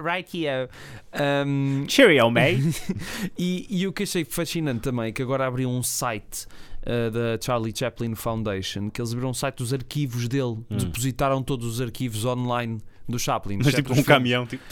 Right 0.00 0.26
here. 0.28 0.68
Ahm, 1.12 1.86
Cheerio, 1.88 2.30
mate. 2.30 2.62
e, 3.38 3.66
e 3.68 3.86
o 3.86 3.92
que 3.92 4.04
achei 4.04 4.24
fascinante 4.24 4.80
também 4.80 5.06
é 5.08 5.12
que 5.12 5.22
agora 5.22 5.46
abriu 5.46 5.68
um 5.68 5.82
site 5.82 6.46
uh, 6.82 7.10
da 7.10 7.38
Charlie 7.40 7.72
Chaplin 7.76 8.14
Foundation 8.14 8.88
que 8.90 9.00
eles 9.00 9.10
abriram 9.12 9.30
um 9.30 9.34
site 9.34 9.56
dos 9.56 9.72
arquivos 9.74 10.28
dele, 10.28 10.58
Hum. 10.70 10.76
depositaram 10.76 11.42
todos 11.42 11.66
os 11.66 11.80
arquivos 11.80 12.24
online 12.24 12.80
do 13.08 13.18
Chaplin. 13.18 13.56
Mas 13.58 13.74
tipo 13.74 13.90
um 13.90 13.94
filmes. 13.94 14.06
caminhão. 14.06 14.46
Tipo, 14.46 14.62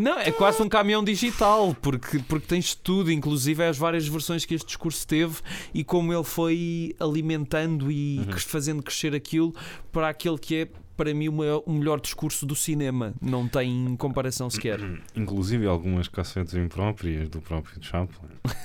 Não, 0.00 0.20
é 0.20 0.30
quase 0.30 0.62
um 0.62 0.68
caminhão 0.68 1.02
digital, 1.02 1.74
porque, 1.82 2.20
porque 2.20 2.46
tens 2.46 2.76
tudo, 2.76 3.10
inclusive 3.10 3.64
as 3.64 3.76
várias 3.76 4.06
versões 4.06 4.44
que 4.44 4.54
este 4.54 4.66
discurso 4.66 5.04
teve 5.04 5.36
e 5.74 5.82
como 5.82 6.12
ele 6.12 6.22
foi 6.22 6.94
alimentando 7.00 7.90
e 7.90 8.18
Uhum. 8.20 8.38
fazendo 8.38 8.82
crescer 8.84 9.14
aquilo 9.16 9.52
para 9.90 10.08
aquele 10.10 10.38
que 10.38 10.54
é 10.54 10.68
para 10.98 11.14
mim, 11.14 11.28
o, 11.28 11.32
maior- 11.32 11.62
o 11.64 11.72
melhor 11.72 12.00
discurso 12.00 12.44
do 12.44 12.54
cinema. 12.56 13.14
Não 13.22 13.46
tem 13.48 13.94
comparação 13.96 14.50
sequer. 14.50 14.78
Inclusive 15.16 15.64
algumas 15.66 16.08
cassetes 16.08 16.52
impróprias 16.54 17.28
do 17.28 17.40
próprio 17.40 17.80
Chaplin. 17.82 18.28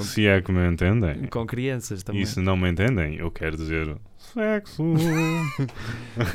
Se 0.00 0.26
é 0.26 0.40
que 0.40 0.52
me 0.52 0.64
entendem. 0.70 1.26
Com 1.26 1.44
crianças 1.44 2.02
também. 2.04 2.22
E 2.22 2.26
se 2.26 2.40
não 2.40 2.56
me 2.56 2.70
entendem, 2.70 3.16
eu 3.16 3.30
quero 3.32 3.56
dizer 3.56 3.96
sexo. 4.16 4.82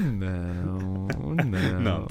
Não, 0.02 1.08
não. 1.45 1.80
Não, 1.80 2.02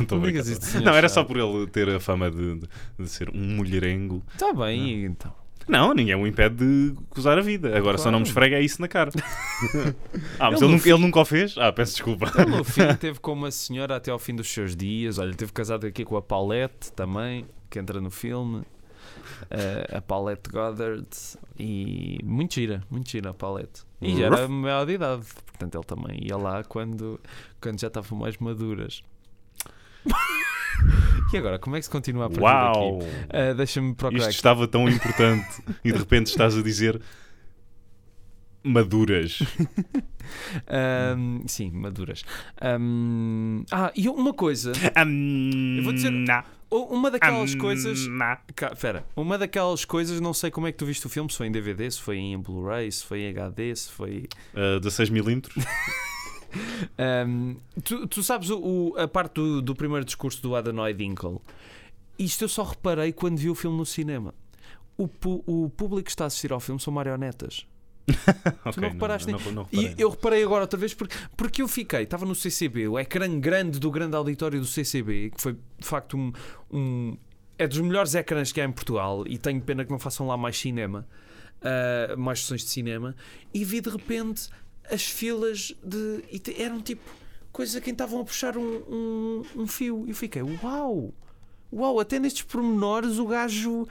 estou 0.00 0.18
Não 0.20 0.28
isso, 0.28 0.60
senhor 0.62 0.84
Não, 0.84 0.94
era 0.94 1.08
só 1.08 1.24
por 1.24 1.36
ele 1.36 1.66
ter 1.66 1.88
a 1.90 2.00
fama 2.00 2.30
de, 2.30 2.60
de- 2.60 2.68
de 2.98 3.08
ser 3.08 3.28
um 3.30 3.56
mulherengo. 3.56 4.22
Está 4.32 4.52
bem, 4.54 5.04
então. 5.04 5.32
Não, 5.68 5.92
ninguém 5.92 6.14
o 6.14 6.26
impede 6.26 6.54
de 6.56 6.94
gozar 7.14 7.36
a 7.38 7.40
vida. 7.40 7.76
Agora 7.76 7.98
só 7.98 8.04
Claro. 8.04 8.12
não 8.12 8.20
me 8.20 8.26
esfrega 8.26 8.60
isso 8.60 8.80
na 8.80 8.86
cara. 8.88 9.10
ah, 10.38 10.50
mas 10.50 10.60
Ele 10.62 10.70
ele, 10.70 10.74
nunca, 10.76 10.88
ele 10.88 10.98
nunca 10.98 11.20
o 11.20 11.24
fez? 11.24 11.54
Ah, 11.58 11.72
peço 11.72 11.92
desculpa. 11.92 12.30
Ele 12.38 12.56
no 12.56 12.64
fim 12.64 12.82
teve 13.00 13.18
com 13.18 13.32
uma 13.32 13.50
senhora 13.50 13.96
até 13.96 14.10
ao 14.10 14.18
fim 14.18 14.34
dos 14.34 14.48
seus 14.48 14.76
dias. 14.76 15.18
Olha, 15.18 15.34
teve 15.34 15.52
casado 15.52 15.86
aqui 15.86 16.04
com 16.04 16.16
a 16.16 16.22
Paulette 16.22 16.92
também, 16.92 17.46
que 17.68 17.78
entra 17.78 18.00
no 18.00 18.10
filme. 18.10 18.62
Eh, 19.50 19.96
a 19.96 20.00
Paulette 20.00 20.48
Goddard. 20.50 21.06
E 21.58 22.18
muito 22.22 22.54
gira, 22.54 22.82
muito 22.90 23.10
gira 23.10 23.30
a 23.30 23.34
Paulette. 23.34 23.82
E 24.00 24.16
já 24.16 24.26
era 24.26 24.46
maior 24.48 24.84
de 24.86 24.92
idade, 24.92 25.24
portanto 25.46 25.74
ele 25.74 25.84
também 25.84 26.18
ia 26.22 26.36
lá 26.36 26.62
quando, 26.62 27.18
quando 27.60 27.80
já 27.80 27.88
estavam 27.88 28.18
mais 28.18 28.36
maduras. 28.38 29.02
e 31.32 31.36
agora, 31.36 31.58
como 31.58 31.76
é 31.76 31.78
que 31.78 31.84
se 31.84 31.90
continua 31.90 32.26
a 32.26 32.28
partir 32.28 32.42
Uau! 32.42 32.98
daqui? 32.98 33.10
Eh, 33.30 33.54
Deixa-me 33.54 33.94
procurar 33.94 34.18
Isto 34.18 34.28
aqui. 34.28 34.36
estava 34.36 34.68
tão 34.68 34.88
importante 34.88 35.62
e 35.84 35.92
de 35.92 35.98
repente 35.98 36.26
estás 36.28 36.56
a 36.56 36.62
dizer 36.62 37.00
maduras. 38.62 39.38
Ahm, 40.66 41.42
sim, 41.46 41.70
maduras. 41.70 42.24
Ahm, 42.60 43.62
ah, 43.70 43.92
e 43.94 44.08
uma 44.08 44.32
coisa. 44.34 44.72
Eu 44.96 45.82
vou 45.84 45.92
dizer- 45.92 46.12
Uma 46.70 47.10
daquelas 47.12 47.54
coisas. 47.54 48.08
Espera, 48.72 49.04
uma 49.14 49.38
daquelas 49.38 49.84
coisas, 49.84 50.20
não 50.20 50.34
sei 50.34 50.50
como 50.50 50.66
é 50.66 50.72
que 50.72 50.78
tu 50.78 50.84
viste 50.86 51.06
o 51.06 51.08
filme, 51.08 51.30
se 51.30 51.36
foi 51.38 51.46
em 51.46 51.52
DVD, 51.52 51.88
se 51.90 52.00
foi 52.00 52.16
em 52.18 52.36
Blu-ray, 52.38 52.90
se 52.90 53.04
foi 53.04 53.20
em 53.20 53.28
HD, 53.28 53.74
se 53.76 53.90
foi. 53.92 54.28
Uh, 54.52 54.80
16mm. 54.80 55.46
Ahm, 56.98 57.56
tu, 57.84 58.06
tu 58.06 58.22
sabes 58.22 58.50
o, 58.50 58.58
o- 58.58 58.94
a 58.98 59.06
parte 59.08 59.34
do, 59.34 59.60
do 59.62 59.74
primeiro 59.74 60.04
discurso 60.04 60.40
do 60.42 60.54
Adonai 60.56 60.92
Dinkle? 60.94 61.38
Isto 62.18 62.44
eu 62.44 62.48
só 62.48 62.62
reparei 62.62 63.12
quando 63.12 63.36
vi 63.38 63.50
o 63.50 63.54
filme 63.54 63.76
no 63.76 63.84
cinema. 63.86 64.34
O, 64.96 65.06
pu- 65.06 65.42
o 65.46 65.68
público 65.70 66.04
que 66.04 66.10
está 66.10 66.24
a 66.24 66.26
assistir 66.28 66.52
ao 66.52 66.60
filme 66.60 66.80
são 66.80 66.92
marionetas. 66.92 67.66
Ok, 68.64 68.80
não 68.82 68.90
reparaste 68.90 69.30
não, 69.32 69.38
não, 69.40 69.52
não 69.52 69.68
E 69.72 69.76
reparei. 69.80 69.94
eu 70.04 70.10
reparei 70.10 70.42
agora 70.44 70.62
outra 70.62 70.78
vez 70.78 70.94
porque, 70.94 71.14
porque 71.36 71.60
eu 71.62 71.68
fiquei, 71.68 72.02
estava 72.02 72.24
no 72.24 72.34
CCB, 72.34 72.88
o 72.88 72.98
ecrã 72.98 73.38
grande 73.40 73.78
do 73.80 73.90
grande 73.90 74.14
auditório 74.16 74.58
do 74.60 74.66
CCB, 74.66 75.30
que 75.34 75.40
foi 75.42 75.52
de 75.54 75.86
facto 75.86 76.16
um, 76.16 76.32
um- 76.72 77.16
é 77.58 77.66
dos 77.66 77.78
melhores 77.80 78.14
ecrãs 78.14 78.52
que 78.52 78.60
há 78.60 78.64
em 78.64 78.70
Portugal 78.72 79.24
e 79.26 79.38
tenho 79.38 79.60
pena 79.60 79.84
que 79.84 79.90
não 79.90 79.98
façam 79.98 80.26
lá 80.26 80.36
mais 80.36 80.56
cinema, 80.58 81.06
ah, 81.62 82.14
mais 82.16 82.40
sessões 82.40 82.62
de 82.62 82.70
cinema, 82.70 83.14
e 83.52 83.64
vi 83.64 83.80
de 83.80 83.90
repente 83.90 84.48
as 84.90 85.04
filas 85.06 85.74
de. 85.84 86.22
eram 86.58 86.80
tipo 86.80 87.02
coisas 87.52 87.76
a 87.76 87.80
quem 87.80 87.92
estavam 87.92 88.20
a 88.20 88.24
puxar 88.24 88.56
um, 88.56 88.62
um, 88.88 89.42
um 89.62 89.66
fio. 89.66 90.04
E 90.06 90.10
eu 90.10 90.14
fiquei, 90.16 90.42
uau! 90.42 91.12
Uau, 91.72 91.98
até 92.00 92.18
nestes 92.18 92.42
pormenores 92.42 93.18
o 93.18 93.26
gajo 93.26 93.86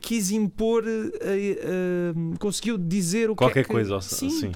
quis 0.00 0.30
impor, 0.30 0.84
eh, 0.86 1.10
eh, 1.22 2.12
conseguiu 2.38 2.76
dizer 2.76 3.30
o 3.30 3.34
Qualquer 3.36 3.54
que 3.54 3.58
é 3.60 3.64
que... 3.64 3.70
coisa, 3.70 4.00
Sim. 4.00 4.30
sim. 4.30 4.52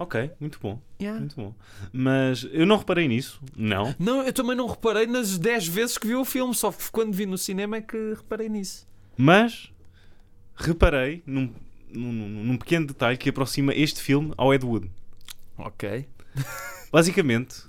Ok, 0.00 0.30
muito 0.40 0.58
bom, 0.60 0.80
Yeah. 1.00 1.18
muito 1.18 1.34
bom. 1.36 1.52
Mas 1.92 2.46
eu 2.52 2.64
não 2.66 2.76
reparei 2.76 3.08
nisso, 3.08 3.40
não. 3.56 3.94
Não, 3.98 4.22
eu 4.22 4.32
também 4.32 4.54
não 4.56 4.66
reparei 4.68 5.06
nas 5.06 5.36
10 5.38 5.66
vezes 5.68 5.98
que 5.98 6.06
vi 6.06 6.14
o 6.14 6.24
filme, 6.24 6.54
só 6.54 6.72
quando 6.92 7.12
vi 7.12 7.26
no 7.26 7.36
cinema 7.36 7.76
é 7.78 7.80
que 7.80 8.14
reparei 8.16 8.48
nisso. 8.48 8.86
Mas 9.16 9.72
reparei 10.54 11.22
num, 11.26 11.52
num, 11.92 12.12
num- 12.12 12.44
num 12.44 12.56
pequeno 12.56 12.86
detalhe 12.86 13.16
que 13.16 13.28
aproxima 13.28 13.74
este 13.74 14.00
filme 14.00 14.32
ao 14.36 14.52
Ed 14.54 14.64
Wood. 14.64 14.88
Ok. 15.58 16.06
Basicamente, 16.92 17.62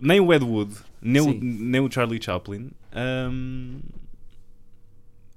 nem 0.00 0.20
o 0.20 0.32
Ed 0.32 0.44
Wood, 0.44 0.74
nem, 1.02 1.20
o, 1.20 1.34
nem 1.34 1.80
o 1.80 1.90
Charlie 1.90 2.22
Chaplin. 2.22 2.70
hum, 3.30 3.80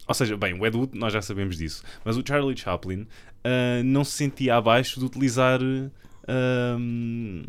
ou 0.08 0.14
seja, 0.14 0.36
bem, 0.38 0.54
o 0.60 0.66
Ed 0.66 0.76
Wood 0.78 0.98
nós 0.98 1.14
já 1.14 1.22
sabemos 1.22 1.58
disso, 1.58 1.84
mas 2.04 2.18
o 2.18 2.24
Charlie 2.28 2.58
Chaplin 2.58 3.08
ah, 3.44 3.82
não 3.84 4.04
se 4.04 4.12
sentia 4.12 4.56
abaixo 4.56 5.00
de 5.00 5.06
utilizar. 5.06 5.60
hum, 5.62 7.44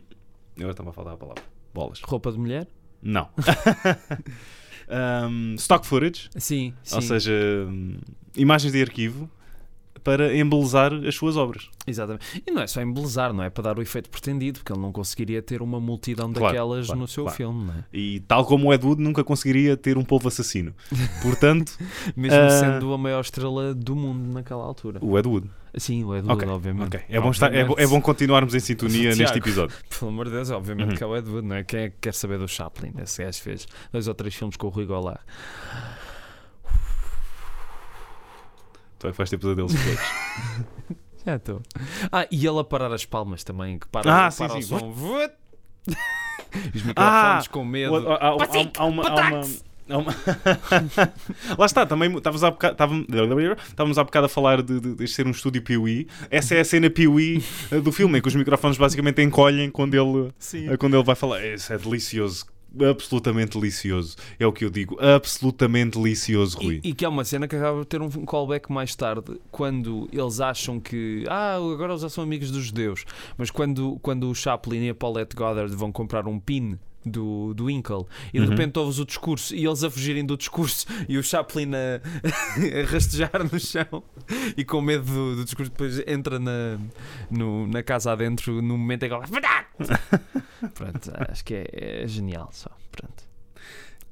agora 0.57 0.71
está-me 0.73 0.89
a 0.89 0.93
faltar 0.93 1.15
a 1.15 1.17
palavra. 1.17 1.43
Bolas. 1.73 2.01
Roupa 2.03 2.31
de 2.33 2.39
mulher? 2.39 2.67
Não. 3.03 3.29
Hum, 4.87 5.55
stock 5.57 5.87
footage, 5.87 6.29
Sim, 6.37 6.75
sim. 6.83 6.95
ou 6.97 7.01
seja, 7.01 7.33
hum, 7.67 7.97
imagens 8.37 8.71
de 8.71 8.83
arquivo 8.83 9.31
para 10.05 10.37
embelezar 10.37 10.93
as 10.93 11.15
suas 11.15 11.37
obras. 11.37 11.69
Exatamente. 11.87 12.43
E 12.47 12.51
não 12.51 12.63
é 12.63 12.67
só 12.67 12.81
embelezar, 12.83 13.33
não 13.33 13.43
é 13.43 13.51
para 13.51 13.65
dar 13.65 13.79
o 13.79 13.83
efeito 13.83 14.09
pretendido, 14.11 14.61
porque 14.61 14.73
ele 14.73 14.81
não 14.81 14.93
conseguiria 14.93 15.43
ter 15.43 15.63
uma 15.63 15.81
multidão 15.81 16.33
Claro, 16.33 16.47
daquelas 16.55 16.87
claro, 16.87 17.01
no 17.01 17.09
seu 17.09 17.25
claro. 17.25 17.37
filme, 17.37 17.65
não 17.65 17.75
é? 17.75 17.85
E 17.93 18.21
tal 18.21 18.45
como 18.45 18.69
o 18.69 18.75
Ed 18.75 18.85
Wood 18.87 19.03
nunca 19.03 19.25
conseguiria 19.25 19.77
ter 19.77 19.97
um 19.99 20.05
polvo 20.05 20.29
assassino. 20.29 20.73
Portanto, 21.23 21.77
Mesmo 22.15 22.39
Ah. 22.39 22.51
sendo 22.51 22.93
a 22.93 22.99
maior 22.99 23.21
estrela 23.21 23.75
do 23.75 23.97
mundo 23.97 24.33
naquela 24.33 24.63
altura. 24.63 24.99
o 25.03 25.19
Ed 25.19 25.27
Wood. 25.27 25.51
Sim, 25.77 26.05
o 26.05 26.15
Ed 26.15 26.27
Wood, 26.29 26.45
obviamente. 26.47 26.87
ok. 26.87 27.01
É, 27.09 27.21
bom 27.21 27.31
estar, 27.31 27.53
é, 27.53 27.65
bom, 27.65 27.75
é 27.77 27.87
bom 27.87 28.01
continuarmos 28.01 28.55
em 28.55 28.61
sintonia 28.61 29.11
Tiago. 29.11 29.19
neste 29.19 29.39
episódio. 29.39 29.77
Pelo 29.99 30.11
amor 30.11 30.27
de 30.27 30.33
Deus, 30.33 30.51
obviamente 30.51 30.91
Uhum. 30.91 30.97
que 30.97 31.03
é 31.03 31.07
o 31.07 31.17
Ed 31.17 31.29
Wood, 31.29 31.47
não 31.49 31.57
é? 31.57 31.65
Quem 31.65 31.81
é 31.81 31.89
que 31.91 31.97
quer 32.03 32.15
saber 32.15 32.39
do 32.39 32.47
Chaplin? 32.47 32.93
Esse 33.03 33.25
gajo 33.25 33.41
fez 33.43 33.67
dois 33.93 34.07
ou 34.07 34.15
três 34.15 34.35
filmes 34.35 34.57
com 34.57 34.67
o 34.69 34.71
Rui 34.71 34.85
Goulart. 34.87 35.21
Tu 39.05 39.09
é 39.09 39.11
que 39.13 39.19
vais 39.19 39.29
ter 39.29 39.37
pesadelos 39.37 39.73
depois. 39.75 39.99
Já 41.27 41.37
estou. 41.37 41.61
Ah, 42.11 42.27
e 42.31 42.47
ele 42.47 42.59
a 42.59 42.65
parar 42.65 42.91
as 42.91 43.05
palmas 43.05 43.45
também, 43.45 43.79
que 43.79 43.87
para, 43.89 44.27
Ah, 44.27 44.31
sim, 44.31 44.47
para 44.49 44.55
sim. 44.55 44.61
o 44.61 44.63
som. 44.79 44.95
Os 46.75 46.83
microfones 46.83 47.49
com 47.49 47.65
medo. 47.67 48.09
Há- 48.09 48.15
há- 48.15 48.29
há- 48.29 48.31
há- 48.31 48.71
há 48.79 48.85
uma- 48.87 49.03
há 49.07 49.15
uma- 49.15 49.41
há 49.91 49.99
uma- 49.99 50.15
Lá 51.59 51.67
está, 51.67 51.85
também 51.85 52.17
estávamos 52.17 52.43
há 52.45 52.51
bocado, 52.51 52.73
estávamos, 52.73 53.07
estávamos 53.69 53.99
há 53.99 54.05
bocado 54.05 54.25
a 54.27 54.29
falar 54.31 54.63
de, 54.63 54.81
de, 54.81 54.95
de 54.95 55.07
ser 55.09 55.27
um 55.27 55.31
estúdio 55.33 55.61
Piuí. 55.61 56.07
Essa 56.31 56.55
é 56.55 56.61
a 56.61 56.65
cena 56.65 56.89
Piuí 56.89 57.45
eh, 57.71 57.81
do 57.81 57.93
filme, 57.93 58.19
em 58.19 58.23
que 58.23 58.29
os 58.29 58.35
microfones 58.35 58.79
basicamente 58.79 59.21
encolhem 59.21 59.71
quando 59.71 59.93
ele, 59.95 60.33
Sim. 60.39 60.71
eh, 60.71 60.77
quando 60.79 60.95
ele 60.95 61.05
vai 61.05 61.15
falar. 61.15 61.45
Isso 61.45 61.71
é 61.73 61.77
delicioso, 61.77 62.47
absolutamente 62.89 63.59
delicioso. 63.59 64.17
É 64.39 64.47
o 64.47 64.53
que 64.53 64.65
eu 64.65 64.71
digo, 64.71 64.97
absolutamente 65.01 65.99
delicioso, 65.99 66.59
Rui. 66.59 66.81
E, 66.83 66.91
e 66.91 66.95
que 66.95 67.05
é 67.05 67.09
uma 67.09 67.25
cena 67.25 67.47
que 67.47 67.57
acaba 67.57 67.81
de 67.81 67.87
ter 67.87 68.01
um 68.01 68.09
callback 68.25 68.71
mais 68.73 68.95
tarde, 68.95 69.41
quando 69.51 70.09
eles 70.13 70.41
acham 70.41 70.81
que 70.81 71.25
ah, 71.29 71.57
agora 71.57 71.93
eles 71.93 72.03
já 72.03 72.09
são 72.09 72.25
amigos 72.25 72.51
dos 72.51 72.65
judeus, 72.65 73.05
mas 73.37 73.51
quando, 73.51 73.99
quando 74.03 74.31
o 74.31 74.35
Chaplin 74.35 74.87
e 74.87 74.91
a 74.91 74.95
Paulette 74.95 75.37
Goddard 75.37 75.75
vão 75.75 75.93
comprar 75.93 76.27
um 76.27 76.39
pin 76.39 76.79
do, 77.05 77.53
do 77.55 77.69
Inkle 77.71 78.07
e 78.33 78.39
de 78.39 78.45
Uhum. 78.45 78.51
repente 78.51 78.79
ouves 78.79 78.99
o 78.99 79.05
discurso 79.05 79.55
e 79.55 79.65
eles 79.67 79.85
a 79.85 79.91
fugirem 79.91 80.25
do 80.25 80.37
discurso 80.37 80.87
e 81.09 81.19
o 81.19 81.23
Chaplin 81.23 81.71
a, 81.75 82.01
a 82.81 82.91
rastejar 82.91 83.31
no 83.53 83.59
chão 83.61 84.03
e 84.57 84.65
com 84.65 84.81
medo 84.81 85.05
do, 85.05 85.37
do 85.37 85.45
discurso 85.45 85.71
depois 85.71 86.03
entra 86.07 86.39
na, 86.39 86.79
no- 87.31 87.67
na 87.67 87.83
casa 87.83 88.13
adentro 88.13 88.63
no 88.63 88.79
momento 88.79 89.03
em 89.05 89.09
que 89.09 89.15
ele! 89.15 89.25
Pronto, 90.75 91.13
acho 91.31 91.45
que 91.45 91.55
é, 91.55 92.03
é 92.05 92.07
genial 92.09 92.49
só. 92.53 92.71
Pronto. 92.93 93.25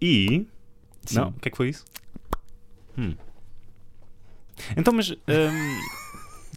E. 0.00 0.46
Sim. 1.06 1.14
Não, 1.18 1.28
o 1.28 1.32
que 1.34 1.48
é 1.48 1.50
que 1.50 1.56
foi 1.56 1.68
isso? 1.70 1.84
Hum. 2.98 3.14
Então, 4.76 4.92
mas. 4.92 5.10
hum, 5.10 5.80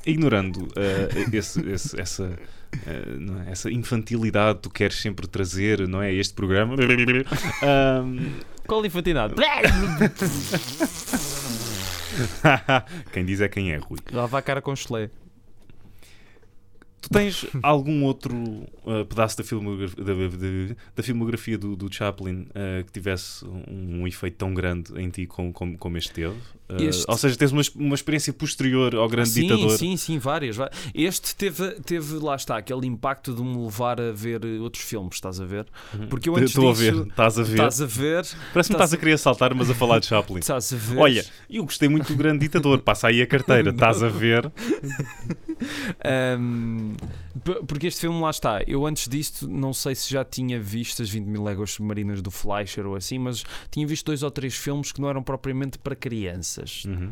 ignorando 0.05 0.67
eh, 0.75 1.09
esse- 1.37 1.61
esse- 1.69 1.99
essa. 1.99 2.37
Eh, 2.85 3.47
é? 3.47 3.51
essa 3.51 3.71
infantilidade 3.71 4.59
tu 4.61 4.69
queres 4.69 5.01
sempre 5.01 5.27
trazer, 5.27 5.87
não 5.87 6.01
é? 6.01 6.13
Este 6.13 6.33
programa. 6.33 6.75
Hum, 8.05 8.33
Qual 8.67 8.85
infantilidade? 8.85 9.33
quem 13.11 13.25
diz 13.25 13.41
é 13.41 13.47
quem 13.47 13.71
é, 13.71 13.77
Rui. 13.77 13.99
Lava 14.11 14.37
a 14.37 14.41
cara 14.41 14.61
com 14.61 14.75
chulé. 14.75 15.09
Tu 17.07 17.09
tens 17.09 17.45
algum 17.61 18.03
outro 18.03 18.35
uh, 18.35 19.05
pedaço 19.07 19.37
da 19.37 19.43
filmografia, 19.43 20.03
da, 20.03 20.13
da- 20.13 20.75
da 20.95 21.03
filmografia 21.03 21.55
do, 21.57 21.75
do 21.75 21.93
Chaplin 21.93 22.47
uh, 22.49 22.83
que 22.83 22.91
tivesse 22.91 23.45
um, 23.45 24.01
um 24.01 24.07
efeito 24.07 24.37
tão 24.37 24.53
grande 24.55 24.91
em 24.99 25.07
ti 25.09 25.27
como, 25.27 25.53
como, 25.53 25.77
como 25.77 25.97
este 25.99 26.11
teve? 26.11 26.33
Uh, 26.67 26.81
Este- 26.81 27.05
Ou 27.07 27.15
seja, 27.15 27.35
tens 27.37 27.51
uma, 27.51 27.61
uma 27.75 27.93
experiência 27.93 28.33
posterior 28.33 28.95
ao 28.95 29.07
grande 29.07 29.29
sim, 29.29 29.41
ditador. 29.43 29.77
Sim, 29.77 29.95
sim, 29.97 30.17
várias. 30.17 30.57
Este 30.95 31.35
teve, 31.35 31.71
teve, 31.81 32.15
lá 32.15 32.35
está, 32.35 32.57
aquele 32.57 32.87
impacto 32.87 33.33
de 33.35 33.41
me 33.43 33.55
levar 33.65 34.01
a 34.01 34.11
ver 34.11 34.43
outros 34.61 34.83
filmes, 34.83 35.13
estás 35.13 35.39
a 35.39 35.45
ver? 35.45 35.67
Porque 36.09 36.27
eu 36.27 36.35
antes 36.35 36.49
Estou 36.49 36.69
a 36.69 36.73
disso- 36.73 37.03
ver, 37.03 37.07
estás 37.07 37.37
a 37.39 37.43
ver. 37.43 37.53
Estás 37.53 37.81
a 37.81 37.85
ver, 37.85 38.23
Parece-me 38.23 38.51
que 38.51 38.59
estás 38.59 38.71
estás 38.71 38.93
a 38.93 38.97
querer 38.97 39.19
saltar, 39.19 39.53
mas 39.53 39.69
a 39.69 39.75
falar 39.75 39.99
de 39.99 40.07
Chaplin. 40.07 40.39
estás 40.39 40.73
a 40.73 40.75
ver. 40.75 40.97
Olha, 40.97 41.25
eu 41.49 41.63
gostei 41.63 41.87
muito 41.87 42.07
do 42.11 42.17
grande 42.17 42.39
ditador. 42.39 42.79
Passa 42.79 43.09
aí 43.09 43.21
a 43.21 43.27
carteira, 43.27 43.69
estás 43.69 44.01
a 44.01 44.09
ver. 44.09 44.49
P- 44.49 44.55
porque 47.67 47.87
este 47.87 48.01
filme 48.01 48.19
lá 48.21 48.29
está. 48.29 48.61
Eu 48.67 48.85
antes 48.85 49.07
disto 49.07 49.47
não 49.47 49.73
sei 49.73 49.95
se 49.95 50.09
já 50.11 50.23
tinha 50.25 50.59
visto 50.59 51.01
as 51.01 51.09
20 51.09 51.25
mil 51.25 51.43
léguas 51.43 51.71
submarinas 51.71 52.21
do 52.21 52.31
Fleischer 52.31 52.85
ou 52.85 52.95
assim, 52.95 53.19
mas 53.19 53.43
tinha 53.71 53.85
visto 53.85 54.05
dois 54.05 54.23
ou 54.23 54.31
três 54.31 54.55
filmes 54.55 54.91
que 54.91 54.99
não 55.01 55.09
eram 55.09 55.21
propriamente 55.23 55.77
para 55.77 55.95
crianças. 55.95 56.85
Uhum. 56.85 57.11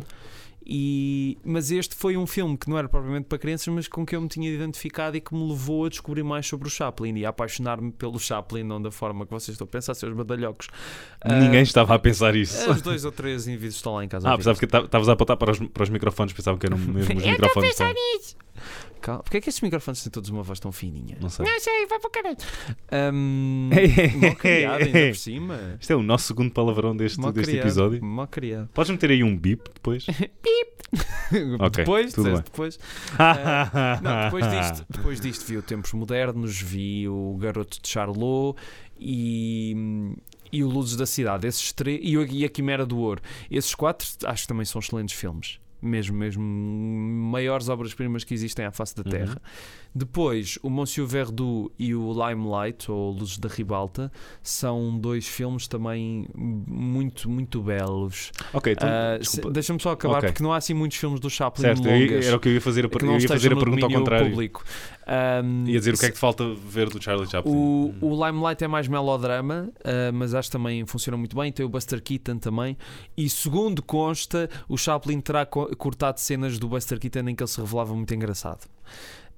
E, 0.66 1.38
mas 1.44 1.72
este 1.72 1.94
foi 1.94 2.16
um 2.16 2.26
filme 2.26 2.58
que 2.58 2.70
não 2.70 2.78
era 2.78 2.88
propriamente 2.88 3.26
para 3.26 3.38
crianças, 3.38 3.68
mas 3.68 3.86
com 3.90 4.06
que 4.06 4.16
eu 4.16 4.22
me 4.22 4.30
tinha 4.30 4.50
identificado 4.50 5.18
e 5.18 5.20
que 5.20 5.36
me 5.36 5.46
levou 5.50 5.86
a 5.86 5.90
descobrir 5.90 6.24
mais 6.24 6.48
sobre 6.48 6.70
o 6.70 6.72
Chaplin 6.72 7.18
e 7.18 7.26
a 7.26 7.30
apaixonar-me 7.30 7.92
pelo 7.92 8.18
Chaplin, 8.18 8.64
não 8.64 8.82
da 8.82 8.90
forma 8.90 9.26
que 9.26 9.32
vocês 9.32 9.56
estão 9.56 9.66
a 9.66 9.68
pensar, 9.68 9.94
seus 9.94 10.14
badalhocos. 10.16 10.70
Ninguém 11.26 11.60
Ah, 11.60 11.64
estava 11.64 11.96
a 11.96 12.00
pensar 12.00 12.34
isso. 12.34 12.72
Os 12.72 12.82
dois 12.82 13.04
ou 13.04 13.12
três 13.12 13.46
indivíduos 13.46 13.76
estão 13.76 13.96
lá 13.96 14.06
em 14.06 14.08
casa. 14.08 14.30
a 14.30 14.34
Ah, 14.34 14.38
pensava 14.38 14.58
que 14.58 14.66
ta- 14.66 14.80
estavas 14.84 15.10
a 15.10 15.12
apontar 15.12 15.36
para 15.36 15.52
os, 15.52 15.60
para 15.60 15.84
os 15.84 15.90
microfones, 15.90 16.32
pensava 16.32 16.58
que 16.58 16.66
eram 16.66 16.78
mesmo 16.78 16.98
os 16.98 17.08
Eu 17.10 17.12
estou 17.18 17.28
a 17.28 17.32
microfones. 17.32 17.70
pensar 17.72 17.94
nisso. 17.94 18.38
Calma. 19.04 19.22
Porquê 19.22 19.38
é 19.38 19.42
que 19.42 19.50
estes 19.50 19.62
microfones 19.62 20.02
têm 20.02 20.12
todos 20.12 20.30
uma 20.30 20.42
voz 20.42 20.60
tão 20.60 20.72
fininha? 20.72 21.18
Não 21.22 21.30
sei. 21.30 21.46
Não 21.46 21.60
sei, 21.60 21.86
vai 21.88 22.00
para 22.00 22.08
o 22.08 22.12
caralho. 22.12 22.38
Um, 23.14 23.70
criado 24.40 24.82
ainda 24.84 25.08
por 25.10 25.16
cima. 25.16 25.78
Isto 25.80 25.94
é 25.94 25.96
o 25.96 26.02
nosso 26.02 26.28
segundo 26.28 26.52
palavrão 26.52 26.96
deste, 26.96 27.20
Mal 27.20 27.32
deste 27.32 27.52
criado, 27.52 27.66
episódio. 27.68 28.04
Mal 28.04 28.28
criado. 28.28 28.70
Podes 28.74 28.90
meter 28.92 29.12
aí 29.12 29.24
um 29.24 29.38
bip 29.38 29.70
depois? 29.74 30.06
Ok, 31.60 31.84
depois, 31.84 32.14
tudo 32.14 32.26
disseste 32.30 32.44
bem. 32.44 32.52
depois. 32.52 32.80
Ah, 33.18 34.00
não, 34.02 34.24
depois 34.26 34.52
disto, 34.52 34.86
depois 34.90 35.20
disto 35.22 35.46
vi 35.48 35.58
o 35.58 35.62
Tempos 35.64 35.92
Modernos, 35.94 36.62
vi 36.62 37.08
o 37.10 37.36
Garoto 37.40 37.82
de 37.82 37.90
Charlot 37.90 38.56
e, 39.00 39.76
e 40.52 40.64
o 40.64 40.70
Luzes 40.70 40.96
da 40.96 41.06
Cidade. 41.08 41.48
Esses 41.48 41.72
três, 41.72 42.00
e, 42.04 42.16
o- 42.18 42.26
e 42.32 42.46
a 42.46 42.50
Quimera 42.50 42.86
do 42.86 42.98
Ouro. 43.00 43.22
Esses 43.50 43.74
quatro 43.74 44.08
acho 44.26 44.44
que 44.44 44.48
também 44.48 44.66
são 44.66 44.80
excelentes 44.80 45.16
filmes. 45.16 45.60
Mesmo, 45.84 46.16
mesmo, 46.18 46.42
maiores 46.44 47.68
obras-primas 47.68 48.24
que 48.24 48.34
existem 48.34 48.64
à 48.66 48.72
face 48.72 48.96
da 48.96 49.04
Uhum. 49.06 49.12
Terra. 49.12 49.42
Depois, 49.96 50.58
o 50.64 50.70
Monsieur 50.72 51.06
Verdoux 51.08 51.72
e 51.78 51.94
o 51.94 52.12
Limelight, 52.14 52.90
ou 52.90 53.12
Luzes 53.12 53.38
da 53.38 53.48
Ribalta, 53.50 54.12
são 54.42 54.98
dois 54.98 55.28
filmes 55.28 55.68
também 55.68 56.26
muito, 56.34 57.30
muito 57.30 57.62
belos. 57.62 58.32
ok, 58.54 58.74
então. 58.74 58.90
Se- 59.22 59.42
Deixa-me 59.52 59.80
só 59.82 59.92
acabar, 59.92 60.18
Ok. 60.18 60.30
porque 60.30 60.42
não 60.42 60.52
há 60.54 60.58
assim 60.58 60.74
muitos 60.74 60.98
filmes 60.98 61.20
do 61.20 61.30
Chaplin 61.30 61.62
certo, 61.62 61.84
longas 61.84 62.26
era 62.26 62.36
o 62.38 62.40
que 62.40 62.50
eu 62.50 62.54
ia 62.54 62.62
fazer 62.62 62.86
a, 62.86 62.90
eu 63.06 63.20
ia 63.20 63.28
fazer 63.28 63.54
a 63.54 63.56
pergunta 63.58 63.86
ao 63.86 63.92
contrário. 63.92 64.30
público. 64.32 64.64
Ahm, 65.06 65.66
Ia 65.68 65.80
dizer 65.80 65.94
o 65.94 65.98
que 65.98 66.06
é 66.06 66.10
que 66.10 66.14
te 66.16 66.20
falta 66.20 66.44
ver 66.56 66.90
do 66.90 67.02
Charlie 67.02 67.30
Chaplin. 67.30 67.52
o, 67.54 67.94
o 68.02 68.26
Limelight 68.26 68.64
é 68.64 68.68
mais 68.68 68.88
melodrama, 68.88 69.70
ah, 69.84 70.12
mas 70.14 70.34
acho 70.34 70.50
que 70.50 70.54
também 70.58 70.86
funciona 70.86 71.18
muito 71.18 71.36
bem. 71.36 71.52
Tem 71.52 71.66
o 71.66 71.70
Buster 71.70 72.02
Keaton 72.02 72.38
também. 72.38 72.78
E 73.18 73.30
segundo 73.30 73.82
consta, 73.82 74.50
o 74.68 74.78
Chaplin 74.78 75.20
terá 75.22 75.46
co- 75.46 75.76
cortado 75.76 76.20
cenas 76.20 76.58
do 76.60 76.68
Buster 76.68 77.00
Keaton 77.00 77.28
em 77.30 77.36
que 77.36 77.44
ele 77.44 77.50
se 77.50 77.60
revelava 77.60 77.94
muito 77.94 78.14
engraçado. 78.14 78.62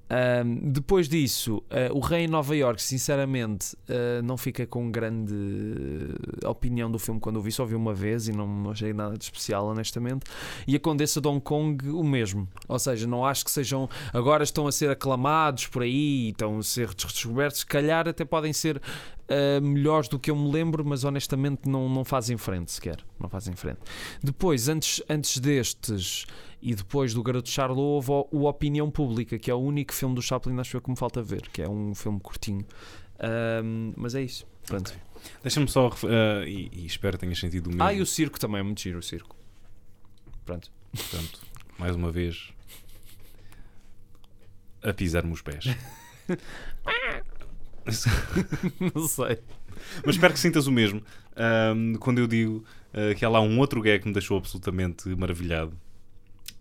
Ahm, 0.08 0.70
depois 0.70 1.08
disso, 1.08 1.62
ah, 1.70 1.92
o 1.92 1.98
Rei 1.98 2.24
em 2.24 2.28
Nova 2.28 2.54
York, 2.54 2.80
sinceramente, 2.80 3.76
ah, 3.88 4.22
não 4.22 4.36
fica 4.36 4.66
com 4.66 4.90
grande 4.90 5.34
opinião 6.44 6.90
do 6.90 6.98
filme 6.98 7.20
quando 7.20 7.36
o 7.36 7.40
vi, 7.42 7.50
só 7.50 7.64
vi 7.64 7.74
uma 7.74 7.92
vez 7.92 8.28
e 8.28 8.32
não, 8.32 8.70
achei 8.70 8.92
nada 8.92 9.16
de 9.16 9.24
especial, 9.24 9.66
honestamente. 9.66 10.24
E 10.66 10.76
a 10.76 10.80
Condessa 10.80 11.20
de 11.20 11.28
Hong 11.28 11.40
Kong, 11.40 11.88
o 11.88 12.04
mesmo. 12.04 12.48
Ou 12.68 12.78
seja, 12.78 13.06
não 13.06 13.24
acho 13.24 13.44
que 13.44 13.50
sejam. 13.50 13.88
Agora 14.12 14.44
estão 14.44 14.66
a 14.66 14.72
ser 14.72 14.90
aclamados 14.90 15.66
por 15.66 15.82
aí, 15.82 16.30
estão 16.30 16.58
a 16.58 16.62
ser 16.62 16.94
descobertos. 16.94 17.60
Se 17.60 17.66
calhar 17.66 18.08
até 18.08 18.24
podem 18.24 18.52
ser 18.52 18.80
ah, 19.28 19.60
melhores 19.60 20.08
do 20.08 20.18
que 20.18 20.30
eu 20.30 20.36
me 20.36 20.50
lembro, 20.50 20.84
mas 20.84 21.04
honestamente 21.04 21.68
não, 21.68 21.88
não 21.88 22.04
fazem 22.04 22.36
frente 22.36 22.70
sequer. 22.70 22.98
Não 23.18 23.28
fazem 23.28 23.54
frente. 23.54 23.80
Depois, 24.22 24.68
antes, 24.68 25.02
antes 25.08 25.38
destes 25.38 26.26
e 26.66 26.74
depois 26.74 27.14
do 27.14 27.22
Garoto 27.22 27.48
Charlot, 27.48 27.80
houve 27.80 28.10
o, 28.10 28.28
o 28.32 28.48
Opinião 28.48 28.90
Pública, 28.90 29.38
que 29.38 29.48
é 29.48 29.54
o 29.54 29.58
único 29.58 29.94
filme 29.94 30.16
do 30.16 30.20
Chaplin, 30.20 30.58
acho 30.58 30.76
eu, 30.76 30.80
que 30.80 30.90
me 30.90 30.96
falta 30.96 31.22
ver, 31.22 31.42
que 31.42 31.62
é 31.62 31.68
um 31.68 31.94
filme 31.94 32.18
curtinho. 32.18 32.66
Ahm, 33.20 33.92
mas 33.96 34.16
é 34.16 34.22
isso. 34.22 34.44
Pronto. 34.66 34.92
Deixa-me 35.44 35.68
só. 35.68 35.88
ah, 35.88 36.44
e, 36.44 36.68
e 36.72 36.84
espero 36.84 37.16
que 37.16 37.20
tenhas 37.20 37.38
sentido 37.38 37.66
o 37.66 37.68
mesmo. 37.68 37.84
Ah, 37.84 37.94
e 37.94 38.00
o 38.00 38.06
circo 38.06 38.40
também 38.40 38.58
é 38.58 38.62
muito 38.64 38.80
giro, 38.80 38.98
o 38.98 39.02
circo. 39.02 39.36
Pronto. 40.44 40.68
Portanto, 40.90 41.40
mais 41.78 41.94
uma 41.94 42.10
vez. 42.10 42.52
A 44.82 44.92
pisar-me 44.92 45.32
os 45.32 45.42
pés. 45.42 45.66
não 48.92 49.06
sei. 49.06 49.38
Mas 50.04 50.16
espero 50.16 50.34
que 50.34 50.40
sintas 50.40 50.66
o 50.66 50.72
mesmo. 50.72 51.00
Ahm, 51.36 51.94
quando 52.00 52.18
eu 52.18 52.26
digo 52.26 52.64
ah, 52.92 53.14
que 53.14 53.24
há 53.24 53.28
lá 53.28 53.40
um 53.40 53.56
outro 53.60 53.80
gag 53.80 54.00
que 54.00 54.08
me 54.08 54.14
deixou 54.14 54.36
absolutamente 54.36 55.08
maravilhado. 55.10 55.85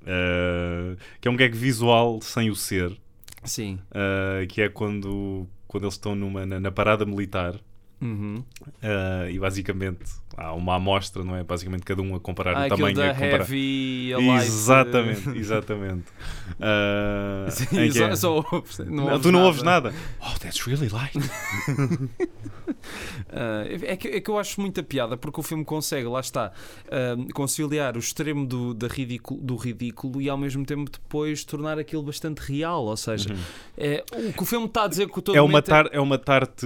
Ah, 0.06 0.96
que 1.20 1.28
é 1.28 1.32
um 1.32 1.36
gag 1.36 1.56
visual 1.58 2.22
sem 2.22 2.50
o 2.50 2.56
ser. 2.56 2.96
Sim. 3.44 3.80
ah, 3.92 4.46
que 4.48 4.62
é 4.62 4.70
quando, 4.70 5.48
quando 5.68 5.84
eles 5.84 5.96
estão 5.96 6.16
numa, 6.16 6.46
na, 6.46 6.60
na 6.60 6.72
parada 6.72 7.06
militar. 7.06 7.60
Uhum. 8.02 8.44
ah, 8.84 9.30
e 9.30 9.40
basicamente 9.40 10.00
há 10.38 10.54
uma 10.54 10.76
amostra, 10.76 11.24
não 11.24 11.36
é? 11.36 11.44
Basicamente 11.44 11.84
cada 11.84 12.02
um 12.02 12.14
a 12.16 12.20
comparar 12.20 12.56
Ah, 12.56 12.66
o 12.66 12.70
tamanho. 12.70 12.96
da 12.96 13.12
a 13.12 13.14
comparar... 13.14 13.40
heavy, 13.42 14.14
a 14.14 14.18
light. 14.20 14.46
Exatamente, 14.48 15.30
exatamente. 15.38 16.04
Ah, 16.60 17.48
Sim, 17.50 17.92
só, 17.92 18.06
é- 18.08 18.16
só 18.16 18.36
ouves- 18.52 18.80
não, 18.80 19.06
Não, 19.10 19.20
tu 19.20 19.32
não 19.32 19.40
nada. 19.40 19.46
ouves 19.48 19.64
nada. 19.64 19.94
Oh, 20.22 20.38
that's 20.40 20.66
really 20.68 20.90
light. 20.90 21.16
Ah, 23.30 23.64
é, 23.68 23.96
que, 23.96 24.08
é 24.08 24.22
que 24.22 24.30
eu 24.30 24.38
acho 24.40 24.60
muita 24.62 24.82
piada 24.82 25.18
porque 25.18 25.40
o 25.40 25.44
filme 25.44 25.64
consegue, 25.66 26.08
lá 26.08 26.20
está, 26.20 26.52
conciliar 27.34 27.96
o 27.96 28.00
extremo 28.00 28.46
do, 28.46 28.74
da 28.74 28.88
ridículo, 28.88 29.40
do 29.42 29.56
ridículo 29.56 30.22
e 30.22 30.30
ao 30.30 30.38
mesmo 30.38 30.66
tempo 30.66 30.90
depois 30.90 31.44
tornar 31.44 31.78
aquilo 31.78 32.02
bastante 32.04 32.40
real. 32.40 32.86
Ou 32.86 32.98
seja, 32.98 33.36
é, 33.78 34.04
o 34.14 34.34
que 34.34 34.42
o 34.44 34.46
filme 34.46 34.66
está 34.68 34.84
a 34.84 34.88
dizer 34.88 35.08
que 35.10 35.22
todo 35.22 35.36
Uhum. 35.36 35.38
É 35.38 35.42
uma, 35.42 35.48
momento 35.50 35.66
tar 35.66 35.90
é 35.92 36.00
uma 36.00 36.18
tarte. 36.18 36.66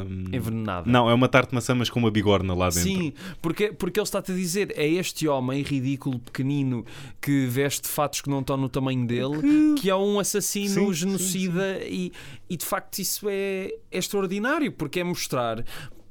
É 0.00 0.36
envenenada. 0.36 0.90
Não, 0.90 1.08
é 1.08 1.14
uma 1.14 1.28
tarte 1.28 1.50
de 1.50 1.54
maçã, 1.54 1.74
mas 1.74 1.90
com 1.90 1.98
uma 1.98 2.10
bigorna 2.10 2.54
lá 2.54 2.68
dentro. 2.68 2.82
Sim, 2.82 3.12
porque, 3.40 3.72
porque 3.72 3.98
ele 4.00 4.04
está-te 4.04 4.32
a 4.32 4.34
dizer 4.34 4.72
é 4.76 4.86
este 4.86 5.26
homem 5.28 5.62
ridículo, 5.62 6.18
pequenino, 6.18 6.84
que 7.20 7.46
veste 7.46 7.88
fatos 7.88 8.20
que 8.20 8.30
não 8.30 8.40
estão 8.40 8.56
no 8.56 8.68
tamanho 8.68 9.06
dele, 9.06 9.74
que 9.80 9.90
é 9.90 9.96
um 9.96 10.18
assassino, 10.18 10.68
Sim, 10.68 10.86
sim, 10.86 10.94
genocida, 10.94 11.80
E, 11.84 12.12
e 12.48 12.56
de 12.56 12.64
facto 12.64 12.98
isso 12.98 13.28
é, 13.28 13.72
é 13.90 13.98
extraordinário, 13.98 14.72
porque 14.72 15.00
é 15.00 15.04
mostrar. 15.04 15.64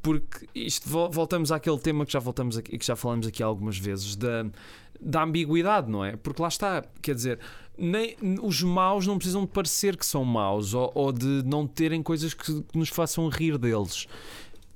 Porque 0.08 0.48
isto 0.56 0.88
vol- 0.88 1.12
voltamos 1.12 1.52
àquele 1.52 1.78
tema 1.80 2.06
que 2.06 2.14
já 2.14 2.20
voltamos 2.20 2.58
aqui, 2.58 2.78
que 2.78 2.86
já 2.86 2.96
falamos 2.96 3.28
aqui 3.28 3.44
algumas 3.44 3.78
vezes 3.78 4.16
da, 4.16 4.46
da 5.02 5.24
ambiguidade, 5.24 5.92
não 5.92 6.06
é? 6.06 6.16
Porque 6.16 6.42
lá 6.42 6.48
está, 6.48 6.82
quer 7.02 7.14
dizer, 7.14 7.40
nem, 7.78 8.16
os 8.42 8.64
maus 8.64 9.06
não 9.06 9.18
precisam 9.18 9.42
de 9.42 9.48
parecer 9.48 9.98
que 9.98 10.06
são 10.06 10.24
maus 10.24 10.74
ou, 10.74 10.90
ou 10.96 11.12
de 11.12 11.44
não 11.46 11.68
terem 11.68 12.02
coisas 12.02 12.34
que, 12.34 12.62
que 12.64 12.78
nos 12.78 12.88
façam 12.88 13.28
rir 13.28 13.58
deles. 13.58 14.08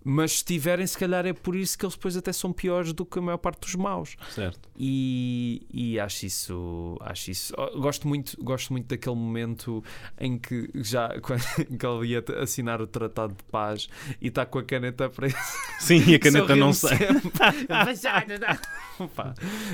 Mas 0.03 0.39
se 0.39 0.45
tiverem, 0.45 0.85
se 0.87 0.97
calhar 0.97 1.25
é 1.27 1.33
por 1.33 1.55
isso 1.55 1.77
que 1.77 1.85
eles 1.85 1.95
depois 1.95 2.17
até 2.17 2.33
são 2.33 2.51
piores 2.51 2.91
do 2.93 3.05
que 3.05 3.19
a 3.19 3.21
maior 3.21 3.37
parte 3.37 3.61
dos 3.61 3.75
maus. 3.75 4.15
Certo. 4.31 4.59
E, 4.77 5.61
e 5.71 5.99
acho 5.99 6.25
isso, 6.25 6.97
acho 7.01 7.29
isso. 7.31 7.53
oh, 7.57 7.79
Gosto 7.79 8.07
muito, 8.07 8.35
gosto 8.43 8.73
muito 8.73 8.87
daquele 8.87 9.15
momento 9.15 9.83
em 10.19 10.37
que 10.39 10.69
já 10.75 11.09
quando, 11.21 11.41
que 11.43 11.85
ele 11.85 12.07
ia 12.07 12.23
assinar 12.41 12.81
o 12.81 12.87
tratado 12.87 13.33
de 13.35 13.43
paz 13.51 13.87
e 14.19 14.27
está 14.29 14.45
com 14.45 14.57
a 14.59 14.63
caneta 14.63 15.07
presa. 15.09 15.37
Sim, 15.79 16.03
e 16.07 16.15
a 16.15 16.19
caneta 16.19 16.55
não 16.55 16.73
sai. 16.73 16.97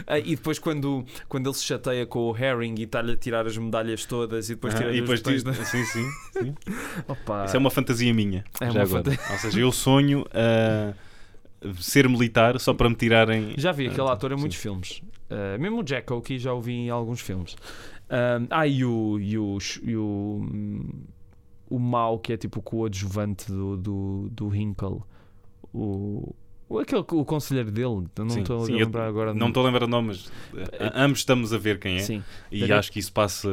Ah, 0.05 0.19
e 0.19 0.35
depois 0.35 0.57
quando, 0.59 1.05
quando 1.27 1.47
ele 1.49 1.55
se 1.55 1.63
chateia 1.63 2.05
com 2.05 2.19
o 2.31 2.37
Herring 2.37 2.75
e 2.79 2.83
está-lhe 2.83 3.11
a 3.13 3.17
tirar 3.17 3.45
as 3.45 3.57
medalhas 3.57 4.05
todas 4.05 4.49
e 4.49 4.55
depois 4.55 4.73
Ah, 4.75 4.77
tira 4.77 4.95
e 4.95 5.01
depois 5.01 5.21
da- 5.43 5.53
Sim, 5.53 5.83
sim. 5.85 6.09
sim. 6.31 6.55
Opa. 7.07 7.45
Isso 7.45 7.55
é 7.55 7.59
uma 7.59 7.69
fantasia 7.69 8.13
minha. 8.13 8.45
É 8.61 8.65
já 8.67 8.71
uma 8.71 8.81
agora. 8.83 9.03
fanta- 9.11 9.33
Ou 9.33 9.39
seja, 9.39 9.59
eu 9.59 9.71
sonho 9.71 10.16
a 10.33 10.93
ser 11.81 12.07
militar 12.07 12.59
só 12.59 12.73
para 12.73 12.89
me 12.89 12.95
tirarem. 12.95 13.53
Já 13.57 13.71
vi 13.71 13.87
aquele 13.87 14.07
Ah, 14.07 14.13
ator 14.13 14.31
em 14.31 14.35
sim. 14.35 14.41
muitos 14.41 14.57
filmes. 14.57 15.01
Uh, 15.29 15.59
mesmo 15.59 15.79
o 15.79 15.83
Jack 15.83 16.11
Oakie 16.13 16.39
já 16.39 16.53
o 16.53 16.61
vi 16.61 16.73
em 16.73 16.89
alguns 16.89 17.19
filmes. 17.19 17.55
Um, 18.09 18.47
ah, 18.49 18.65
e 18.67 18.85
o, 18.85 19.19
e 19.19 19.37
o, 19.37 19.57
e 19.83 19.95
o, 19.97 20.01
hum, 20.49 20.89
o 21.69 21.77
Mau, 21.79 22.19
que 22.19 22.31
é 22.33 22.37
tipo 22.37 22.59
o 22.59 22.61
coadjuvante 22.61 23.51
do, 23.51 23.75
do, 23.75 24.29
do 24.31 24.55
Hinkle. 24.55 25.01
O, 25.73 26.33
aquele, 26.79 27.01
o 27.11 27.25
conselheiro 27.25 27.71
dele. 27.71 28.07
Não 28.17 28.29
Sim, 28.29 28.41
estou 28.41 28.61
a 28.63 28.65
sim, 28.65 28.75
lembrar 28.75 29.07
agora. 29.07 29.33
Não 29.33 29.49
estou 29.49 29.63
a 29.63 29.65
lembrar 29.65 29.83
o 29.85 29.87
nome, 29.87 30.07
mas 30.09 30.31
eh, 30.55 30.91
ambos 30.95 31.19
estamos 31.19 31.53
a 31.53 31.57
ver 31.57 31.79
quem 31.79 31.97
é. 31.97 31.99
Sim, 31.99 32.23
E 32.51 32.71
acho 32.71 32.91
que 32.91 32.99
isso 32.99 33.11
passa 33.11 33.49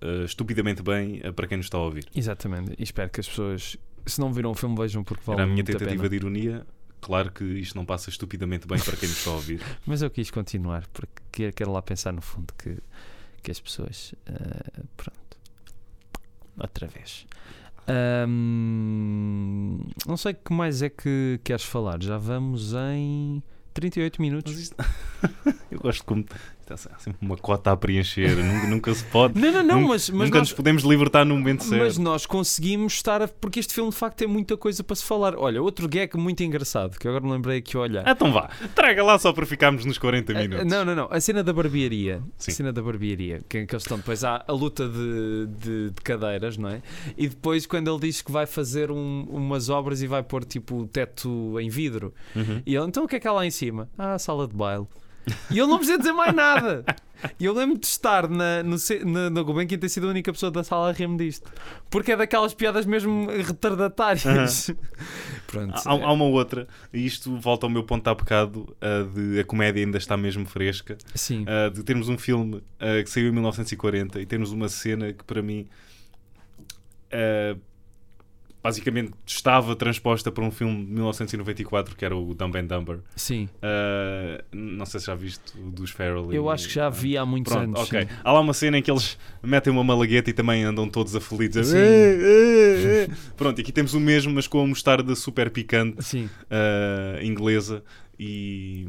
eh, 0.00 0.24
estupidamente 0.24 0.82
bem 0.82 1.20
eh, 1.22 1.32
para 1.32 1.46
quem 1.46 1.56
nos 1.58 1.66
está 1.66 1.78
a 1.78 1.82
ouvir. 1.82 2.06
exatamente. 2.14 2.72
E 2.78 2.82
espero 2.82 3.10
que 3.10 3.20
as 3.20 3.28
pessoas, 3.28 3.76
se 4.06 4.20
não 4.20 4.32
viram 4.32 4.50
o 4.50 4.54
filme, 4.54 4.76
vejam 4.76 5.02
porque 5.04 5.22
vale 5.26 5.40
Era 5.40 5.48
a 5.48 5.52
minha 5.52 5.62
a 5.62 5.66
tentativa 5.66 5.90
pena. 5.96 6.08
de 6.08 6.16
ironia. 6.16 6.66
Claro 7.00 7.32
que 7.32 7.42
isto 7.44 7.74
não 7.76 7.84
passa 7.84 8.10
estupidamente 8.10 8.66
bem 8.66 8.78
para 8.78 8.96
quem 8.96 9.08
nos 9.08 9.18
está 9.18 9.30
a 9.30 9.34
ouvir. 9.34 9.60
Mas 9.84 10.02
eu 10.02 10.10
quis 10.10 10.30
continuar 10.30 10.86
porque 10.92 11.50
quero, 11.52 11.72
lá 11.72 11.82
pensar 11.82 12.12
no 12.12 12.22
fundo 12.22 12.54
que, 12.56 12.78
que 13.42 13.50
as 13.50 13.58
pessoas. 13.60 14.14
ah, 14.28 14.82
pronto. 14.96 15.20
Outra 16.58 16.86
vez. 16.86 17.26
Ahm, 17.88 19.78
não 20.06 20.16
sei 20.16 20.32
o 20.32 20.36
que 20.36 20.52
mais 20.52 20.82
é 20.82 20.88
que 20.88 21.40
queres 21.42 21.64
falar. 21.64 22.02
Já 22.02 22.18
vamos 22.18 22.72
em 22.74 23.42
38 23.74 24.20
minutos. 24.22 24.58
Isto- 24.58 24.76
Eu 25.70 25.80
gosto 25.80 26.04
como 26.04 26.24
está 26.74 26.98
sempre 26.98 27.18
uma 27.24 27.36
cota 27.36 27.72
a 27.72 27.76
preencher, 27.76 28.36
nunca, 28.36 28.66
nunca 28.66 28.94
se 28.94 29.04
pode. 29.04 29.38
Não, 29.40 29.50
não, 29.52 29.62
não, 29.62 29.76
nunca, 29.80 29.88
mas, 29.88 30.10
mas 30.10 30.28
nunca 30.28 30.38
nós, 30.38 30.48
nos 30.48 30.52
podemos 30.56 30.82
libertar 30.84 31.24
no 31.24 31.36
momento 31.36 31.60
mas 31.60 31.68
certo. 31.94 32.00
nós 32.02 32.26
conseguimos 32.26 32.92
estar 32.94 33.22
a, 33.22 33.28
porque 33.28 33.60
este 33.60 33.74
filme 33.74 33.90
de 33.90 33.96
facto 33.96 34.16
tem 34.18 34.28
muita 34.28 34.56
coisa 34.56 34.82
para 34.84 34.96
se 34.96 35.04
falar. 35.04 35.34
Olha, 35.36 35.62
outro 35.62 35.88
gag 35.88 36.16
muito 36.16 36.42
engraçado 36.42 36.98
que 36.98 37.06
eu 37.06 37.10
agora 37.10 37.24
me 37.26 37.32
lembrei 37.32 37.58
aqui, 37.58 37.76
olha. 37.76 38.02
Ah, 38.06 38.12
Então 38.12 38.32
vá, 38.32 38.48
traga 38.74 39.02
lá 39.02 39.18
só 39.18 39.32
para 39.32 39.44
ficarmos 39.46 39.84
nos 39.84 39.98
40 39.98 40.32
minutos. 40.34 40.60
Ah, 40.60 40.64
Não, 40.64 40.84
não, 40.84 40.94
não. 40.94 41.08
A 41.10 41.20
cena 41.20 41.42
da 41.42 41.52
barbearia. 41.52 42.22
Sim. 42.38 42.50
A 42.50 42.54
cena 42.54 42.72
da 42.72 42.82
barbearia. 42.82 43.40
Que, 43.48 43.66
que 43.66 43.74
eles 43.74 43.82
estão. 43.82 43.96
Depois 43.98 44.22
há 44.24 44.44
a 44.46 44.52
luta 44.52 44.88
de, 44.88 45.46
de, 45.58 45.90
de 45.90 46.00
cadeiras, 46.02 46.56
não 46.56 46.68
é? 46.68 46.82
E 47.16 47.28
depois, 47.28 47.66
quando 47.66 47.90
ele 47.90 48.00
diz 48.00 48.22
que 48.22 48.30
vai 48.32 48.46
fazer 48.46 48.90
um- 48.90 49.26
umas 49.30 49.68
obras 49.68 50.02
e 50.02 50.06
vai 50.06 50.22
pôr 50.22 50.44
tipo 50.44 50.76
o 50.82 50.86
teto 50.86 51.58
em 51.60 51.68
vidro. 51.68 52.12
Uhum. 52.34 52.62
E 52.66 52.74
ele, 52.74 52.86
então 52.86 53.04
o 53.04 53.08
que 53.08 53.16
é 53.16 53.20
que 53.20 53.28
há 53.28 53.32
lá 53.32 53.44
em 53.46 53.50
cima? 53.50 53.88
Ah, 53.98 54.14
a 54.14 54.18
sala 54.18 54.46
de 54.46 54.54
baile. 54.54 54.86
E 55.50 55.58
ele 55.58 55.68
não 55.68 55.76
precisa 55.76 55.98
dizer 55.98 56.12
mais 56.12 56.34
nada. 56.34 56.84
E 57.38 57.44
eu 57.44 57.52
lembro 57.52 57.78
de 57.78 57.86
estar 57.86 58.28
na, 58.28 58.62
no, 58.62 58.76
na, 59.04 59.30
na 59.30 59.42
Gulbenkian 59.42 59.78
ter 59.78 59.88
sido 59.88 60.06
a 60.06 60.10
única 60.10 60.32
pessoa 60.32 60.50
da 60.50 60.64
sala 60.64 60.90
a 60.90 60.92
rir-me 60.92 61.16
disto. 61.16 61.50
Porque 61.88 62.12
é 62.12 62.16
daquelas 62.16 62.52
piadas 62.54 62.84
mesmo 62.84 63.28
retardatárias. 63.30 64.70
Pronto. 65.46 65.74
Há, 65.84 65.90
há 65.90 66.12
uma 66.12 66.24
outra, 66.24 66.66
e 66.92 67.04
isto 67.04 67.36
volta 67.38 67.66
ao 67.66 67.70
meu 67.70 67.84
ponto 67.84 68.08
há 68.08 68.14
bocado, 68.14 68.74
a 68.80 69.02
de 69.02 69.40
a 69.40 69.44
comédia 69.44 69.84
ainda 69.84 69.98
está 69.98 70.16
mesmo 70.16 70.46
fresca, 70.46 70.96
Sim. 71.14 71.44
a 71.46 71.68
de 71.68 71.82
termos 71.82 72.08
um 72.08 72.18
filme 72.18 72.62
a, 72.80 73.02
que 73.02 73.10
saiu 73.10 73.28
em 73.28 73.32
1940 73.32 74.20
e 74.20 74.26
termos 74.26 74.50
uma 74.50 74.68
cena 74.68 75.12
que 75.12 75.22
para 75.24 75.42
mim 75.42 75.68
a, 77.12 77.56
basicamente 78.62 79.12
estava 79.26 79.74
transposta 79.74 80.30
para 80.30 80.44
um 80.44 80.50
filme 80.50 80.84
de 80.84 80.92
1994 80.92 81.96
que 81.96 82.04
era 82.04 82.16
o 82.16 82.32
Dumb 82.34 82.56
and 82.58 82.66
Dumber. 82.66 82.98
Sim. 83.16 83.48
A, 83.60 84.44
não 84.52 84.86
sei 84.86 85.00
se 85.00 85.06
já 85.06 85.14
viste 85.14 85.42
o 85.58 85.70
dos 85.70 85.90
Farrell. 85.90 86.32
e- 86.32 86.36
Eu 86.36 86.48
acho 86.48 86.68
que 86.68 86.74
já 86.74 86.88
vi 86.88 87.16
há 87.16 87.26
muitos 87.26 87.52
Pronto, 87.52 87.76
anos. 87.76 87.80
ok. 87.88 88.02
sim. 88.02 88.08
Há 88.22 88.32
lá 88.32 88.40
uma 88.40 88.52
cena 88.54 88.78
em 88.78 88.82
que 88.82 88.90
eles 88.90 89.18
metem 89.42 89.72
uma 89.72 89.82
malagueta 89.82 90.30
e 90.30 90.32
também 90.32 90.62
andam 90.62 90.88
todos 90.88 91.16
aflitos. 91.16 91.66
Sim. 91.68 91.76
A... 91.76 91.80
"Eh, 91.80 92.18
eh, 92.20 93.06
eh". 93.10 93.14
Pronto, 93.36 93.58
e 93.58 93.62
aqui 93.62 93.72
temos 93.72 93.94
o 93.94 94.00
mesmo, 94.00 94.32
mas 94.32 94.46
com 94.46 94.62
a 94.62 94.66
mostarda 94.66 95.14
super 95.16 95.50
picante 95.50 96.02
Sim. 96.04 96.26
uh, 96.50 97.22
inglesa. 97.24 97.82
E, 98.18 98.86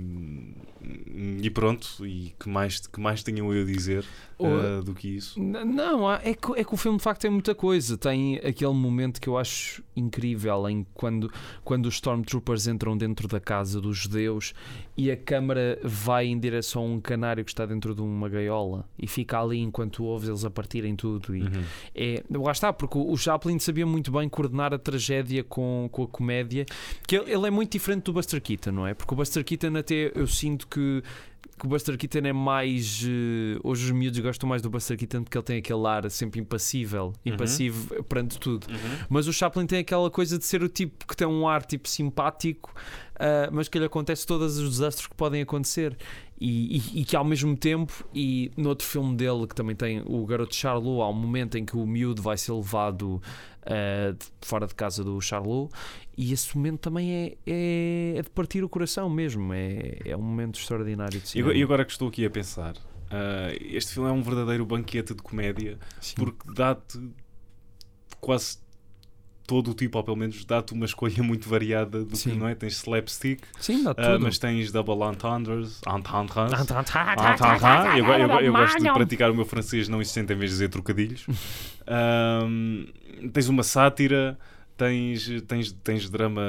e 1.42 1.50
pronto, 1.50 2.06
e 2.06 2.34
que 2.40 2.50
mais, 2.50 2.86
que 2.86 3.00
mais 3.00 3.24
tenham 3.24 3.54
eu 3.54 3.64
a 3.64 3.66
dizer 3.66 4.04
uh, 4.40 4.84
do 4.84 4.94
que 4.94 5.08
isso? 5.08 5.42
Não, 5.42 6.12
é 6.12 6.34
que, 6.34 6.60
é 6.60 6.64
que 6.64 6.74
o 6.74 6.78
filme 6.78 6.98
de 6.98 7.04
facto 7.04 7.22
tem 7.22 7.32
muita 7.32 7.56
coisa. 7.56 7.98
Tem 7.98 8.38
aquele 8.38 8.74
momento 8.74 9.22
que 9.22 9.30
eu 9.30 9.38
acho 9.38 9.82
incrível 9.96 10.68
em 10.68 10.86
quando, 10.94 11.32
quando 11.64 11.86
os 11.86 11.96
Stormtroopers 11.96 12.68
entram 12.68 12.98
dentro 12.98 13.28
da 13.28 13.40
casa 13.40 13.80
dos 13.80 13.98
judeus 13.98 14.54
e 14.98 15.10
a 15.10 15.18
câmara 15.18 15.80
vai 15.84 16.26
em 16.28 16.38
direção 16.38 16.84
a 16.84 16.86
um 16.86 17.00
canário 17.00 17.46
que 17.46 17.52
está 17.52 17.66
dentro 17.66 17.96
de 17.96 18.02
uma 18.02 18.28
gaiola 18.28 18.86
e 19.00 19.08
fica 19.08 19.40
ali 19.40 19.60
enquanto 19.60 20.04
ouves 20.04 20.28
eles 20.28 20.44
a 20.44 20.50
partirem 20.50 20.96
tudo. 20.96 21.36
E 21.36 21.44
Uhum. 21.44 21.64
é, 21.94 22.24
lá 22.32 22.52
está, 22.52 22.74
porque 22.74 22.98
o 22.98 23.14
o 23.14 23.18
Chaplin 23.18 23.60
sabia 23.60 23.86
muito 23.86 24.12
bem 24.12 24.28
coordenar 24.28 24.74
a 24.74 24.80
tragédia 24.80 25.44
com, 25.44 25.88
com 25.92 26.04
a 26.04 26.08
comédia, 26.08 26.66
que 27.08 27.16
ele, 27.16 27.32
ele 27.32 27.48
é 27.48 27.52
muito 27.52 27.72
diferente 27.72 28.06
do 28.06 28.14
Buster 28.14 28.42
Keaton, 28.42 28.72
não 28.72 28.88
é? 28.88 28.96
Porque 28.96 29.14
o 29.14 29.18
Buster 29.18 29.44
Keaton 29.46 29.78
até 29.78 30.12
eu 30.16 30.26
sinto 30.26 30.68
que, 30.74 31.04
que 31.60 31.66
o 31.66 31.70
Buster 31.70 31.98
Keaton 31.98 32.28
é 32.28 32.34
mais 32.34 33.04
eh, 33.08 33.60
hoje 33.64 33.86
os 33.86 33.92
miúdos 33.92 34.20
gostam 34.20 34.50
mais 34.50 34.62
do 34.62 34.70
Buster 34.70 34.98
Keaton 34.98 35.24
porque 35.24 35.38
ele 35.38 35.46
tem 35.46 35.58
aquele 35.60 35.86
ar 35.88 36.10
sempre 36.10 36.40
impassível, 36.42 37.14
Uhum. 37.26 37.34
impassivo 37.34 38.04
perante 38.06 38.40
tudo. 38.40 38.68
Uhum. 38.68 38.98
Mas 39.10 39.28
o 39.28 39.34
Chaplin 39.34 39.66
tem 39.68 39.80
aquela 39.80 40.10
coisa 40.10 40.38
de 40.38 40.46
ser 40.46 40.64
o 40.64 40.70
tipo 40.70 41.06
que 41.08 41.16
tem 41.16 41.28
um 41.28 41.48
ar 41.48 41.64
tipo 41.66 41.88
simpático, 41.88 42.74
ah, 43.16 43.50
mas 43.52 43.68
que 43.70 43.78
lhe 43.80 43.86
acontece 43.86 44.26
todos 44.26 44.58
os 44.58 44.70
desastres 44.72 45.08
que 45.08 45.16
podem 45.16 45.42
acontecer. 45.42 45.96
E, 46.40 46.78
e- 46.78 47.02
e 47.02 47.06
que 47.06 47.16
ao 47.16 47.24
mesmo 47.24 47.56
tempo, 47.56 48.06
e 48.14 48.52
no 48.58 48.70
outro 48.70 48.86
filme 48.86 49.16
dele 49.16 49.48
que 49.48 49.56
também 49.56 49.76
tem 49.76 50.02
o 50.06 50.26
Garoto 50.26 50.54
Charlot, 50.54 51.02
há 51.02 51.08
um 51.10 51.14
momento 51.14 51.58
em 51.58 51.64
que 51.66 51.78
o 51.78 51.86
miúdo 51.86 52.22
vai 52.22 52.38
ser 52.38 52.52
levado 52.52 53.22
ah, 53.66 54.12
de- 54.12 54.26
fora 54.48 54.68
de 54.68 54.76
casa 54.76 55.04
do 55.04 55.20
Charlot, 55.22 55.72
e 56.18 56.34
esse 56.34 56.56
momento 56.58 56.80
também 56.82 57.12
é, 57.14 57.38
é, 57.48 58.14
é 58.18 58.22
de 58.22 58.30
partir 58.30 58.64
o 58.64 58.68
coração 58.70 59.10
mesmo. 59.10 59.54
É, 59.54 60.00
é 60.06 60.18
um 60.18 60.22
momento 60.22 60.60
extraordinário 60.60 61.20
de 61.20 61.28
cinema. 61.30 61.54
e 61.54 61.64
agora 61.64 61.86
que 61.86 61.92
estou 61.92 62.10
aqui 62.10 62.26
a 62.26 62.30
pensar, 62.30 62.76
uh, 62.76 63.56
este 63.62 63.94
filme 63.94 64.10
é 64.10 64.12
um 64.12 64.22
verdadeiro 64.22 64.66
banquete 64.66 65.14
de 65.14 65.22
comédia 65.24 65.80
Sim. 66.02 66.16
porque 66.18 66.52
dá-te 66.54 67.00
quase 68.20 68.58
todo 69.46 69.72
o 69.72 69.74
tipo, 69.74 69.98
ou 69.98 70.04
pelo 70.04 70.18
menos 70.18 70.44
dá-te 70.46 70.74
uma 70.74 70.86
escolha 70.86 71.22
muito 71.24 71.48
variada 71.50 72.00
do 72.00 72.12
que 72.12 72.18
Sim. 72.18 72.36
não 72.38 72.48
é? 72.48 72.56
Tens 72.56 72.74
slapstick, 72.78 73.41
Sim, 73.60 73.86
uh, 73.86 73.94
mas 74.20 74.38
tens 74.38 74.72
double 74.72 74.96
entendres, 75.04 75.82
entendres, 75.88 76.66
tan, 76.66 76.84
Eu, 77.98 78.06
eu 78.41 78.54
gosto 78.54 78.80
de 78.80 78.91
praticar 78.94 79.32
o 79.32 79.36
meu 79.36 79.46
francês 79.46 79.88
não 79.88 80.02
existente 80.02 80.32
em 80.34 80.36
vez 80.38 80.52
de 80.52 80.56
dizer 80.56 80.70
trocadilhos. 80.70 81.26
Ahm, 81.86 82.86
tens 83.34 83.50
uma 83.50 83.64
sátira, 83.64 84.38
tens, 84.78 85.30
tens, 85.48 85.72
tens 85.84 86.10
drama 86.10 86.41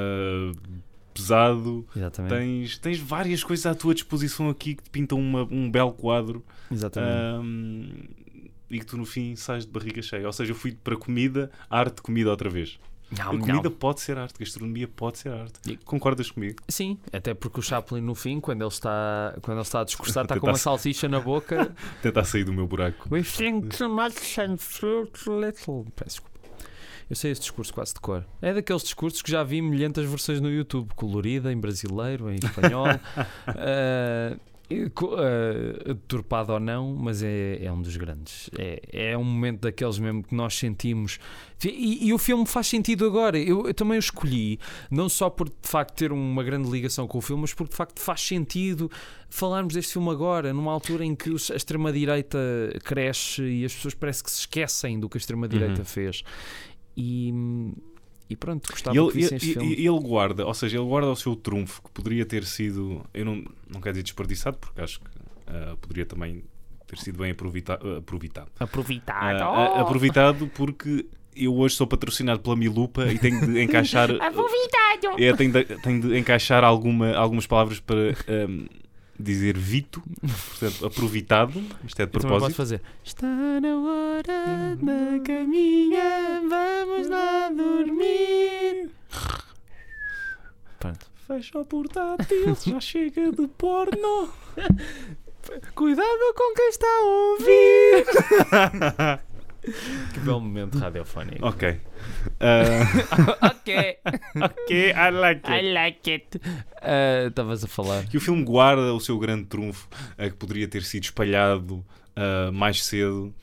pesado, 1.13 1.85
Exatamente. 1.95 2.33
tens, 2.35 2.77
tens 2.77 2.99
várias 2.99 3.43
coisas 3.43 3.65
à 3.65 3.73
tua 3.75 3.93
disposição 3.93 4.49
aqui 4.49 4.75
que 4.75 4.83
te 4.83 4.89
pintam 4.89 5.19
uma- 5.19 5.47
um 5.49 5.69
belo 5.71 5.93
quadro 5.93 6.43
Exatamente. 6.69 7.11
ahm, 7.11 7.89
e 8.69 8.79
que 8.79 8.85
tu 8.85 8.97
no 8.97 9.05
fim 9.05 9.35
sais 9.35 9.65
de 9.65 9.71
barriga 9.71 10.01
cheia. 10.01 10.25
Ou 10.25 10.33
seja, 10.33 10.51
eu 10.51 10.55
fui 10.55 10.73
para 10.83 10.95
comida, 10.95 11.51
arte, 11.69 12.01
comida 12.01 12.29
outra 12.29 12.49
vez. 12.49 12.79
Não, 13.15 13.29
A 13.29 13.33
não. 13.33 13.39
comida 13.39 13.69
pode 13.69 14.01
ser 14.01 14.17
arte, 14.17 14.33
gastronomia 14.39 14.87
pode 14.87 15.19
ser 15.19 15.29
arte. 15.31 15.59
E- 15.67 15.77
Concordas 15.77 16.31
comigo? 16.31 16.55
Sim, 16.67 16.97
até 17.13 17.35
porque 17.35 17.59
o 17.59 17.61
Chaplin 17.61 18.01
no 18.01 18.15
fim, 18.15 18.39
quando 18.39 18.61
ele 18.63 18.67
está, 18.67 19.35
quando 19.43 19.57
ele 19.57 19.61
está 19.61 19.81
a 19.81 19.83
discursar, 19.83 20.23
está 20.25 20.39
com 20.39 20.47
uma 20.47 20.53
Tentar- 20.53 20.63
salsicha 20.63 21.07
na 21.07 21.19
boca. 21.19 21.71
Tentar 22.01 22.23
sair 22.23 22.43
do 22.43 22.51
meu 22.51 22.65
buraco. 22.65 23.07
We 23.11 23.21
think 23.23 23.77
too 23.77 23.89
much 23.89 24.39
and 24.39 24.57
fruit 24.57 25.11
little. 25.29 25.85
Peço 25.95 26.09
desculpa. 26.21 26.35
Eu 27.07 27.15
sei 27.15 27.29
esse 27.31 27.41
discurso 27.41 27.71
quase 27.71 27.93
de 27.93 27.99
cor. 27.99 28.25
É 28.41 28.51
daqueles 28.55 28.81
discursos 28.81 29.21
que 29.21 29.29
já 29.29 29.43
vi 29.43 29.61
milhentas 29.61 30.03
versões 30.09 30.41
no 30.41 30.49
YouTube, 30.49 30.89
colorida, 30.95 31.53
em 31.53 31.57
brasileiro, 31.59 32.31
em 32.31 32.37
espanhol, 32.37 32.87
ah, 32.87 34.35
e 34.69 34.91
ah, 35.17 35.93
deturpado 35.93 36.53
ou 36.53 36.59
não, 36.59 36.95
mas 36.95 37.21
é, 37.21 37.63
é 37.63 37.71
um 37.71 37.81
dos 37.81 37.95
grandes. 37.97 38.49
É, 38.57 39.11
é 39.11 39.17
um 39.17 39.23
momento 39.23 39.61
daqueles 39.61 39.99
mesmo 39.99 40.23
que 40.23 40.33
nós 40.33 40.55
sentimos. 40.55 41.19
E, 41.63 42.07
e 42.07 42.13
o 42.13 42.17
filme 42.17 42.45
faz 42.45 42.67
sentido 42.67 43.05
agora. 43.05 43.37
Eu, 43.37 43.67
eu 43.67 43.73
também 43.73 43.97
o 43.97 43.99
escolhi, 43.99 44.59
não 44.89 45.07
só 45.07 45.29
por 45.29 45.47
de 45.49 45.55
facto 45.61 45.95
ter 45.95 46.11
uma 46.11 46.43
grande 46.43 46.69
ligação 46.69 47.07
com 47.07 47.17
o 47.17 47.21
filme, 47.21 47.41
mas 47.41 47.53
porque 47.53 47.71
de 47.71 47.77
facto 47.77 47.99
faz 47.99 48.21
sentido 48.21 48.89
falarmos 49.29 49.73
deste 49.73 49.93
filme 49.93 50.09
agora, 50.09 50.53
numa 50.53 50.71
altura 50.71 51.03
em 51.05 51.15
que 51.15 51.29
a 51.29 51.55
extrema-direita 51.55 52.37
cresce 52.83 53.43
e 53.43 53.65
as 53.65 53.73
pessoas 53.73 53.93
parece 53.93 54.23
que 54.23 54.31
se 54.31 54.39
esquecem 54.41 54.99
do 54.99 55.09
que 55.09 55.17
a 55.17 55.19
extrema-direita 55.19 55.79
Uhum. 55.79 55.85
fez. 55.85 56.23
E, 56.95 57.31
e 58.29 58.35
pronto, 58.35 58.69
gostava 58.71 58.95
E 58.95 58.99
ele, 58.99 59.07
que 59.11 59.13
vissem 59.17 59.37
este 59.37 59.49
e- 59.51 59.53
filme. 59.53 59.75
e- 59.75 59.87
ele 59.87 59.99
guarda, 59.99 60.45
ou 60.45 60.53
seja, 60.53 60.77
ele 60.77 60.85
guarda 60.87 61.09
o 61.11 61.15
seu 61.15 61.35
trunfo 61.35 61.81
que 61.83 61.91
poderia 61.91 62.25
ter 62.25 62.43
sido, 62.45 63.05
eu 63.13 63.23
não, 63.25 63.43
não 63.69 63.79
quero 63.81 63.93
dizer 63.93 64.03
desperdiçado, 64.03 64.57
porque 64.57 64.81
acho 64.81 64.99
que 64.99 65.05
ah, 65.47 65.75
poderia 65.79 66.05
também 66.05 66.43
ter 66.87 66.97
sido 66.97 67.19
bem 67.19 67.31
aproveita- 67.31 67.79
aproveitado. 67.97 68.49
Aproveitado. 68.59 69.41
Ah, 69.41 69.73
ah, 69.77 69.81
aproveitado 69.81 70.47
porque 70.55 71.05
eu 71.35 71.53
hoje 71.55 71.75
sou 71.75 71.85
patrocinado 71.85 72.39
pela 72.39 72.55
Milupa 72.55 73.11
e 73.11 73.19
tenho 73.19 73.45
de 73.45 73.61
encaixar, 73.61 74.09
Aproveitado. 74.21 75.21
é, 75.21 75.33
tenho, 75.35 75.51
de, 75.51 75.63
tenho 75.81 76.01
de 76.01 76.17
encaixar 76.17 76.63
alguma, 76.63 77.13
algumas 77.13 77.45
palavras 77.45 77.79
para 77.79 78.11
ahm, 78.27 78.65
dizer 79.19 79.57
Vito, 79.57 80.01
portanto, 80.21 80.85
aproveitado, 80.85 81.63
isto 81.85 82.01
é 82.01 82.05
de 82.05 82.11
posso 82.11 82.27
propósito. 82.27 82.55
fazer. 82.57 82.81
Está 83.03 83.27
na 83.27 83.75
hora 83.77 84.75
da 84.75 85.19
caminha, 85.23 86.41
vamos 86.49 87.07
lá 87.07 87.49
dormir. 87.49 88.89
Pronto. 90.79 91.05
Fecha 91.27 91.59
o 91.59 91.65
portátil, 91.65 92.55
já 92.65 92.79
chega 92.79 93.31
de 93.31 93.47
porno. 93.47 94.29
Cuidado 95.75 96.33
com 96.35 96.53
quem 96.55 96.69
está 96.69 96.87
a 96.87 97.01
ouvir. 97.01 98.05
que 100.13 100.19
belo 100.19 100.39
momento 100.41 100.77
radiofónico. 100.77 101.45
Ok. 101.47 101.77
Ah, 102.39 103.47
ok. 103.47 103.97
ok, 104.43 104.71
I 104.91 105.09
like 105.11 105.49
it. 105.51 105.63
I 105.65 105.73
like 105.73 106.11
it. 106.11 106.41
Ah, 106.81 107.25
Estavas 107.27 107.63
a 107.63 107.67
falar. 107.67 108.05
que 108.07 108.17
o 108.17 108.21
filme 108.21 108.43
guarda 108.43 108.93
o 108.93 108.99
seu 108.99 109.17
grande 109.17 109.45
trunfo, 109.45 109.87
eh, 110.17 110.29
que 110.29 110.35
poderia 110.35 110.67
ter 110.67 110.83
sido 110.83 111.03
espalhado 111.05 111.83
mais 112.53 112.83
cedo, 112.85 113.33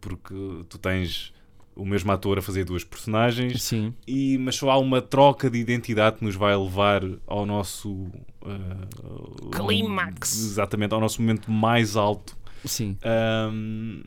porque 0.00 0.34
tu 0.68 0.78
tens 0.78 1.32
o 1.74 1.84
mesmo 1.84 2.10
ator 2.12 2.38
a 2.38 2.42
fazer 2.42 2.64
duas 2.64 2.82
personagens, 2.84 3.62
Sim. 3.62 3.94
e, 4.06 4.36
mas 4.38 4.56
só 4.56 4.68
há 4.70 4.78
uma 4.78 5.00
troca 5.00 5.48
de 5.48 5.58
identidade 5.58 6.16
que 6.16 6.24
nos 6.24 6.34
vai 6.34 6.56
levar 6.56 7.02
ao 7.26 7.46
nosso 7.46 8.08
ah, 8.44 9.56
Clímax. 9.56 10.34
Exatamente, 10.36 10.92
ao 10.92 11.00
nosso 11.00 11.20
momento 11.22 11.50
mais 11.50 11.96
alto. 11.96 12.36
Sim. 12.64 12.96
Ahm, 13.02 14.02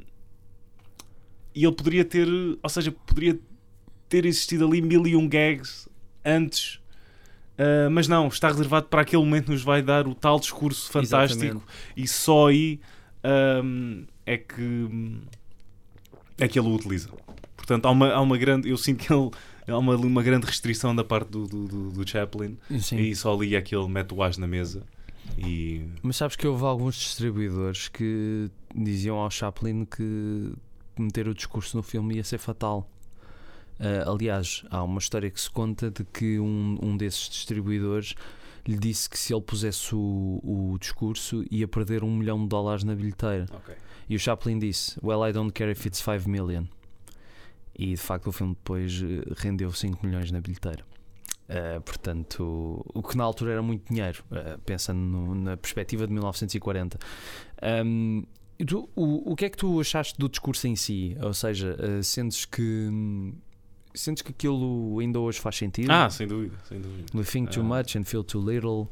e 1.53 1.65
ele 1.65 1.75
poderia 1.75 2.05
ter, 2.05 2.27
ou 2.27 2.69
seja, 2.69 2.91
poderia 2.91 3.39
ter 4.07 4.25
existido 4.25 4.65
ali 4.65 4.81
mil 4.81 5.05
e 5.07 5.15
um 5.15 5.27
gags 5.27 5.87
antes 6.23 6.81
Uh, 7.61 7.91
mas 7.91 8.07
não, 8.07 8.27
está 8.27 8.47
reservado 8.47 8.87
para 8.87 9.01
aquele 9.01 9.21
momento 9.23 9.45
que 9.45 9.51
nos 9.51 9.61
vai 9.61 9.83
dar 9.83 10.07
o 10.07 10.15
tal 10.15 10.39
discurso 10.39 10.89
fantástico 10.91 11.43
Exatamente. 11.43 11.65
e 11.95 12.07
só 12.07 12.47
aí 12.47 12.79
um, 13.63 14.03
é 14.25 14.35
que 14.35 14.89
é 16.39 16.47
que 16.47 16.57
ele 16.57 16.67
o 16.67 16.73
utiliza. 16.73 17.09
Portanto, 17.55 17.85
há 17.85 17.91
uma, 17.91 18.11
há 18.11 18.21
uma 18.21 18.37
grande. 18.37 18.67
Eu 18.67 18.77
sinto 18.77 19.05
que 19.05 19.13
ele, 19.13 19.29
há 19.67 19.77
uma, 19.77 19.95
uma 19.95 20.23
grande 20.23 20.47
restrição 20.47 20.95
da 20.95 21.03
parte 21.03 21.29
do, 21.29 21.45
do, 21.45 21.67
do, 21.67 21.91
do 21.91 22.09
Chaplin 22.09 22.57
Sim. 22.79 22.97
e 22.97 23.15
só 23.15 23.33
ali 23.35 23.55
é 23.55 23.61
que 23.61 23.75
ele 23.75 23.87
mete 23.87 24.11
o 24.13 24.23
as 24.23 24.37
na 24.37 24.47
mesa 24.47 24.83
e 25.37 25.85
Mas 26.01 26.15
sabes 26.15 26.35
que 26.35 26.47
houve 26.47 26.63
alguns 26.63 26.95
distribuidores 26.95 27.87
que 27.89 28.49
diziam 28.73 29.17
ao 29.17 29.29
Chaplin 29.29 29.85
que 29.85 30.51
meter 31.01 31.27
o 31.27 31.33
discurso 31.33 31.75
no 31.77 31.83
filme 31.83 32.15
ia 32.15 32.23
ser 32.23 32.37
fatal. 32.37 32.89
Ah, 33.79 34.09
aliás, 34.11 34.63
há 34.69 34.83
uma 34.83 34.99
história 34.99 35.29
que 35.29 35.39
se 35.41 35.49
conta 35.49 35.89
de 35.89 36.03
que 36.05 36.39
um, 36.39 36.77
um 36.81 36.95
desses 36.97 37.27
distribuidores 37.29 38.13
lhe 38.67 38.77
disse 38.77 39.09
que 39.09 39.17
se 39.17 39.33
ele 39.33 39.41
pusesse 39.41 39.95
o, 39.95 40.39
o 40.43 40.77
discurso 40.79 41.43
ia 41.49 41.67
perder 41.67 42.03
um 42.03 42.15
milhão 42.15 42.39
de 42.43 42.47
dólares 42.47 42.83
na 42.83 42.93
bilheteira. 42.93 43.47
E 44.07 44.15
o 44.15 44.19
Chaplin 44.19 44.59
disse: 44.59 44.99
Well, 45.03 45.27
I 45.27 45.31
don't 45.33 45.51
care 45.51 45.71
if 45.71 45.83
it's 45.85 45.99
5 46.01 46.29
million. 46.29 46.65
E 47.77 47.87
de 47.91 47.97
facto 47.97 48.27
o 48.27 48.31
filme 48.31 48.53
depois 48.53 49.01
eh, 49.01 49.33
rendeu 49.37 49.71
5 49.71 50.05
milhões 50.05 50.29
na 50.31 50.39
bilheteira. 50.41 50.83
Uh, 51.49 51.81
portanto, 51.81 52.81
o 52.93 53.01
que 53.03 53.17
na 53.17 53.23
altura 53.25 53.53
era 53.53 53.61
muito 53.61 53.91
dinheiro, 53.91 54.23
uh, 54.31 54.57
pensando 54.61 54.99
no- 54.99 55.35
na 55.35 55.57
perspectiva 55.57 56.05
de 56.07 56.13
1940. 56.13 56.97
Um, 57.85 58.23
e 58.61 58.65
tu- 58.65 58.89
o, 58.95 59.31
o 59.31 59.35
que 59.35 59.45
é 59.45 59.49
que 59.49 59.57
tu 59.57 59.79
achaste 59.79 60.17
do 60.17 60.29
discurso 60.29 60.67
em 60.67 60.75
si? 60.75 61.15
Ou 61.21 61.33
seja, 61.33 61.75
uh, 61.79 62.03
sentes 62.03 62.45
que 62.45 62.89
sentes 63.93 64.21
que 64.23 64.31
aquilo 64.31 64.97
ainda 64.99 65.19
hoje 65.19 65.39
faz 65.39 65.57
sentido? 65.57 65.91
Ah, 65.91 66.09
sem 66.09 66.25
dúvida, 66.27 66.55
sem 66.69 66.79
dúvida. 66.79 67.05
We 67.13 67.23
think 67.23 67.51
too 67.51 67.61
Ah. 67.61 67.77
much 67.77 67.97
and 67.97 68.03
feel 68.05 68.23
too 68.23 68.39
little. 68.41 68.87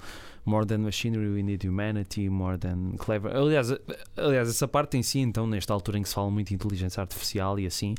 More 0.45 0.65
than 0.65 0.79
machinery, 0.79 1.27
we 1.29 1.43
need 1.43 1.65
humanity. 1.65 2.27
More 2.29 2.57
than 2.57 2.93
clever. 2.97 3.33
Aliás, 3.35 3.71
a- 3.71 3.79
aliás, 4.17 4.49
essa 4.49 4.67
parte 4.67 4.97
em 4.97 5.03
si, 5.03 5.19
então, 5.19 5.45
nesta 5.47 5.73
altura 5.73 5.99
em 5.99 6.01
que 6.01 6.09
se 6.09 6.15
fala 6.15 6.29
muito 6.31 6.47
de 6.49 6.55
inteligência 6.55 7.01
artificial 7.01 7.59
e 7.59 7.65
assim, 7.67 7.93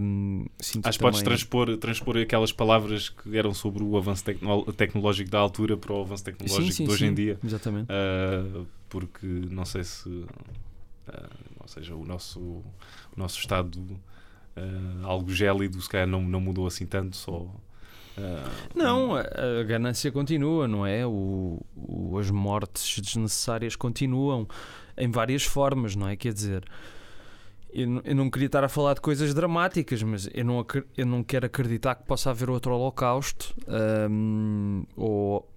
um, 0.00 0.46
Acho 0.84 0.98
que 0.98 0.98
podes 0.98 1.22
transpor, 1.22 1.76
transpor 1.76 2.16
aquelas 2.16 2.52
palavras 2.52 3.08
que 3.10 3.36
eram 3.36 3.52
sobre 3.52 3.82
o 3.82 3.96
avanço 3.96 4.24
tecno- 4.24 4.64
tecnológico 4.72 5.30
da 5.30 5.38
altura 5.38 5.76
para 5.76 5.92
o 5.92 6.00
avanço 6.00 6.24
tecnológico 6.24 6.64
Sim, 6.72 6.72
sim, 6.72 6.84
de 6.86 6.90
hoje 6.90 7.04
em 7.04 7.08
sim, 7.08 7.14
dia. 7.14 7.38
Exatamente. 7.44 7.88
Uh, 7.90 8.66
porque 8.88 9.26
não 9.26 9.64
sei 9.64 9.84
se 9.84 10.08
uh, 10.08 10.26
ou 11.60 11.68
seja, 11.68 11.94
o 11.94 12.04
nosso, 12.04 12.40
o 12.40 12.64
nosso 13.16 13.38
estado 13.38 13.76
uh, 13.78 15.04
algo 15.06 15.30
gélido 15.30 15.80
se 15.82 15.88
calhar 15.88 16.06
não, 16.06 16.22
não 16.22 16.40
mudou 16.40 16.66
assim 16.66 16.86
tanto 16.86 17.16
só 17.16 17.46
Não, 18.74 19.14
a, 19.14 19.20
a 19.60 19.62
ganância 19.64 20.10
continua, 20.10 20.66
não 20.66 20.84
é? 20.86 21.06
O, 21.06 21.60
o- 21.76 22.18
as 22.18 22.30
mortes 22.30 22.98
desnecessárias 23.00 23.76
continuam 23.76 24.48
em 24.96 25.08
várias 25.10 25.44
formas, 25.44 25.94
não 25.94 26.08
é? 26.08 26.16
Quer 26.16 26.32
dizer, 26.32 26.64
eu, 27.82 27.86
não- 27.88 28.02
eu 28.04 28.14
não 28.14 28.30
queria 28.30 28.46
estar 28.46 28.64
a 28.64 28.68
falar 28.68 28.94
de 28.94 29.00
coisas 29.00 29.32
dramáticas, 29.34 30.02
mas 30.02 30.28
eu 30.34 30.44
não, 30.44 30.64
eu 30.96 31.06
não 31.06 31.22
quero 31.22 31.46
acreditar 31.46 31.94
que 31.94 32.04
possa 32.04 32.30
haver 32.30 32.50
outro 32.50 32.72
holocausto. 32.74 33.54
hum, 34.10 34.84
ou, 34.96 35.48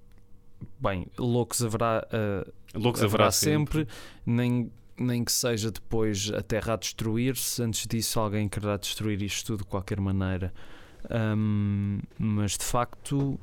bem, 0.80 1.08
loucos 1.18 1.64
haverá, 1.64 2.06
ah, 2.12 2.48
loucos 2.74 3.02
haverá 3.04 3.26
haverá 3.26 3.32
sempre, 3.32 3.88
nem, 4.26 4.72
nem 4.98 5.24
que 5.24 5.32
seja 5.32 5.72
depois 5.72 6.32
a 6.34 6.42
Terra 6.42 6.74
a 6.74 6.78
destruir-se. 6.78 7.62
Antes 7.64 7.88
disso, 7.88 8.20
alguém 8.20 8.48
quererá 8.48 8.78
destruir 8.78 9.22
isto 9.22 9.48
tudo 9.48 9.64
de 9.64 9.70
qualquer 9.70 10.00
maneira. 10.00 10.54
Hum, 11.36 12.00
mas 12.20 12.58
de 12.58 12.64
facto, 12.64 13.40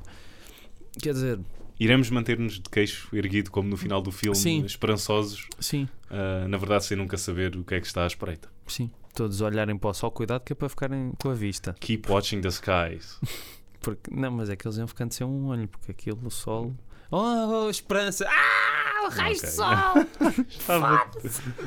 quer 1.03 1.12
dizer, 1.12 1.41
iremos 1.79 2.11
manter-nos 2.11 2.55
de 2.55 2.68
queixo 2.70 3.09
erguido 3.12 3.51
como 3.51 3.68
no 3.68 3.76
final 3.76 4.01
do 4.03 4.11
filme 4.11 4.37
Sim. 4.37 4.64
esperançosos 4.64 5.47
sim, 5.61 5.89
uh, 6.11 6.49
na 6.49 6.57
verdade 6.59 6.85
sem 6.85 6.97
nunca 6.97 7.16
saber 7.16 7.57
o 7.57 7.64
que 7.64 7.74
é 7.74 7.81
que 7.81 7.87
está 7.87 8.05
à 8.05 8.07
espreita 8.07 8.49
sim, 8.66 8.91
todos 9.14 9.41
olharem 9.41 9.76
para 9.76 9.91
o 9.91 9.95
sol, 9.95 10.11
cuidado 10.11 10.43
que 10.43 10.53
é 10.53 10.57
para 10.57 10.68
ficarem 10.68 11.12
com 11.18 11.31
a 11.31 11.35
vista. 11.35 11.74
keep 11.81 12.11
watching 12.11 12.41
the 12.41 12.49
skies 12.49 13.18
Porque, 13.81 14.11
não, 14.11 14.31
mas 14.33 14.51
é 14.51 14.57
que 14.57 14.66
eles 14.66 14.76
iam 14.76 14.89
ficando 14.89 15.12
sem 15.14 15.26
um 15.26 15.47
olho, 15.47 15.68
porque 15.68 15.93
aquilo, 15.93 16.18
o 16.24 16.31
sol. 16.31 16.74
Oh, 17.11 17.64
oh, 17.66 17.70
esperança! 17.70 18.26
Ah, 18.28 19.06
o 19.06 19.09
raio 19.11 19.34
de 19.34 19.40
Ok. 19.40 19.50
sol! 19.50 20.06
Estava- 20.50 21.06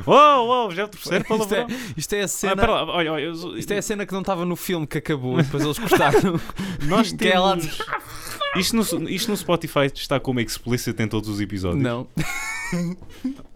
Uou, 0.06 0.48
uou, 0.48 0.72
já 0.72 0.84
é 0.84 0.86
o 0.86 0.88
terceiro 0.88 1.26
Isto 1.28 1.54
é, 1.56 1.68
isto 1.98 2.14
é 2.14 2.22
a 2.22 2.26
Ah, 2.26 2.28
cena. 2.28 2.68
lá, 2.68 2.84
olha, 2.86 3.14
olha, 3.14 3.24
eu- 3.24 3.58
Isto 3.58 3.72
é 3.72 3.78
a 3.80 3.82
cena 3.82 4.06
que 4.06 4.14
não 4.14 4.20
estava 4.22 4.46
no 4.46 4.56
filme 4.56 4.86
que 4.86 5.00
acabou 5.00 5.40
e 5.40 5.44
depois 5.44 5.64
eles 5.64 5.80
cortaram. 5.80 6.40
Nós 6.88 7.16
é 7.20 7.40
lá 7.40 7.58
temos... 7.58 7.80
isto, 8.56 8.76
no, 9.00 9.10
isto 9.10 9.32
no 9.32 9.38
Spotify 9.38 9.88
está 9.94 10.20
como 10.20 10.40
explicit 10.40 11.02
em 11.02 11.08
todos 11.08 11.28
os 11.28 11.42
episódios. 11.42 11.82
Não. 11.82 12.08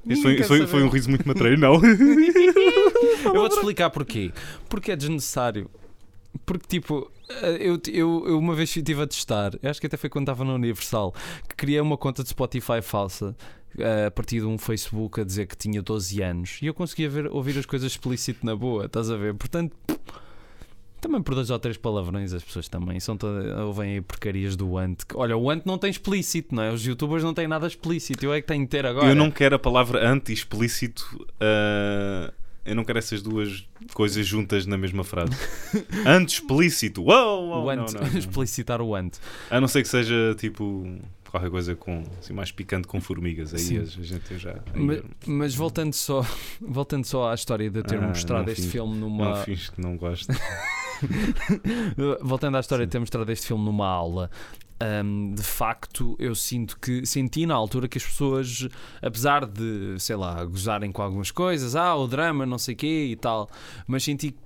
Isto 0.07 0.23
foi, 0.23 0.43
foi, 0.43 0.67
foi 0.67 0.83
um 0.83 0.89
riso 0.89 1.09
muito 1.09 1.27
matreiro, 1.27 1.59
não? 1.59 1.75
Eu 3.25 3.33
vou-te 3.33 3.55
explicar 3.57 3.89
porquê. 3.91 4.31
Porque 4.67 4.91
é 4.91 4.95
desnecessário. 4.95 5.69
Porque, 6.45 6.67
tipo, 6.67 7.11
eh, 7.29 7.57
eu, 7.59 7.79
eu, 7.87 8.27
eu 8.27 8.39
uma 8.39 8.53
vez 8.53 8.75
estive 8.75 9.01
a 9.01 9.07
testar, 9.07 9.51
acho 9.63 9.79
que 9.79 9.87
até 9.87 9.97
foi 9.97 10.09
quando 10.09 10.23
estava 10.23 10.43
na 10.43 10.53
Universal, 10.53 11.13
que 11.47 11.55
criei 11.55 11.79
uma 11.79 11.97
conta 11.97 12.23
de 12.23 12.29
Spotify 12.29 12.81
falsa 12.81 13.35
eh, 13.77 14.05
a 14.07 14.11
partir 14.11 14.39
de 14.39 14.45
um 14.45 14.57
Facebook 14.57 15.21
a 15.21 15.23
dizer 15.23 15.47
que 15.47 15.57
tinha 15.57 15.81
12 15.81 16.21
anos 16.21 16.59
e 16.61 16.65
eu 16.65 16.73
conseguia 16.73 17.09
ver, 17.09 17.27
ouvir 17.27 17.57
as 17.57 17.65
coisas 17.65 17.91
explícito 17.91 18.45
na 18.45 18.55
boa, 18.55 18.85
estás 18.85 19.09
a 19.09 19.17
ver? 19.17 19.33
Portanto, 19.33 19.75
também 21.01 21.21
por 21.21 21.35
dois 21.35 21.49
ou 21.49 21.59
três 21.59 21.77
palavrões 21.77 22.33
as 22.33 22.43
pessoas 22.43 22.67
também 22.67 22.99
são 22.99 23.15
todas, 23.17 23.57
ouvem 23.59 23.93
aí 23.93 24.01
porcarias 24.01 24.55
do 24.55 24.77
Ant. 24.77 24.97
Olha, 25.13 25.37
o 25.37 25.49
Ant 25.49 25.63
não 25.65 25.77
tem 25.77 25.89
explícito, 25.89 26.53
não 26.53 26.63
é? 26.63 26.71
Os 26.71 26.85
youtubers 26.85 27.23
não 27.23 27.33
têm 27.33 27.47
nada 27.47 27.67
explícito, 27.67 28.25
eu 28.25 28.33
é 28.33 28.41
que 28.41 28.47
tenho 28.47 28.63
que 28.63 28.71
ter 28.71 28.85
agora. 28.85 29.07
Eu 29.07 29.15
não 29.15 29.29
quero 29.29 29.55
a 29.55 29.59
palavra 29.59 30.07
anti-explícito. 30.07 31.27
ah, 31.39 32.33
eu 32.65 32.75
não 32.75 32.83
quero 32.83 32.97
essas 32.99 33.21
duas 33.21 33.67
coisas 33.93 34.25
juntas 34.25 34.65
na 34.65 34.77
mesma 34.77 35.03
frase. 35.03 35.31
Anti-explícito. 36.05 37.03
Uou, 37.03 37.47
uou, 37.49 37.63
o 37.65 37.69
Ant, 37.69 37.93
não, 37.93 38.01
não, 38.01 38.09
não. 38.11 38.17
explicitar 38.17 38.81
o 38.81 38.95
Ant. 38.95 39.17
A 39.49 39.61
não 39.61 39.67
ser 39.67 39.81
que 39.83 39.87
seja 39.87 40.35
tipo 40.37 40.85
qualquer 41.29 41.49
coisa 41.51 41.75
com 41.75 42.01
assim, 42.19 42.31
mais 42.33 42.49
picante 42.51 42.87
com 42.87 42.99
formigas. 43.01 43.53
Aí 43.53 43.59
Sim. 43.59 43.79
a 43.79 43.83
gente 43.85 44.37
já. 44.37 44.55
aí 44.73 44.81
Ma- 44.81 44.93
eu- 44.93 45.05
Mas, 45.27 45.53
voltando 45.53 45.93
só, 45.93 46.25
voltando 46.61 47.03
só 47.05 47.29
à 47.31 47.35
história 47.35 47.69
de 47.69 47.83
ter 47.83 47.97
Ah, 48.01 48.07
mostrado 48.07 48.45
não 48.45 48.51
este 48.51 48.63
fiz. 48.63 48.71
filme 48.71 48.93
Não 48.97 49.09
numa 49.09 49.35
finge 49.43 49.71
que 49.71 49.81
não 49.81 49.97
gosto. 49.97 50.33
voltando 52.21 52.57
à 52.57 52.59
história 52.59 52.83
Sim. 52.83 52.87
de 52.87 52.91
ter 52.91 52.99
mostrado 52.99 53.31
este 53.31 53.47
filme 53.47 53.65
numa 53.65 53.87
aula 53.87 54.29
hum, 55.03 55.33
de 55.35 55.43
facto 55.43 56.15
eu 56.19 56.33
sinto 56.35 56.77
que 56.79 57.05
senti 57.05 57.45
na 57.45 57.55
altura 57.55 57.87
que 57.87 57.97
as 57.97 58.03
pessoas 58.05 58.67
apesar 59.01 59.45
de 59.45 59.95
sei 59.99 60.15
lá 60.15 60.43
gozarem 60.45 60.91
com 60.91 61.01
algumas 61.01 61.31
coisas 61.31 61.75
ah 61.75 61.95
o 61.95 62.07
drama 62.07 62.45
não 62.45 62.57
sei 62.57 62.75
quê 62.75 63.07
e 63.11 63.15
tal 63.15 63.49
mas 63.87 64.03
senti 64.03 64.31
que 64.31 64.37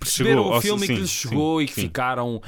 perceberam 0.00 0.42
Chegou 0.44 0.58
o 0.58 0.60
filme 0.60 0.84
e 0.84 0.88
que 0.88 0.94
sim, 0.94 1.00
lhes 1.00 1.10
chegou 1.10 1.58
sim, 1.58 1.64
e 1.64 1.68
que 1.68 1.74
sim. 1.74 1.80
ficaram 1.82 2.40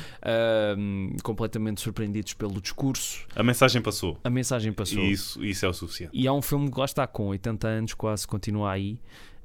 completamente 1.22 1.80
surpreendidos 1.80 2.34
pelo 2.34 2.60
discurso 2.60 3.26
A 3.34 3.42
mensagem 3.42 3.80
passou. 3.82 4.18
a 4.22 4.30
mensagem 4.30 4.72
passou 4.72 4.98
E 4.98 5.12
isso, 5.12 5.44
isso 5.44 5.64
é 5.64 5.68
o 5.68 5.72
suficiente. 5.72 6.10
e 6.12 6.26
há 6.26 6.32
um 6.32 6.42
filme 6.42 6.70
que 6.70 6.78
lá 6.78 6.84
está 6.84 7.06
com 7.06 7.28
80 7.28 7.66
anos 7.68 7.94
quase 7.94 8.26
continua 8.26 8.72
aí 8.72 8.98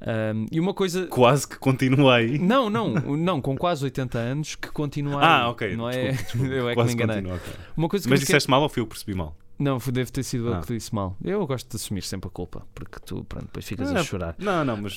Hum, 0.03 0.47
e 0.51 0.59
uma 0.59 0.73
coisa 0.73 1.05
Quase 1.07 1.47
que 1.47 1.59
continua 1.59 2.15
aí. 2.15 2.39
Não, 2.39 2.69
não, 2.69 2.89
não, 2.93 3.39
com 3.41 3.55
quase 3.55 3.83
80 3.83 4.17
anos 4.17 4.55
que 4.55 4.69
continua 4.71 5.21
Ah, 5.23 5.43
aí, 5.45 5.49
ok. 5.51 5.75
Não 5.75 5.89
é? 5.89 6.11
Desculpa. 6.13 6.47
Eu 6.47 6.67
é 6.69 6.71
que 6.71 6.75
Quase 6.75 6.87
me 6.95 7.03
enganei. 7.03 7.15
continua, 7.17 7.35
ok. 7.37 7.53
Uma 7.77 7.87
coisa 7.89 8.03
que 8.05 8.09
Mas 8.09 8.19
eu 8.21 8.25
disseste 8.25 8.49
mal 8.49 8.61
ou 8.63 8.69
fui 8.69 8.81
eu 8.81 8.85
que 8.87 8.89
percebi 8.95 9.13
mal? 9.15 9.35
Não, 9.59 9.77
deve 9.77 10.11
ter 10.11 10.23
sido 10.23 10.47
eu 10.47 10.55
Ah. 10.55 10.61
que 10.61 10.73
disse 10.73 10.93
mal. 10.95 11.15
Eu 11.23 11.45
gosto 11.45 11.69
de 11.69 11.75
assumir 11.75 12.01
sempre 12.01 12.27
a 12.27 12.31
culpa, 12.31 12.65
porque 12.73 12.97
tu, 13.05 13.23
pronto, 13.25 13.45
depois 13.45 13.63
ficas 13.63 13.91
Ah, 13.91 13.99
a 13.99 14.03
chorar. 14.03 14.35
Não, 14.39 14.65
não, 14.65 14.75
mas. 14.77 14.95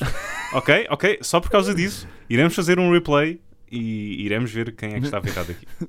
ok, 0.55 0.87
ok. 0.89 1.19
Só 1.21 1.39
por 1.39 1.51
causa 1.51 1.75
disso, 1.75 2.09
iremos 2.31 2.55
fazer 2.55 2.79
um 2.79 2.91
replay 2.91 3.41
e 3.71 4.25
iremos 4.25 4.51
ver 4.51 4.75
quem 4.75 4.95
é 4.95 5.01
que 5.01 5.05
estava 5.05 5.29
errado 5.29 5.51
aqui. 5.51 5.67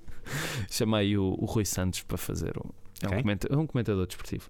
Chamei 0.70 1.18
o, 1.18 1.24
o 1.39 1.45
Rui 1.45 1.63
Santos 1.63 2.01
para 2.01 2.18
fazer 2.18 2.53
um, 2.57 2.70
é 3.01 3.16
um, 3.16 3.57
é 3.57 3.61
um 3.61 3.68
comentador 3.68 4.05
desportivo. 4.07 4.49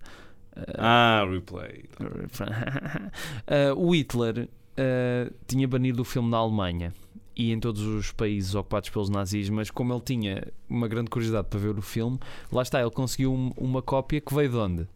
Ah, 0.78 1.26
replay. 1.30 1.86
Ah, 3.47 3.74
o 3.76 3.93
Hitler 3.93 4.47
ah, 4.78 5.32
tinha 5.47 5.68
banido 5.68 6.01
o 6.01 6.06
filme 6.06 6.30
na 6.30 6.38
Alemanha 6.38 6.93
e 7.36 7.51
em 7.51 7.60
todos 7.60 7.82
os 7.82 8.12
países 8.14 8.56
ocupados 8.56 8.89
pelos 8.89 9.10
nazis, 9.10 9.49
mas 9.49 9.70
como 9.70 9.93
ele 9.93 10.01
tinha 10.01 10.47
uma 10.70 10.88
grande 10.88 11.10
curiosidade 11.10 11.47
para 11.49 11.60
ver 11.60 11.78
o 11.78 11.82
filme, 11.82 12.18
lá 12.51 12.62
está, 12.62 12.80
ele 12.82 12.91
conseguiu 12.91 13.34
um- 13.34 13.51
uma 13.58 13.82
cópia 13.82 14.22
que 14.22 14.34
veio 14.34 14.49
de 14.49 14.56
onde? 14.56 14.88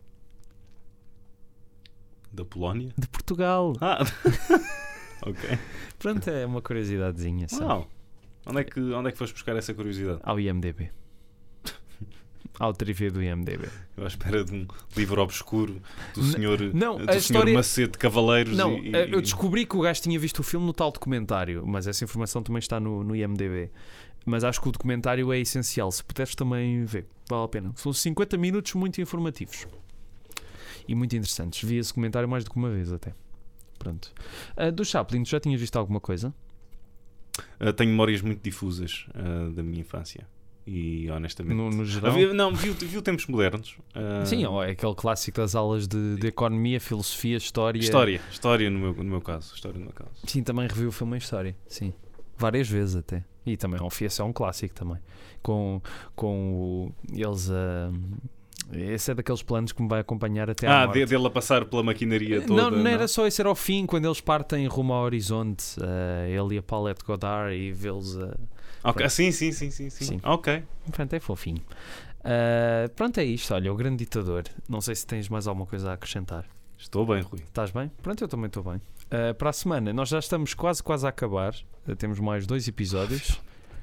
Da 2.31 2.45
Polónia? 2.45 2.93
De 2.97 3.07
Portugal. 3.07 3.73
Ah, 3.81 3.99
ok. 5.25 5.59
Pronto, 5.97 6.29
é 6.29 6.45
uma 6.45 6.61
curiosidadezinha. 6.61 7.47
Só. 7.49 7.65
Uau. 7.65 7.87
Onde 8.45 8.61
é, 8.61 8.63
que, 8.63 8.79
onde 8.79 9.09
é 9.09 9.11
que 9.11 9.17
foste 9.17 9.33
buscar 9.33 9.55
essa 9.57 9.73
curiosidade? 9.73 10.19
Ao 10.23 10.39
IMDB. 10.39 10.91
Ao 12.57 12.73
trivia 12.73 13.09
do 13.09 13.21
IMDB. 13.23 13.69
Eu 13.95 14.03
à 14.03 14.07
espera 14.07 14.43
de 14.43 14.53
um 14.53 14.67
livro 14.95 15.21
obscuro 15.21 15.81
do 16.13 16.23
senhor, 16.23 16.59
não, 16.73 16.97
do 16.97 17.05
senhor 17.05 17.17
história- 17.17 17.53
Macete 17.53 17.97
Cavaleiros. 17.97 18.57
Não, 18.57 18.77
e, 18.77 18.93
eh, 18.93 19.07
e- 19.07 19.11
eu 19.13 19.21
descobri 19.21 19.65
que 19.65 19.77
o 19.77 19.81
gajo 19.81 20.01
tinha 20.01 20.19
visto 20.19 20.39
o 20.39 20.43
filme 20.43 20.65
no 20.65 20.73
tal 20.73 20.91
documentário, 20.91 21.65
mas 21.65 21.87
essa 21.87 22.03
informação 22.03 22.43
também 22.43 22.59
está 22.59 22.79
no, 22.79 23.03
no 23.03 23.15
IMDB. 23.15 23.71
Mas 24.25 24.43
acho 24.43 24.59
que 24.61 24.67
o 24.67 24.71
documentário 24.71 25.31
é 25.31 25.39
essencial, 25.39 25.89
se 25.91 26.03
puderes 26.03 26.35
também 26.35 26.83
ver. 26.83 27.05
Vale 27.29 27.45
a 27.45 27.47
pena. 27.47 27.71
São 27.75 27.93
50 27.93 28.37
minutos 28.37 28.73
muito 28.73 28.99
informativos. 28.99 29.65
E 30.87 30.93
muito 30.93 31.15
interessantes. 31.15 31.67
Vi 31.67 31.77
esse 31.77 31.93
comentário 31.93 32.27
mais 32.27 32.43
do 32.43 32.49
que 32.51 32.57
uma 32.57 32.69
vez 32.69 32.91
até. 32.91 33.13
Pronto. 33.77 34.11
Ah, 34.57 34.69
do 34.69 34.83
Chaplin, 34.83 35.23
tu 35.23 35.29
já 35.29 35.39
tinhas 35.39 35.61
visto 35.61 35.77
alguma 35.77 35.99
coisa? 36.01 36.33
Uh, 37.61 37.71
tenho 37.71 37.91
memórias 37.91 38.21
muito 38.21 38.41
difusas 38.43 39.05
uh, 39.15 39.51
da 39.51 39.63
minha 39.63 39.79
infância. 39.79 40.27
E 40.71 41.09
honestamente. 41.09 41.55
No, 41.57 41.69
no 41.71 41.83
geral? 41.83 42.11
Havia- 42.11 42.31
não, 42.33 42.53
vi, 42.53 42.69
vi 42.69 42.97
o 42.97 43.01
Tempos 43.01 43.25
Modernos. 43.25 43.75
uh, 43.95 44.25
Sim, 44.25 44.45
ó, 44.45 44.63
é 44.63 44.71
aquele 44.71 44.93
clássico 44.93 45.37
das 45.41 45.55
aulas 45.55 45.87
de, 45.87 46.15
de 46.17 46.27
economia, 46.27 46.79
filosofia, 46.79 47.37
história. 47.37 47.79
História, 47.79 48.21
história 48.31 48.69
no 48.69 48.77
meu, 48.77 48.93
no 48.93 49.03
meu 49.03 49.21
caso. 49.21 49.53
História 49.55 49.79
no 49.79 49.85
meu 49.85 49.93
caso. 49.93 50.11
Sim, 50.25 50.43
também 50.43 50.67
revi 50.67 50.85
o 50.85 50.91
filme 50.91 51.15
em 51.15 51.17
história. 51.17 51.55
Sim. 51.67 51.91
Várias 52.37 52.69
vezes 52.69 52.95
até. 52.95 53.23
E 53.45 53.57
também 53.57 53.81
um, 53.81 53.87
esse 54.01 54.21
é 54.21 54.23
um 54.23 54.31
clássico 54.31 54.75
também. 54.75 54.97
Com, 55.41 55.81
com 56.15 56.53
o, 56.53 56.91
eles 57.11 57.49
a. 57.49 57.91
esse 58.77 59.09
é 59.09 59.15
daqueles 59.15 59.41
planos 59.41 59.71
que 59.71 59.81
me 59.81 59.87
vai 59.89 60.01
acompanhar 60.01 60.49
até 60.51 60.67
à 60.67 60.83
Ah, 60.83 60.85
morte. 60.85 60.99
de- 60.99 61.05
dele 61.07 61.25
a 61.25 61.29
passar 61.31 61.65
pela 61.65 61.81
maquinaria 61.81 62.41
toda. 62.41 62.61
não, 62.61 62.69
não 62.69 62.87
era 62.87 63.07
só 63.07 63.25
esse, 63.25 63.41
era 63.41 63.49
ao 63.49 63.55
fim, 63.55 63.85
quando 63.87 64.05
eles 64.05 64.21
partem 64.21 64.67
rumo 64.67 64.93
ao 64.93 65.03
horizonte. 65.05 65.63
eh, 65.81 66.29
ele 66.31 66.55
e 66.55 66.57
a 66.59 66.61
Paulette 66.63 67.03
Godard 67.03 67.55
e 67.55 67.71
vê-los 67.71 68.17
a. 68.19 68.37
Ok, 68.83 69.09
Sim, 69.09 69.31
sim, 69.31 69.51
sim, 69.51 69.71
sim, 69.71 69.89
sim. 69.89 70.05
Sim. 70.05 70.21
Ok. 70.23 70.63
Pronto, 70.91 71.13
é 71.13 71.19
fofinho. 71.19 71.61
Ah, 72.23 72.89
pronto, 72.95 73.19
é 73.19 73.23
isto. 73.23 73.53
Olha, 73.53 73.71
o 73.71 73.75
grande 73.75 73.97
ditador. 73.97 74.43
Não 74.67 74.81
sei 74.81 74.95
se 74.95 75.05
tens 75.05 75.29
mais 75.29 75.47
alguma 75.47 75.65
coisa 75.65 75.91
a 75.91 75.93
acrescentar. 75.93 76.45
Estou 76.77 77.05
bem, 77.05 77.21
Rui. 77.21 77.41
Estás 77.41 77.71
bem? 77.71 77.91
Pronto, 78.01 78.23
eu 78.23 78.27
também 78.27 78.47
estou 78.47 78.63
bem. 78.63 78.81
Ah, 79.11 79.33
para 79.33 79.49
a 79.49 79.53
semana, 79.53 79.91
nós 79.91 80.09
já 80.09 80.19
estamos 80.19 80.53
quase, 80.53 80.81
quase 80.81 81.05
a 81.05 81.09
acabar. 81.09 81.53
Ah, 81.87 81.95
temos 81.95 82.19
mais 82.19 82.45
dois 82.45 82.67
episódios. 82.67 83.41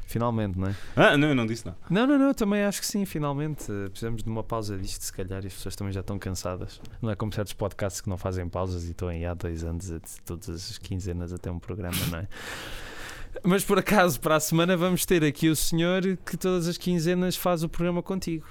Finalmente, 0.09 0.57
não 0.57 0.69
é? 0.69 0.77
Ah, 0.95 1.17
não, 1.17 1.29
eu 1.29 1.35
não 1.35 1.45
disse 1.45 1.67
não. 1.67 1.75
Não, 1.91 2.07
não, 2.07 2.17
não, 2.17 2.29
eu 2.29 2.35
também 2.35 2.63
acho 2.63 2.81
que 2.81 2.87
sim, 2.87 3.05
finalmente. 3.05 3.71
Uh, 3.71 3.91
Precisamos 3.91 4.23
de 4.23 4.31
uma 4.31 4.45
pausa 4.45 4.79
disto, 4.79 5.03
se 5.03 5.13
calhar, 5.13 5.43
e 5.43 5.49
as 5.49 5.55
pessoas 5.55 5.75
também 5.75 5.93
já 5.93 5.99
estão 5.99 6.17
cansadas. 6.17 6.81
Não 7.03 7.11
é 7.11 7.17
como 7.17 7.33
certos 7.33 7.53
podcasts 7.53 8.01
que 8.01 8.09
não 8.09 8.17
fazem 8.17 8.49
pausas 8.49 8.85
e 8.85 8.93
estão 8.93 9.09
aí 9.09 9.27
há 9.27 9.35
dois 9.35 9.65
anos, 9.65 9.93
todas 10.25 10.49
as 10.49 10.79
quinzenas 10.79 11.33
até 11.33 11.51
um 11.51 11.59
programa, 11.59 11.97
não 12.09 12.21
é? 12.21 12.29
Mas 13.43 13.65
por 13.65 13.79
acaso, 13.79 14.21
para 14.21 14.37
a 14.37 14.41
semana, 14.41 14.77
vamos 14.77 15.05
ter 15.07 15.23
aqui 15.25 15.49
o 15.49 15.57
senhor 15.57 16.03
que 16.25 16.37
todas 16.37 16.67
as 16.67 16.77
quinzenas 16.77 17.37
faz 17.37 17.63
o 17.63 17.69
programa 17.69 18.03
contigo. 18.03 18.47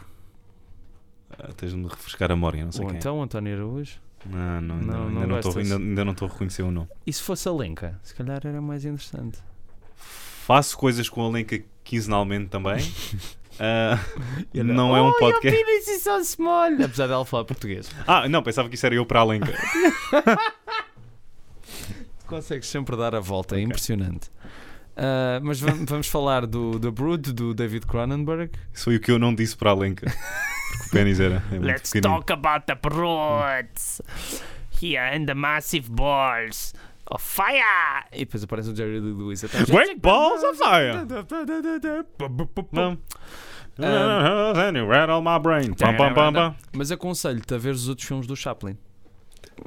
Ah, 1.32 1.50
Tens 1.58 1.72
de 1.72 1.78
me 1.78 1.88
refrescar 1.88 2.32
a 2.32 2.36
memória, 2.36 2.64
não 2.64 2.72
sei 2.72 2.82
Ou 2.82 2.88
quem. 2.88 2.96
é. 2.96 3.00
então 3.00 3.22
António 3.22 3.56
Araújo. 3.56 4.00
Não, 4.26 4.62
não, 4.62 4.78
Não, 4.78 4.78
não, 4.78 5.10
não 5.10 5.22
ainda, 5.22 5.28
não 5.28 5.40
estou, 5.40 5.58
ainda, 5.58 5.76
ainda 5.76 6.06
não 6.06 6.12
estou 6.14 6.28
a 6.28 6.32
reconhecer 6.32 6.64
o 6.64 6.72
nome. 6.72 6.88
E 7.06 7.14
se 7.14 7.22
fosse 7.22 7.48
a 7.48 7.52
Lenca? 7.52 8.00
Se 8.04 8.16
calhar 8.16 8.40
era 8.44 8.62
mais 8.62 8.86
interessante. 8.86 9.40
Faço 9.98 10.78
coisas 10.78 11.10
com 11.10 11.26
a 11.26 11.30
Lenca 11.30 11.62
quinzenalmente 11.84 12.50
também. 12.50 12.78
Ah, 13.58 13.98
E 14.54 14.60
olha, 14.60 14.74
não 14.74 14.98
é 14.98 15.02
um 15.02 15.08
"Oh, 15.08 15.14
podcast. 15.18 15.64
penis 15.64 15.88
is 15.88 16.04
so 16.04 16.22
small. 16.26 16.74
Apesar 16.84 17.08
dela 17.08 17.24
falar 17.24 17.46
português. 17.46 17.90
Ah, 18.06 18.28
não, 18.28 18.44
pensava 18.44 18.68
que 18.68 18.76
isso 18.76 18.86
era 18.86 18.96
eu 18.96 19.06
para 19.06 19.22
a 19.22 19.24
Lenca. 19.24 19.54
Consegues 22.28 22.68
sempre 22.68 22.98
dar 22.98 23.16
a 23.16 23.22
volta, 23.22 23.56
é 23.56 23.60
Ok. 23.60 23.64
impressionante. 23.66 24.30
Ah, 24.98 25.40
mas 25.44 25.60
vam- 25.60 25.86
vamos 25.86 26.08
falar 26.08 26.46
do 26.46 26.80
The 26.80 26.90
Brood, 26.92 27.34
do 27.34 27.54
David 27.54 27.86
Cronenberg. 27.86 28.52
Isso 28.74 28.86
foi 28.86 28.96
o 28.96 29.00
que 29.00 29.12
eu 29.12 29.20
não 29.20 29.34
disse 29.36 29.56
para 29.58 29.72
a 29.72 29.74
Lenca. 29.74 30.06
Porque 30.08 30.88
o 30.88 30.90
pênis 30.92 31.20
era 31.20 31.44
é 31.52 31.60
Let's 31.60 31.92
pequenino. 31.92 32.20
talk 32.22 32.32
about 32.34 32.66
the 32.66 32.76
brutes. 32.76 34.02
Here 34.82 35.00
and 35.16 35.26
the 35.26 35.34
massive 35.34 35.90
balls 35.90 36.74
of 37.10 37.24
fire. 37.24 38.04
E 38.12 38.20
depois 38.26 38.44
aparece 38.44 38.70
o 38.72 38.76
Jerry 38.76 39.00
Lee 39.00 39.14
Lewis 39.14 39.44
atrás. 39.44 39.70
Great 39.70 40.00
balls 40.02 40.44
of 40.44 40.58
fire! 40.58 41.06
Não. 42.72 42.98
And 43.78 44.78
you 44.78 44.88
rattle 44.88 45.22
my 45.22 45.40
brain. 45.42 45.74
Pam, 45.74 45.96
pam, 45.98 46.14
pam, 46.14 46.34
pam. 46.34 46.56
Mas 46.74 46.92
aconselho-te 46.92 47.54
a 47.54 47.58
ver 47.58 47.72
os 47.72 47.88
outros 47.90 48.08
filmes 48.08 48.26
do 48.28 48.36
Chaplin. 48.36 48.78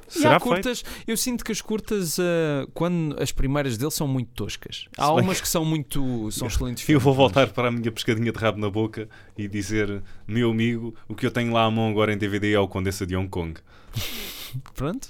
E 0.09 0.13
Será 0.21 0.37
há 0.37 0.41
feito? 0.41 0.53
curtas, 0.55 0.85
eu 1.07 1.17
sinto 1.17 1.45
que 1.45 1.53
as 1.53 1.61
curtas, 1.61 2.19
ah, 2.19 2.67
quando 2.75 3.21
as 3.23 3.33
primeiras 3.33 3.77
deles 3.77 3.95
são 3.95 4.07
muito 4.09 4.31
toscas. 4.33 4.87
Há 4.97 5.07
Se 5.09 5.15
bem 5.15 5.25
umas 5.25 5.41
que 5.41 5.49
são 5.49 5.65
muito. 5.65 6.31
são 6.31 6.47
excelentes 6.49 6.83
Eu 6.83 6.87
filmes. 6.87 7.03
vou 7.05 7.13
mas- 7.15 7.19
voltar 7.19 7.49
para 7.53 7.69
a 7.69 7.71
minha 7.71 7.91
pescadinha 7.93 8.31
de 8.33 8.39
rabo 8.39 8.59
na 8.59 8.71
boca 8.71 9.09
e 9.37 9.47
dizer, 9.49 10.03
meu 10.27 10.51
amigo, 10.51 10.95
o 11.09 11.15
que 11.15 11.25
eu 11.27 11.31
tenho 11.31 11.53
lá 11.53 11.65
à 11.65 11.71
mão 11.71 11.89
agora 11.91 12.13
em 12.13 12.19
DVD 12.19 12.53
é 12.53 12.59
o 12.61 12.69
Condessa 12.69 13.07
de 13.07 13.17
Hong 13.17 13.29
Kong. 13.29 13.55
Pronto. 14.75 15.09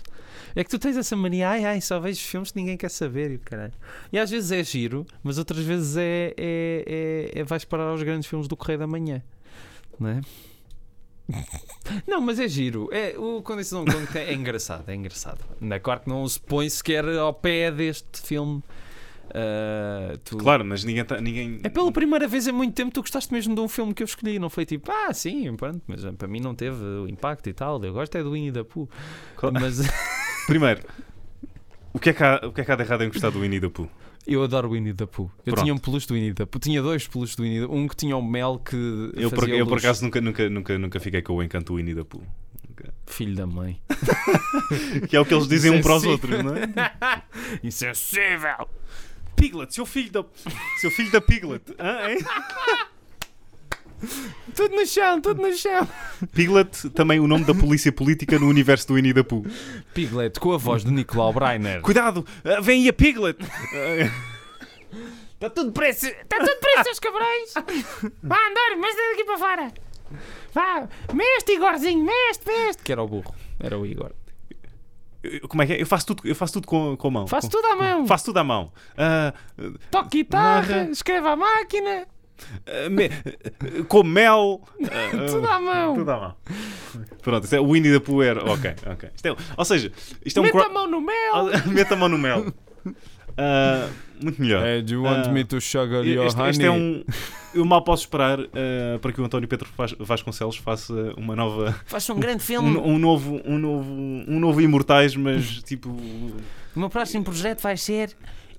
É 0.57 0.65
que 0.65 0.71
tu 0.71 0.79
tens 0.79 0.97
essa 0.97 1.15
mania, 1.15 1.51
ai 1.51 1.65
ai, 1.65 1.81
só 1.81 2.01
vejo 2.01 2.21
filmes 2.21 2.51
que 2.51 2.59
ninguém 2.59 2.77
quer 2.77 2.91
saber, 2.91 3.31
e 3.31 3.39
caralho. 3.39 3.73
E 4.13 4.19
às 4.19 4.31
vezes 4.31 4.51
é 4.51 4.65
giro, 4.65 5.07
mas 5.23 5.39
outras 5.39 5.63
vezes 5.63 5.97
é, 5.97 6.35
é, 6.37 7.31
é, 7.37 7.41
é 7.41 7.45
vais 7.45 7.65
parar 7.65 7.85
aos 7.85 8.03
grandes 8.03 8.29
filmes 8.29 8.49
do 8.49 8.57
Correio 8.57 8.79
da 8.79 8.87
Manhã, 8.87 9.23
não 10.01 10.09
é? 10.09 10.21
Não, 12.07 12.21
mas 12.21 12.39
é 12.41 12.49
giro. 12.49 12.89
É, 12.93 13.15
o 13.19 13.43
Condição 13.43 13.83
Hong 13.83 13.91
Kong 13.93 14.07
é 14.19 14.33
engraçado, 14.33 14.89
é 14.89 14.95
engraçado. 14.95 15.39
Na 15.61 15.79
claro 15.79 16.01
que 16.01 16.09
não 16.09 16.27
se 16.27 16.41
põe 16.41 16.69
sequer 16.69 17.07
ao 17.19 17.33
pé 17.35 17.71
deste 17.71 18.21
filme. 18.23 18.63
Ah, 19.35 20.17
tu- 20.25 20.39
Claro, 20.39 20.65
mas 20.65 20.85
ninguém... 20.85 21.05
Tá, 21.05 21.21
ninguém... 21.21 21.61
É 21.63 21.69
pela 21.69 21.93
primeira 21.93 22.27
vez 22.27 22.47
em 22.47 22.53
muito 22.53 22.75
tempo 22.75 22.91
tu 22.93 23.01
gostaste 23.03 23.33
mesmo 23.33 23.55
de 23.55 23.61
um 23.61 23.69
filme 23.69 23.93
que 23.93 24.03
eu 24.03 24.07
escolhi. 24.07 24.39
Não 24.39 24.49
foi 24.51 24.65
tipo, 24.65 24.91
ah, 24.91 25.13
sim, 25.13 25.55
pronto, 25.57 25.83
mas 25.87 26.05
ah, 26.05 26.13
para 26.13 26.29
mim 26.29 26.41
não 26.41 26.55
teve 26.55 26.83
o 26.83 27.07
impacto 27.09 27.49
e 27.49 27.53
tal. 27.53 27.83
Eu 27.85 27.93
gosto 27.93 28.17
é 28.17 28.23
do 28.23 28.33
Winnie 28.33 28.51
da 28.51 28.65
Pooh. 28.65 28.89
Claro. 29.37 29.57
Mas 29.61 29.81
Primeiro, 30.47 30.81
o 31.93 31.99
que, 31.99 32.11
é 32.11 32.13
que 32.15 32.23
há, 32.25 32.41
o 32.43 32.53
que 32.53 32.63
é 32.63 32.65
que 32.65 32.73
há 32.73 32.77
de 32.77 32.83
errado 32.83 33.05
em 33.05 33.09
gostar 33.09 33.31
do 33.31 33.41
Winnie 33.41 33.61
the 33.61 33.69
Pooh? 33.69 33.89
Eu 34.35 34.43
adoro 34.43 34.69
o 34.69 34.73
Winnie 34.73 34.93
da 34.93 35.07
Pooh. 35.07 35.31
Eu 35.39 35.53
Pronto. 35.53 35.63
tinha 35.63 35.75
um 35.75 35.79
peluche 35.79 36.07
do 36.07 36.15
Winnie 36.15 36.33
da 36.33 36.47
Pooh. 36.47 36.61
Tinha 36.61 36.83
dois 36.83 37.07
peluches 37.07 37.37
do 37.37 37.43
Winnie 37.43 37.61
da 37.61 37.69
Um 37.69 37.89
que 37.89 37.97
tinha 37.97 38.17
o 38.17 38.23
Mel 38.23 38.61
que. 38.65 38.77
Eu, 39.15 39.31
por, 39.31 39.49
eu 39.49 39.67
por 39.67 39.79
acaso 39.79 40.05
nunca, 40.05 40.21
nunca, 40.21 40.49
nunca, 40.49 40.79
nunca 40.79 41.01
fiquei 41.01 41.23
com 41.23 41.35
o 41.35 41.43
encanto 41.43 41.73
do 41.73 41.77
Winnie 41.77 41.95
the 41.95 42.05
Pooh. 42.05 42.23
Filho 43.07 43.35
da 43.35 43.47
mãe. 43.47 43.81
Que 45.09 45.17
é 45.17 45.21
o 45.21 45.25
que 45.25 45.35
eles 45.35 45.49
dizem 45.49 45.71
um 45.71 45.81
para 45.81 45.97
os 45.97 46.05
outros, 46.05 46.45
não 46.45 46.55
é? 46.55 47.23
Insensível. 47.65 48.69
Piglet, 49.35 49.75
seu 49.75 49.87
filho 49.87 50.11
da... 50.11 50.25
Seu 50.81 50.91
filho 50.91 51.11
da 51.11 51.21
Piglet. 51.21 51.63
Hã, 51.79 52.11
hein? 52.11 52.19
Tudo 54.55 54.77
no 54.77 54.87
chão, 54.87 55.21
tudo 55.21 55.43
no 55.43 55.53
chão. 55.53 55.87
Piglet, 56.33 56.91
também 56.91 57.19
o 57.21 57.27
nome 57.27 57.45
da 57.45 57.55
polícia 57.55 57.91
política 57.93 58.39
no 58.39 58.49
universo 58.49 58.89
do 58.89 58.95
Winnie 58.95 59.13
the 59.15 59.23
Pooh. 59.23 59.45
Piglet 59.95 60.39
com 60.41 60.53
a 60.53 60.57
voz 60.57 60.85
de 60.85 60.91
Nicolau 60.93 61.33
Breiner. 61.33 61.81
Cuidado, 61.83 62.25
ah, 62.45 62.61
vem 62.61 62.83
aí 62.83 62.89
a 62.89 62.93
Piglet. 62.93 63.39
Está 65.35 65.51
tudo 65.51 65.73
preço. 65.73 66.07
Está 66.07 66.39
tudo 66.39 66.57
preço, 66.61 66.85
seus 66.85 66.99
cabrões. 67.01 67.55
Vá 68.23 68.37
andar, 68.37 68.77
mas 68.79 68.95
daqui 68.97 69.25
para 69.25 69.39
fora. 69.39 69.73
Vá, 70.53 70.89
meste, 71.13 71.53
Igorzinho, 71.53 72.05
meste, 72.05 72.47
meste. 72.47 72.83
Que 72.83 72.93
era 72.93 73.03
o 73.03 73.07
burro. 73.09 73.35
Era 73.61 73.79
o 73.79 73.85
Igor. 73.87 74.13
Eu- 75.23 75.49
Como 75.49 75.63
é 75.63 75.67
que 75.67 75.73
é? 75.75 75.83
Eu 75.83 75.87
faço 75.87 76.07
tudo, 76.07 76.23
eu 76.27 76.35
faço 76.35 76.55
tudo 76.55 76.67
com, 76.67 76.97
com 76.97 77.09
a 77.09 77.11
mão. 77.11 77.27
Faço 77.27 77.49
Com- 77.51 77.57
tudo 77.57 77.67
à 77.73 77.77
mão. 77.77 78.07
Faço 78.07 78.25
tudo 78.25 78.39
à 78.39 78.45
mão. 78.45 78.73
Ah, 78.97 79.33
Toque 79.91 80.19
guitarra, 80.19 80.77
Narra. 80.77 80.91
escreva 80.91 81.31
à 81.33 81.37
máquina. 81.37 82.07
Ah, 82.67 82.89
me- 82.91 83.07
ah, 83.07 83.85
com 83.89 84.03
mel. 84.03 84.61
ah, 84.85 85.27
Tudo 85.31 85.47
à 85.47 85.61
mão. 85.61 85.95
Tudo 85.95 86.11
à 86.11 86.17
mão. 86.21 86.35
Pronto, 87.23 87.45
isto 87.45 87.55
é 87.57 87.61
o 87.61 87.71
Winnie 87.73 87.93
the 87.93 88.01
Pooh 88.01 88.23
era. 88.23 88.43
Ok, 88.51 88.75
ok. 88.87 89.11
Isto 89.15 89.29
é- 89.29 89.37
ou 89.57 89.65
seja, 89.65 89.93
isto 90.25 90.39
é 90.39 90.41
um. 90.41 90.45
Meta 90.45 90.67
a 90.67 90.69
mão 90.69 90.87
no 90.87 91.01
mel. 91.01 91.51
Meta 91.67 91.95
a 91.95 91.97
mão 91.97 92.09
no 92.09 92.19
mel. 92.19 92.53
Ah, 93.37 93.89
muito 94.21 94.41
melhor. 94.41 94.67
Hey, 94.67 94.83
do 94.83 94.95
you 94.95 95.03
want 95.05 95.27
Ah, 95.27 95.31
me 95.33 95.45
to 95.45 95.61
sugar 95.61 96.05
your 96.05 96.27
Este, 96.27 96.39
honey? 96.41 96.51
este 96.51 96.65
é 96.65 96.71
um. 96.71 97.05
Eu 97.55 97.65
mal 97.65 97.83
posso 97.83 98.03
esperar 98.03 98.41
ah, 98.41 98.99
para 99.01 99.13
que 99.13 99.21
o 99.21 99.25
António 99.25 99.47
Pedro 99.49 99.69
Vas- 99.77 99.95
Vasconcelos 99.99 100.57
faça 100.57 100.93
uma 101.17 101.37
nova. 101.37 101.79
Faz 101.87 102.09
um 102.11 102.19
grande 102.19 102.43
filme. 102.43 102.77
Um, 102.77 102.95
um 102.95 102.99
novo, 102.99 103.41
um 103.45 103.59
novo, 103.59 103.91
um 103.93 104.41
novo 104.41 104.61
Imortais, 104.61 105.15
mas 105.15 105.63
tipo. 105.63 105.89
O 105.91 106.81
meu 106.81 106.91
próximo 106.91 107.25
projeto 107.25 107.61
vai 107.63 107.77
ser. 107.77 108.11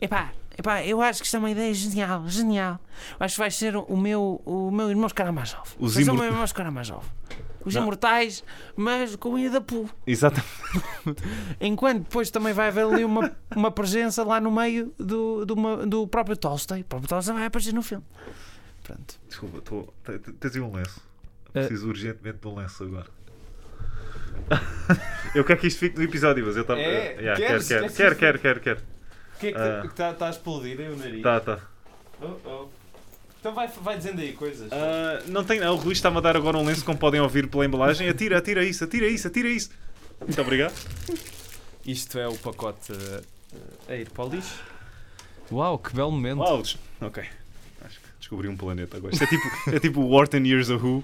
Epá, 0.01 0.31
epá, 0.59 0.83
eu 0.85 1.01
acho 1.01 1.19
que 1.21 1.25
isto 1.25 1.35
é 1.35 1.39
uma 1.39 1.49
ideia 1.51 1.73
genial, 1.73 2.27
genial. 2.27 2.79
Acho 3.19 3.35
que 3.35 3.39
vai 3.39 3.51
ser 3.51 3.75
o 3.75 3.97
meu, 3.97 4.41
o 4.45 4.69
meu 4.71 4.89
irmão 4.89 5.09
Karamazov. 5.09 5.67
Os 5.79 5.95
Vai 5.95 6.03
ser 6.03 6.09
o 6.11 6.13
imor- 6.13 6.23
meu 6.25 6.33
irmão 6.33 6.47
Karamazov. 6.53 7.05
Os 7.65 7.75
Não. 7.75 7.81
imortais, 7.83 8.43
mas 8.75 9.15
com 9.17 9.29
o 9.29 9.35
Winnie 9.35 9.49
da 9.49 9.59
Pooh. 9.59 9.89
Exatamente. 10.07 10.47
Enquanto 11.59 12.03
depois 12.03 12.31
também 12.31 12.53
vai 12.53 12.69
haver 12.69 12.85
ali 12.85 13.03
uma, 13.03 13.31
uma 13.55 13.69
presença 13.69 14.23
lá 14.23 14.39
no 14.39 14.49
meio 14.49 14.93
do, 14.97 15.45
do, 15.45 15.53
uma- 15.55 15.85
do 15.85 16.07
próprio 16.07 16.37
Tolstói. 16.37 16.81
O 16.81 16.85
próprio 16.85 17.09
Tolstói 17.09 17.35
vai 17.35 17.45
aparecer 17.45 17.73
no 17.73 17.81
filme. 17.83 18.03
Pronto. 18.83 19.15
Desculpa, 19.27 19.61
tô, 19.61 19.93
te- 20.05 20.19
te- 20.19 20.31
tens 20.33 20.55
aí 20.55 20.61
um 20.61 20.73
lenço. 20.73 21.01
Eh. 21.53 21.59
Preciso 21.65 21.89
urgentemente 21.89 22.37
de 22.39 22.47
um 22.47 22.55
lenço 22.55 22.83
agora. 22.83 23.07
eu 25.35 25.43
quero 25.43 25.59
que 25.59 25.67
isto 25.67 25.79
fique 25.79 25.97
no 25.97 26.03
episódio, 26.03 26.45
mas 26.45 26.55
eu 26.55 26.61
estava. 26.61 26.79
É? 26.79 27.15
Yeah, 27.19 27.35
Queres? 27.35 27.67
quero, 27.67 27.81
quero, 27.81 27.91
que 27.91 27.97
quero, 27.97 28.15
quero, 28.15 28.39
quero, 28.39 28.59
quero. 28.61 28.81
O 29.39 29.41
que 29.41 29.47
é 29.47 29.51
que 29.53 29.57
Ah. 29.57 29.83
está 29.85 30.13
tá 30.13 30.27
a 30.27 30.29
explodir 30.31 30.77
aí 30.77 30.89
o 30.89 30.97
nariz? 30.97 31.23
Tá, 31.23 31.39
tá. 31.39 31.59
Oh, 32.21 32.35
oh. 32.45 32.67
Então 33.39 33.53
vai, 33.53 33.69
vai 33.69 33.95
dizendo 33.95 34.19
aí 34.19 34.33
coisas. 34.33 34.69
Ah, 34.69 35.23
não 35.27 35.45
tem. 35.45 35.61
O 35.61 35.75
Rui 35.75 35.93
está-me 35.93 36.17
a 36.17 36.19
dar 36.19 36.35
agora 36.35 36.57
um 36.57 36.65
lenço, 36.65 36.83
como 36.83 36.97
podem 36.97 37.21
ouvir 37.21 37.47
pela 37.47 37.65
embalagem. 37.65 38.09
Atira, 38.09 38.37
atira 38.37 38.65
isso, 38.65 38.83
atira 38.83 39.07
isso, 39.07 39.27
atira 39.29 39.47
isso. 39.47 39.69
Muito 40.19 40.41
obrigado. 40.41 40.73
Isto 41.85 42.19
é 42.19 42.27
o 42.27 42.35
pacote 42.37 42.91
uh, 42.91 43.23
a 43.87 43.95
ir 43.95 44.09
para 44.09 44.25
o 44.25 44.29
lixo. 44.29 44.61
Uau, 45.49 45.79
que 45.79 45.95
belo 45.95 46.11
momento. 46.11 46.39
Uau, 46.39 46.61
ok. 46.99 47.23
Acho 47.85 47.99
que 48.01 48.07
descobri 48.19 48.49
um 48.49 48.57
planeta 48.57 48.97
agora. 48.97 49.13
Isto 49.13 49.23
é 49.23 49.27
tipo, 49.27 49.69
é 49.73 49.79
tipo 49.79 50.01
Wharton 50.05 50.39
Years 50.39 50.69
of 50.69 50.85
Who, 50.85 51.01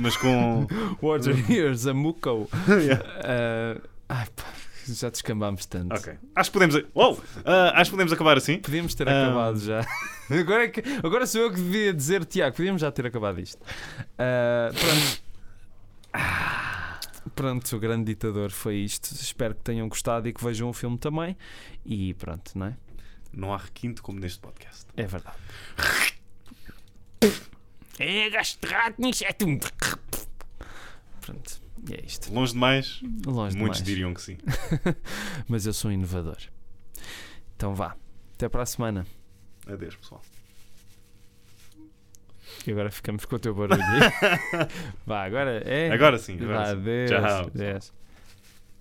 mas 0.00 0.16
com. 0.16 0.66
Water 1.00 1.34
Here's 1.48 1.86
a 1.86 1.94
Muco. 1.94 2.50
Yeah. 2.68 3.04
Uh, 3.78 3.88
ai, 4.08 4.26
pá, 4.34 4.44
já 4.94 5.10
descambámos 5.10 5.66
tanto. 5.66 5.94
Ok. 5.94 6.14
Acho 6.34 6.50
que 6.50 6.58
podemos. 6.58 6.82
Uou! 6.94 7.22
Ah, 7.44 7.72
acho 7.80 7.90
que 7.90 7.96
podemos 7.96 8.12
acabar 8.12 8.36
assim. 8.36 8.58
Podíamos 8.58 8.94
ter 8.94 9.08
Ah. 9.08 9.26
acabado 9.26 9.58
já. 9.60 9.86
Agora, 10.30 10.64
é 10.64 10.68
que, 10.68 10.82
agora 11.04 11.24
sou 11.24 11.40
eu 11.42 11.50
que 11.52 11.60
devia 11.60 11.94
dizer, 11.94 12.24
Tiago, 12.24 12.56
podíamos 12.56 12.80
já 12.82 12.90
ter 12.90 13.06
acabado 13.06 13.38
isto. 13.40 13.64
Ah, 14.18 14.70
pronto. 14.72 15.22
Ah, 16.12 17.00
pronto, 17.34 17.76
o 17.76 17.78
grande 17.78 18.06
ditador 18.06 18.50
foi 18.50 18.76
isto. 18.76 19.12
Espero 19.12 19.54
que 19.54 19.60
tenham 19.62 19.88
gostado 19.88 20.26
e 20.28 20.32
que 20.32 20.42
vejam 20.42 20.68
o 20.68 20.72
filme 20.72 20.98
também. 20.98 21.36
E 21.84 22.12
pronto, 22.14 22.58
não 22.58 22.66
é? 22.66 22.76
Não 23.32 23.54
há 23.54 23.58
requinte 23.58 24.02
como 24.02 24.18
neste 24.18 24.40
podcast. 24.40 24.86
É 24.96 25.06
verdade. 25.06 25.36
É, 27.98 28.28
gasto 28.30 28.60
de 28.66 28.72
rato, 28.72 28.96
é. 29.02 29.32
Pronto, 31.20 31.60
é 31.94 32.04
isto. 32.04 32.32
Longe 32.32 32.52
demais, 32.52 33.00
Longe 33.26 33.56
muitos 33.56 33.78
demais. 33.78 33.82
diriam 33.82 34.14
que 34.14 34.22
sim. 34.22 34.38
Mas 35.48 35.66
eu 35.66 35.72
sou 35.72 35.90
um 35.90 35.94
inovador. 35.94 36.38
Então 37.56 37.74
vá. 37.74 37.96
Até 38.34 38.48
para 38.48 38.62
a 38.62 38.66
semana. 38.66 39.06
Adeus, 39.66 39.96
pessoal. 39.96 40.22
E 42.66 42.72
agora 42.72 42.90
ficamos 42.90 43.24
com 43.24 43.36
o 43.36 43.38
teu 43.38 43.54
barulho. 43.54 43.80
Vá, 45.06 45.24
agora 45.24 45.62
é. 45.64 45.90
Agora 45.90 46.18
sim. 46.18 46.38
Agora 46.40 46.66
sim. 46.66 46.72
adeus. 46.72 47.10
Tchau. 47.10 47.46
adeus. 47.46 47.92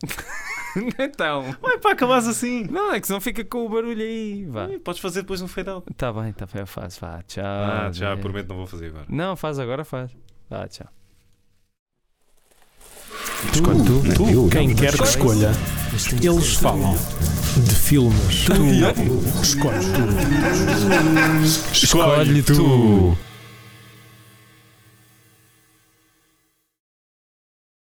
então. 1.00 1.56
Ué, 1.64 1.78
pá, 1.78 1.92
acabares 1.92 2.28
assim. 2.28 2.64
Não, 2.64 2.94
é 2.94 3.00
que 3.00 3.08
senão 3.08 3.22
fica 3.22 3.44
com 3.46 3.66
o 3.66 3.70
barulho 3.70 4.02
aí. 4.02 4.46
Vá. 4.46 4.68
Podes 4.84 5.00
fazer 5.00 5.22
depois 5.22 5.42
um 5.42 5.48
fade 5.48 5.70
out. 5.70 5.86
Tá 5.96 6.12
bem, 6.12 6.34
tá 6.34 6.46
bem, 6.46 6.62
eu 6.62 6.68
faço. 6.68 7.00
Vá, 7.00 7.22
tchau. 7.24 7.44
Ah, 7.46 7.88
adeus. 7.88 8.20
prometo 8.20 8.50
não 8.50 8.58
vou 8.58 8.68
fazer 8.68 8.88
agora. 8.88 9.06
Não, 9.08 9.36
faz 9.36 9.60
agora, 9.60 9.86
faz. 9.86 10.12
Vá, 10.50 10.68
tchau. 10.68 10.88
Escolhe 13.54 13.84
tu, 13.84 14.02
tu, 14.14 14.50
quem 14.50 14.76
quer 14.76 14.94
que 14.94 15.04
escolha, 15.04 15.52
eles 16.22 16.54
falam 16.56 16.98
de 17.58 17.76
filmes. 17.76 18.46
Tu 18.46 19.42
escolhe 19.42 19.86
tu. 19.92 20.04
Escolhe 21.74 22.44
tu. 22.44 23.18